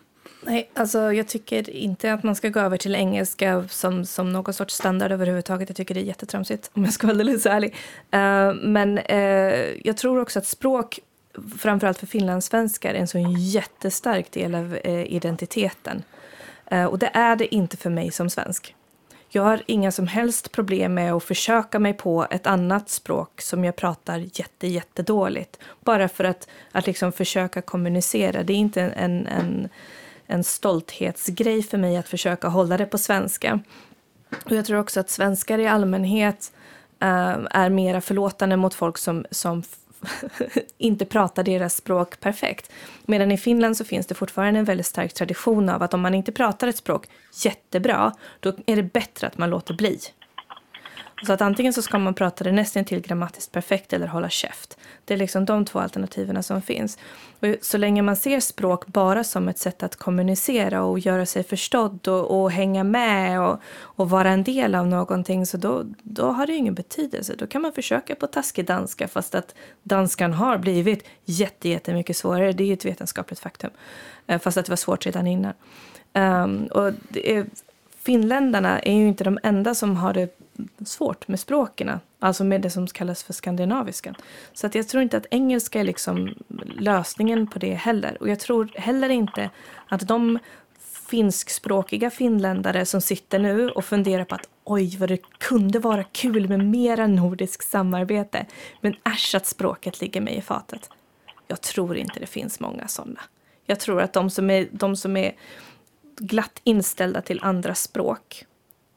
Nej, 0.48 0.70
alltså 0.74 1.14
jag 1.14 1.28
tycker 1.28 1.70
inte 1.70 2.14
att 2.14 2.24
man 2.24 2.36
ska 2.36 2.50
gå 2.50 2.60
över 2.60 2.78
till 2.78 2.96
engelska 2.96 3.68
som, 3.70 4.06
som 4.06 4.34
någon 4.34 4.54
sorts 4.54 4.74
standard 4.76 5.12
överhuvudtaget. 5.12 5.70
Jag 5.70 5.76
tycker 5.76 5.96
det 5.96 6.02
är 6.02 6.04
jättetramsigt 6.04 6.72
om 6.74 6.84
jag 6.84 6.94
ska 6.94 7.08
vara 7.08 7.14
alldeles 7.14 7.46
ärlig. 7.46 7.76
Uh, 8.16 8.54
men 8.64 8.98
uh, 8.98 9.78
jag 9.84 9.98
tror 9.98 10.20
också 10.20 10.40
att 10.40 10.46
språk, 10.46 11.00
framförallt 11.60 11.98
för 11.98 12.08
finlandssvenskar, 12.08 12.94
är 12.94 13.00
en 13.00 13.08
så 13.08 13.36
jättestark 13.38 14.32
del 14.32 14.56
av 14.56 14.78
uh, 14.86 15.14
identiteten. 15.14 16.04
och 16.90 17.00
det 17.00 17.12
är 17.14 17.36
det 17.36 17.56
inte 17.56 17.78
för 17.78 17.90
mig 17.90 18.12
som 18.12 18.30
svensk. 18.30 18.76
Jag 19.30 19.44
har 19.44 19.62
inga 19.66 19.92
som 19.92 20.08
helst 20.08 20.52
problem 20.52 20.94
med 20.94 21.14
att 21.14 21.24
försöka 21.24 21.80
mig 21.80 21.94
på 21.94 22.28
ett 22.30 22.48
annat 22.48 22.90
språk 22.90 23.42
som 23.42 23.64
jag 23.64 23.76
pratar 23.76 24.18
jätte, 24.18 24.68
jättedåligt. 24.68 25.60
Bara 25.80 26.08
för 26.08 26.24
att, 26.24 26.48
att 26.72 26.88
liksom 26.88 27.12
försöka 27.12 27.62
kommunicera. 27.62 28.44
Det 28.44 28.54
är 28.54 28.58
inte 28.58 28.82
en, 28.82 29.28
en 29.28 29.70
en 30.28 30.44
stolthetsgrej 30.44 31.64
för 31.64 31.78
mig 31.78 31.98
att 31.98 32.08
försöka 32.08 32.48
hålla 32.48 32.78
det 32.78 32.86
på 32.86 32.98
svenska. 32.98 33.60
Och 34.46 34.52
jag 34.52 34.66
tror 34.66 34.80
också 34.80 35.00
att 35.00 35.10
svenskar 35.10 35.60
i 35.60 35.68
allmänhet 35.68 36.52
äh, 37.00 37.38
är 37.52 37.70
mera 37.70 38.02
förlåtande 38.02 38.58
mot 38.58 38.74
folk 38.74 38.98
som, 38.98 39.26
som 39.32 39.64
inte 40.78 41.06
pratar 41.06 41.44
deras 41.44 41.76
språk 41.76 42.20
perfekt. 42.20 42.72
Medan 43.06 43.32
i 43.32 43.38
Finland 43.38 43.78
så 43.78 43.86
finns 43.86 44.08
det 44.08 44.16
fortfarande 44.16 44.60
en 44.60 44.66
väldigt 44.66 44.86
stark 44.86 45.14
tradition 45.14 45.70
av 45.70 45.84
att 45.84 45.94
om 45.94 46.02
man 46.02 46.14
inte 46.14 46.32
pratar 46.32 46.68
ett 46.68 46.78
språk 46.78 47.08
jättebra, 47.44 48.14
då 48.40 48.54
är 48.66 48.76
det 48.76 48.84
bättre 48.84 49.28
att 49.28 49.38
man 49.38 49.50
låter 49.50 49.74
bli. 49.74 50.00
Så 51.24 51.34
att 51.34 51.42
antingen 51.42 51.74
så 51.74 51.82
ska 51.82 51.98
man 51.98 52.14
prata 52.14 52.44
det 52.44 52.52
nästan 52.52 52.86
till 52.86 53.00
grammatiskt 53.00 53.52
perfekt 53.52 53.94
eller 53.94 54.08
hålla 54.08 54.30
käft. 54.30 54.78
Det 55.06 55.14
är 55.14 55.18
liksom 55.18 55.46
de 55.46 55.66
två 55.66 55.80
alternativen 55.80 56.44
som 56.44 56.62
finns. 56.62 56.98
Och 57.40 57.48
så 57.62 57.78
länge 57.78 58.02
man 58.02 58.16
ser 58.16 58.40
språk 58.40 58.88
bara 58.88 59.24
som 59.24 59.48
ett 59.48 59.58
sätt 59.58 59.84
att 59.84 59.96
kommunicera 59.96 60.84
och 60.84 61.00
göra 61.00 61.26
sig 61.26 61.44
förstådd 61.44 62.08
och, 62.08 62.42
och 62.42 62.52
hänga 62.52 62.84
med 62.84 63.42
och, 63.42 63.60
och, 63.80 64.10
vara 64.10 64.30
en 64.30 64.44
del 64.44 64.76
av 64.76 64.88
någonting 64.88 65.46
så 65.46 65.58
då, 65.58 65.84
då 66.04 66.26
har 66.26 66.48
det 66.48 66.56
ingen 66.56 66.74
betydelse. 66.74 67.36
Då 67.38 67.48
kan 67.48 67.62
man 67.62 67.74
försöka 67.74 68.16
på 68.16 68.28
taskig 68.28 68.66
danska 68.66 69.08
fast 69.08 69.36
att 69.36 69.56
danskan 69.84 70.34
har 70.34 70.58
blivit 70.58 71.04
jätte, 71.26 71.70
jättemycket 71.70 72.18
svårare. 72.18 72.52
Det 72.52 72.70
är 72.70 72.74
ett 72.74 72.86
vetenskapligt 72.86 73.40
faktum. 73.40 73.70
Eh, 74.28 74.40
fast 74.40 74.58
att 74.58 74.66
det 74.66 74.72
var 74.72 74.78
svårt 74.78 75.06
redan 75.06 75.28
innan. 75.28 75.54
Um, 76.14 76.66
och 76.66 76.92
är, 77.14 77.46
finländarna 78.08 78.80
är 78.80 78.94
ju 78.94 79.08
inte 79.08 79.24
de 79.24 79.40
enda 79.44 79.76
som 79.76 79.96
har 79.96 80.14
det 80.14 80.40
svårt 80.86 81.28
med 81.28 81.40
språken, 81.40 82.00
alltså 82.20 82.44
med 82.44 82.62
det 82.62 82.70
som 82.70 82.88
kallas 82.88 83.24
för 83.24 83.34
skandinaviskan. 83.34 84.16
Så 84.54 84.68
att 84.68 84.76
jag 84.76 84.88
tror 84.88 85.04
inte 85.04 85.18
att 85.18 85.26
engelska 85.32 85.80
är 85.80 85.84
liksom 85.84 86.30
lösningen 86.76 87.48
på 87.48 87.60
det 87.60 87.74
heller. 87.74 88.18
Och 88.20 88.30
jag 88.30 88.40
tror 88.40 88.72
heller 88.76 89.10
inte 89.10 89.50
att 89.88 90.08
de 90.08 90.40
finskspråkiga 90.82 92.10
finländare 92.10 92.86
som 92.86 93.02
sitter 93.02 93.40
nu 93.40 93.70
och 93.70 93.86
funderar 93.86 94.26
på 94.26 94.36
att 94.36 94.50
oj, 94.64 94.98
vad 94.98 95.10
det 95.10 95.22
kunde 95.38 95.80
vara 95.80 96.04
kul 96.04 96.50
med 96.50 96.60
mera 96.60 97.08
nordiskt 97.08 97.70
samarbete. 97.70 98.46
Men 98.82 98.96
äsch 99.06 99.36
att 99.36 99.46
språket 99.46 100.02
ligger 100.02 100.22
mig 100.22 100.36
i 100.36 100.42
fatet. 100.42 100.90
Jag 101.48 101.62
tror 101.62 101.98
inte 101.98 102.20
det 102.20 102.28
finns 102.28 102.60
många 102.60 102.88
sådana. 102.88 103.22
Jag 103.66 103.80
tror 103.80 104.02
att 104.02 104.14
de 104.14 104.30
som 104.30 104.50
är, 104.50 104.68
de 104.72 104.96
som 104.96 105.18
är 105.18 105.36
glatt 106.20 106.62
inställda 106.64 107.22
till 107.22 107.40
andra 107.44 107.76
språk 107.76 108.46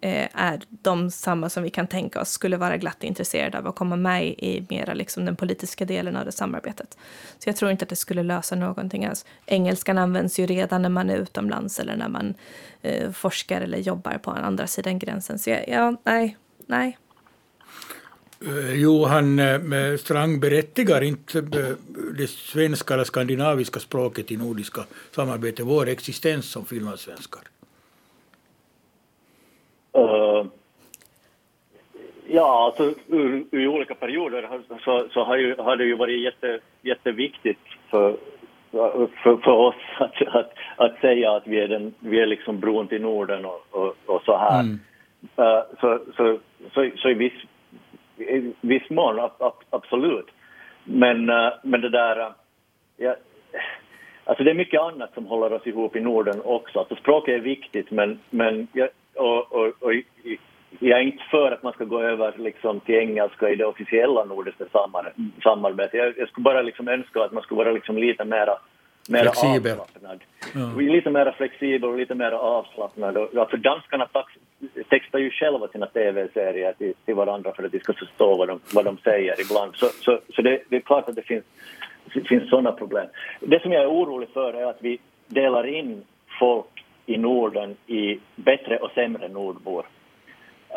eh, 0.01 0.29
är 0.35 0.63
de 0.69 1.11
samma 1.11 1.49
som 1.49 1.63
vi 1.63 1.71
kan 1.71 1.87
tänka 1.87 2.21
oss 2.21 2.31
skulle 2.31 2.57
vara 2.57 2.77
glatt 2.77 3.05
intresserade 3.05 3.59
av 3.59 3.67
att 3.67 3.75
komma 3.75 3.97
med 3.97 4.25
i 4.27 4.67
mera 4.69 4.95
liksom 4.95 5.25
den 5.25 5.37
politiska 5.37 5.85
delen 5.85 6.17
av 6.17 6.25
det 6.25 6.33
samarbetet. 6.33 6.99
Så 7.39 7.49
jag 7.49 7.57
tror 7.57 7.71
inte 7.71 7.83
att 7.83 7.89
det 7.89 7.97
skulle 7.97 8.23
lösa 8.23 8.57
någonting 8.57 9.05
alls. 9.05 9.27
Engelskan 9.47 9.99
används 9.99 10.39
ju 10.39 10.47
redan 10.47 10.83
när 10.83 10.89
man 10.89 11.11
är 11.11 11.17
utomlands 11.17 11.81
eller 11.81 11.97
när 11.97 12.09
man 12.09 12.35
eh, 12.83 13.11
forskar 13.11 13.61
eller 13.61 13.79
jobbar 13.79 14.19
på 14.19 14.31
andra 14.31 14.67
sidan 14.67 14.99
gränsen. 14.99 15.39
Så 15.39 15.51
jag, 15.51 15.69
ja, 15.69 15.97
nej, 16.05 16.37
nej. 16.67 16.99
Eh, 18.47 18.83
Johan 18.83 19.39
eh, 19.39 19.97
Strang 19.97 20.41
berättigar 20.41 21.03
inte 21.03 21.39
eh, 21.39 21.77
det 22.19 22.27
svenska 22.27 22.95
eller 22.95 23.05
skandinaviska 23.05 23.81
språket 23.81 24.31
i 24.31 24.37
nordiska 24.37 24.81
samarbetet 25.11 25.67
vår 25.67 25.89
existens 25.89 26.53
som 26.53 26.65
finlandssvenskar? 26.65 27.43
Uh, 29.99 30.47
ja, 32.27 32.65
alltså 32.65 32.95
ur, 33.09 33.45
ur 33.51 33.69
olika 33.69 33.95
perioder 33.95 34.49
så, 34.85 35.09
så 35.13 35.25
har, 35.25 35.37
ju, 35.37 35.57
har, 35.57 35.77
det 35.77 35.85
ju 35.85 35.97
varit 35.97 36.21
jätte, 36.21 36.61
jätteviktigt 36.83 37.59
för, 37.91 38.17
för, 38.71 39.37
för 39.37 39.51
oss 39.51 39.75
att, 39.99 40.23
att, 40.27 40.53
att, 40.77 41.01
säga 41.01 41.33
att 41.33 41.47
vi 41.47 41.61
är, 41.61 41.69
den, 41.69 41.95
vi 41.99 42.21
är 42.21 42.27
liksom 42.27 42.61
bron 42.61 42.89
till 42.89 43.03
Norden 43.03 43.45
och, 43.45 43.67
och, 43.71 43.97
och 44.07 44.23
så 44.23 44.37
här. 44.37 44.61
Mm. 44.61 44.81
Uh, 45.39 45.63
så, 45.81 45.99
så, 46.17 46.39
så, 46.75 46.91
så, 46.97 47.09
i 47.09 47.15
viss, 47.15 47.43
i 48.21 48.55
viss 48.61 48.91
mån, 48.91 49.21
ab, 49.21 49.33
ab, 49.39 49.55
absolut. 49.71 50.27
Men, 50.85 51.31
uh, 51.31 51.53
men 51.63 51.81
det 51.81 51.89
där... 51.89 52.19
Uh, 52.21 52.33
ja, 52.97 53.17
alltså 54.25 54.45
det 54.45 54.51
är 54.51 54.55
mycket 54.55 54.81
annat 54.81 55.15
som 55.15 55.27
håller 55.27 55.53
oss 55.53 55.67
ihop 55.67 55.97
i 55.97 56.01
Norden 56.01 56.41
också. 56.45 56.79
Alltså 56.79 56.97
språket 56.97 57.35
är 57.35 57.39
viktigt, 57.39 57.91
men, 57.91 58.19
men 58.31 58.69
ja, 58.73 58.89
och, 59.15 59.53
och, 59.53 59.67
och, 59.81 59.93
jag 60.79 60.99
är 60.99 61.03
inte 61.03 61.25
för 61.31 61.53
att 61.53 61.63
man 61.63 61.73
ska 61.73 61.85
gå 61.85 62.01
över 62.01 62.35
liksom 62.39 62.81
till 62.81 62.95
engelska 62.95 63.49
i 63.49 63.57
det 63.57 63.65
officiella 63.65 64.25
nordiska 64.25 64.65
samarbetet. 65.43 65.95
Jag, 65.95 66.19
jag 66.19 66.29
skulle 66.29 66.45
bara 66.45 66.63
liksom 66.63 66.89
önska 66.89 67.23
att 67.23 67.33
man 67.33 67.43
skulle 67.43 67.59
vara 67.59 67.73
liksom 67.73 67.99
lite 67.99 68.25
mera, 68.25 68.59
mera 69.09 69.23
flexibel. 69.23 69.79
avslappnad. 69.79 70.21
Ja. 70.55 70.81
Lite 70.81 71.11
mer 71.11 71.35
flexibel 71.37 71.91
och 71.91 71.99
lite 71.99 72.15
mer 72.15 72.33
avslappnad. 72.33 73.15
För 73.51 73.57
danskarna 73.57 74.09
textar 74.89 75.19
ju 75.19 75.31
själva 75.31 75.69
sina 75.69 75.87
tv-serier 75.87 76.73
till, 76.73 76.95
till 77.05 77.15
varandra 77.15 77.53
för 77.53 77.65
att 77.65 77.73
de 77.73 77.81
ska 77.81 77.93
förstå 77.93 78.37
vad 78.37 78.49
de, 78.49 78.61
vad 78.75 78.85
de 78.85 78.99
säger 78.99 79.41
ibland. 79.41 79.77
Så, 79.77 79.87
så, 79.87 80.21
så 80.35 80.43
det, 80.43 80.63
det 80.69 80.77
är 80.77 80.81
klart 80.81 81.09
att 81.09 81.17
det 81.17 81.23
finns, 81.23 81.45
det 82.15 82.29
finns 82.29 82.51
sådana 82.51 82.73
problem. 82.73 83.07
Det 83.41 83.63
som 83.63 83.73
jag 83.73 83.83
är 83.83 83.91
orolig 83.91 84.29
för 84.29 84.55
är 84.55 84.67
att 84.67 84.79
vi 84.81 84.99
delar 85.27 85.67
in 85.67 86.05
folk 86.39 86.85
i 87.07 87.19
Norden 87.19 87.77
i 87.87 88.21
bättre 88.37 88.77
och 88.79 88.91
sämre 88.91 89.29
nordbor. 89.29 89.87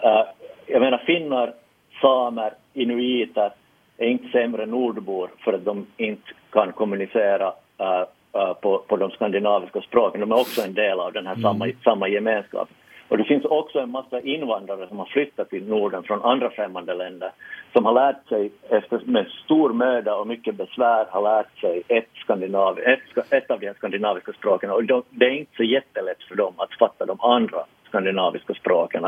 Uh, 0.03 0.23
jag 0.65 0.81
menar 0.81 0.97
finnar, 0.97 1.53
samer, 2.01 2.53
inuiter 2.73 3.51
är 3.97 4.07
inte 4.07 4.31
sämre 4.31 4.65
nordbor 4.65 5.29
för 5.39 5.53
att 5.53 5.65
de 5.65 5.85
inte 5.97 6.31
kan 6.49 6.71
kommunicera 6.71 7.47
uh, 7.81 8.05
uh, 8.35 8.53
på, 8.53 8.77
på 8.87 8.97
de 8.97 9.11
skandinaviska 9.11 9.81
språken. 9.81 10.21
De 10.21 10.31
är 10.31 10.39
också 10.39 10.61
en 10.61 10.73
del 10.73 10.99
av 10.99 11.13
den 11.13 11.27
här 11.27 11.33
mm. 11.33 11.43
samma, 11.43 11.71
samma 11.83 12.07
gemenskap. 12.07 12.69
Och 13.07 13.17
det 13.17 13.23
finns 13.23 13.45
också 13.45 13.79
en 13.79 13.91
massa 13.91 14.21
invandrare 14.21 14.87
som 14.87 14.99
har 14.99 15.05
flyttat 15.05 15.49
till 15.49 15.67
Norden 15.67 16.03
från 16.03 16.21
andra 16.21 16.49
främmande 16.49 16.93
länder 16.93 17.31
som 17.73 17.85
har 17.85 17.93
lärt 17.93 18.27
sig, 18.27 18.51
efter, 18.69 19.01
med 19.05 19.27
stor 19.27 19.73
möda 19.73 20.15
och 20.15 20.27
mycket 20.27 20.55
besvär, 20.55 21.05
har 21.09 21.21
lärt 21.21 21.59
sig 21.59 21.83
ett, 21.87 22.09
skandinav, 22.13 22.79
ett, 22.79 23.33
ett 23.33 23.51
av 23.51 23.59
de 23.59 23.67
här 23.67 23.73
skandinaviska 23.73 24.33
språken. 24.33 24.71
Och 24.71 24.83
de, 24.83 25.03
det 25.09 25.25
är 25.25 25.31
inte 25.31 25.55
så 25.55 25.63
jättelätt 25.63 26.23
för 26.23 26.35
dem 26.35 26.53
att 26.57 26.73
fatta 26.79 27.05
de 27.05 27.21
andra 27.21 27.65
skandinaviska 27.87 28.53
språken. 28.53 29.05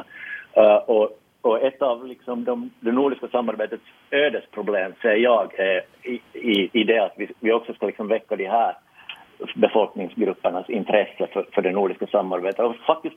Uh, 0.58 0.76
och, 0.76 1.20
och, 1.42 1.62
ett 1.62 1.82
av 1.82 2.08
liksom 2.08 2.44
de, 2.44 2.70
det 2.80 2.92
nordiska 2.92 3.28
samarbetets 3.28 3.84
ödesproblem, 4.12 4.94
säger 5.02 5.24
jag, 5.24 5.60
är 5.60 5.82
i, 6.04 6.22
i, 6.34 6.70
i 6.74 6.84
det 6.84 7.00
att 7.00 7.14
vi, 7.18 7.30
vi 7.40 7.52
också 7.52 7.74
ska 7.74 7.86
liksom 7.86 8.08
väcka 8.08 8.36
de 8.36 8.46
här 8.46 8.76
befolkningsgruppernas 9.56 10.70
intresse 10.70 11.28
för, 11.34 11.48
för 11.52 11.62
det 11.62 11.72
nordiska 11.72 12.08
samarbetet. 12.08 12.60
Och 12.60 12.76
faktiskt 12.76 13.16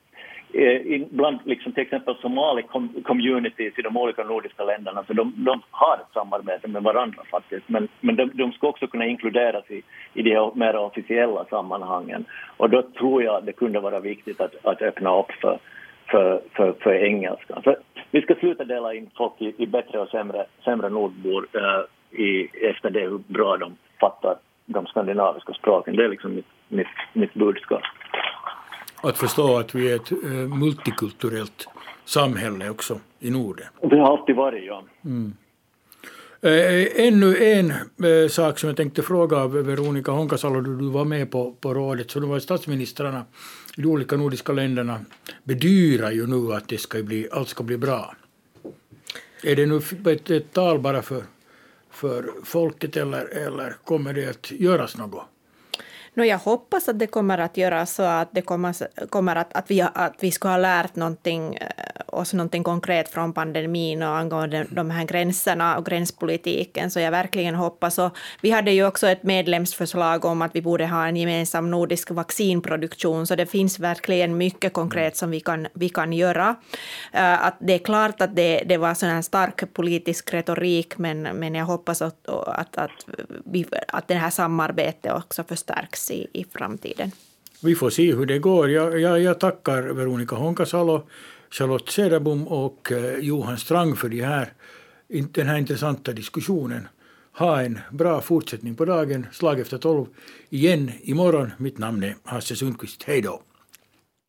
eh, 0.55 1.03
bland 1.11 1.39
liksom 1.45 1.73
till 1.73 1.83
exempel 1.83 2.15
somali-communities 2.15 3.79
i 3.79 3.83
de 3.83 3.97
olika 3.97 4.25
nordiska 4.25 4.65
länderna, 4.65 5.05
så 5.07 5.13
de, 5.13 5.33
de 5.37 5.63
har 5.71 5.95
ett 5.95 6.13
samarbete 6.15 6.69
med 6.69 6.83
varandra 6.83 7.23
faktiskt, 7.31 7.69
men, 7.69 7.89
men 8.01 8.17
de, 8.17 8.31
de 8.35 8.53
ska 8.53 8.69
också 8.69 8.87
kunna 8.87 9.07
inkluderas 9.07 9.71
i, 9.71 9.83
i 10.15 10.23
de 10.23 10.59
mer 10.59 10.77
officiella 10.77 11.45
sammanhangen. 11.45 12.25
Och 12.57 12.71
då 12.71 12.83
tror 12.83 13.23
jag 13.23 13.45
det 13.45 13.53
kunde 13.53 13.81
vara 13.81 14.01
viktigt 14.01 14.41
att, 14.41 14.67
att 14.67 14.83
öppna 14.83 15.19
upp 15.19 15.33
för, 15.33 15.59
för, 16.11 16.41
för, 16.53 16.73
för 16.73 16.95
engelska. 16.95 17.61
För 17.65 17.77
vi 18.11 18.23
ska 18.23 18.35
sluta 18.35 18.65
dela 18.65 18.95
in 18.95 19.11
folk 19.17 19.33
i, 19.39 19.55
i 19.59 19.67
bättre 19.67 19.99
och 19.99 20.09
sämre, 20.09 20.47
sämre 20.65 20.89
nordbor 20.89 21.47
uh, 21.57 22.21
i, 22.21 22.49
efter 22.71 22.91
det 22.91 23.01
hur 23.01 23.21
bra 23.27 23.57
de 23.57 23.77
fattar 24.01 24.37
de 24.67 24.87
skandinaviska 24.87 25.53
språken. 25.53 25.97
Det 25.97 26.05
är 26.05 26.09
liksom 26.09 26.35
mitt, 26.35 26.47
mitt, 26.69 26.87
mitt 27.13 27.35
budskap. 27.35 27.83
Att 29.03 29.19
förstå 29.19 29.59
att 29.59 29.75
vi 29.75 29.93
är 29.93 29.97
ett 29.97 30.13
uh, 30.13 30.31
multikulturellt 30.33 31.69
samhälle 32.05 32.71
också 32.71 33.01
i 33.19 33.31
Norden. 33.31 33.67
Det 33.81 33.97
har 33.97 34.19
alltid 34.19 34.37
varit, 34.37 34.65
ja. 34.67 34.83
Mm. 35.05 35.33
Äh, 36.41 37.07
ännu 37.07 37.37
en 37.37 37.73
sak 38.31 38.59
som 38.59 38.69
jag 38.69 38.77
tänkte 38.77 39.03
fråga 39.03 39.37
av 39.37 39.53
Veronica 39.53 40.13
Honkasalo, 40.13 40.61
du 40.61 40.91
var 40.91 41.05
med 41.05 41.31
på, 41.31 41.55
på 41.61 41.75
rådet, 41.75 42.11
så 42.11 42.21
nu 42.21 42.27
var 42.27 42.39
statsministrarna 42.39 43.25
i 43.77 43.83
de 43.83 43.89
olika 43.89 44.17
nordiska 44.17 44.53
länderna 44.53 45.01
bedyrar 45.45 46.11
ju 46.11 46.27
nu 46.27 46.55
att 46.55 46.69
det 46.69 46.79
ska 46.79 47.03
bli, 47.03 47.29
allt 47.33 47.49
ska 47.49 47.65
bli 47.65 47.77
bra. 47.77 48.15
Är 49.43 49.57
det 49.57 49.67
nu 49.67 49.77
ett, 50.13 50.31
ett 50.31 50.53
tal 50.53 50.79
bara 50.79 51.03
för, 51.03 51.23
för 51.91 52.31
folket 52.45 52.97
eller, 52.97 53.47
eller 53.47 53.77
kommer 53.85 54.13
det 54.13 54.31
att 54.31 54.51
göras 54.51 54.97
något? 54.97 55.25
No, 56.19 56.25
jag 56.25 56.39
hoppas 56.39 56.89
att 56.89 56.99
det 56.99 57.07
kommer 57.07 57.39
att 57.39 57.57
göra 57.57 57.87
så 57.87 58.03
att, 58.03 58.29
det 58.33 58.43
kommer, 58.43 59.07
kommer 59.07 59.37
att, 59.37 59.57
att, 59.57 59.71
vi, 59.71 59.81
att 59.81 60.15
vi 60.21 60.31
ska 60.31 60.49
ha 60.49 60.57
lärt 60.57 60.97
någonting, 60.97 61.55
eh, 61.55 61.69
oss 62.07 62.33
någonting 62.33 62.65
konkret 62.65 63.09
från 63.09 63.33
pandemin 63.33 64.03
och 64.03 64.17
angående 64.17 64.67
de 64.71 64.91
här 64.91 65.05
gränserna 65.05 65.79
och 65.79 65.87
gränspolitiken. 65.87 66.91
Så 66.91 67.01
jag 67.01 67.11
verkligen 67.11 67.55
hoppas. 67.55 67.99
Och 67.99 68.17
vi 68.41 68.51
hade 68.51 68.71
ju 68.71 68.87
också 68.87 69.09
ett 69.09 69.23
medlemsförslag 69.23 70.25
om 70.25 70.43
att 70.43 70.55
vi 70.55 70.63
borde 70.63 70.87
ha 70.87 71.07
en 71.07 71.17
gemensam 71.17 71.71
nordisk 71.71 72.11
vaccinproduktion, 72.11 73.27
så 73.27 73.35
det 73.35 73.47
finns 73.47 73.79
verkligen 73.79 74.37
mycket 74.37 74.73
konkret 74.73 75.17
som 75.17 75.31
vi 75.31 75.41
kan, 75.41 75.67
vi 75.75 75.89
kan 75.89 76.13
göra. 76.13 76.57
Eh, 77.13 77.47
att 77.47 77.57
det 77.61 77.75
är 77.75 77.79
klart 77.79 78.21
att 78.21 78.37
det, 78.37 78.63
det 78.67 78.77
var 78.77 78.95
sån 78.95 79.09
här 79.09 79.23
stark 79.23 79.73
politisk 79.73 80.35
retorik, 80.35 80.99
men, 80.99 81.23
men 81.23 81.55
jag 81.55 81.65
hoppas 81.65 82.03
att, 82.03 82.29
att, 82.29 82.79
att, 82.79 83.07
vi, 83.45 83.67
att 83.89 84.09
det 84.09 84.15
här 84.15 84.31
samarbetet 84.31 85.13
också 85.13 85.45
förstärks 85.45 86.08
i, 86.11 86.27
i 86.33 86.45
framtiden. 86.53 87.11
Vi 87.63 87.75
får 87.75 87.91
se 87.91 88.15
hur 88.15 88.27
det 88.27 88.39
går. 88.39 88.71
Jag, 88.71 89.01
jag, 89.01 89.21
jag 89.21 89.41
tackar 89.41 89.83
Veronica 89.83 90.37
Honkasalo, 90.37 91.03
Charlotte 91.51 91.89
Cederbom 91.91 92.49
och 92.49 92.93
eh, 92.93 93.19
Johan 93.19 93.59
Strang 93.59 93.97
för 93.97 94.09
de 94.09 94.23
här, 94.23 94.53
den 95.09 95.47
här 95.47 95.59
intressanta 95.59 96.13
diskussionen. 96.13 96.89
Ha 97.33 97.63
en 97.63 97.79
bra 97.91 98.21
fortsättning 98.21 98.75
på 98.75 98.85
dagen. 98.85 99.27
Slag 99.33 99.61
efter 99.61 99.79
tolv 99.79 100.07
igen 100.51 100.91
imorgon. 101.03 101.53
Mitt 101.59 101.79
namn 101.79 102.03
är 102.03 102.17
Hasse 102.25 102.57
Sundqvist. 102.57 103.03
Hej 103.03 103.23
då! 103.23 103.43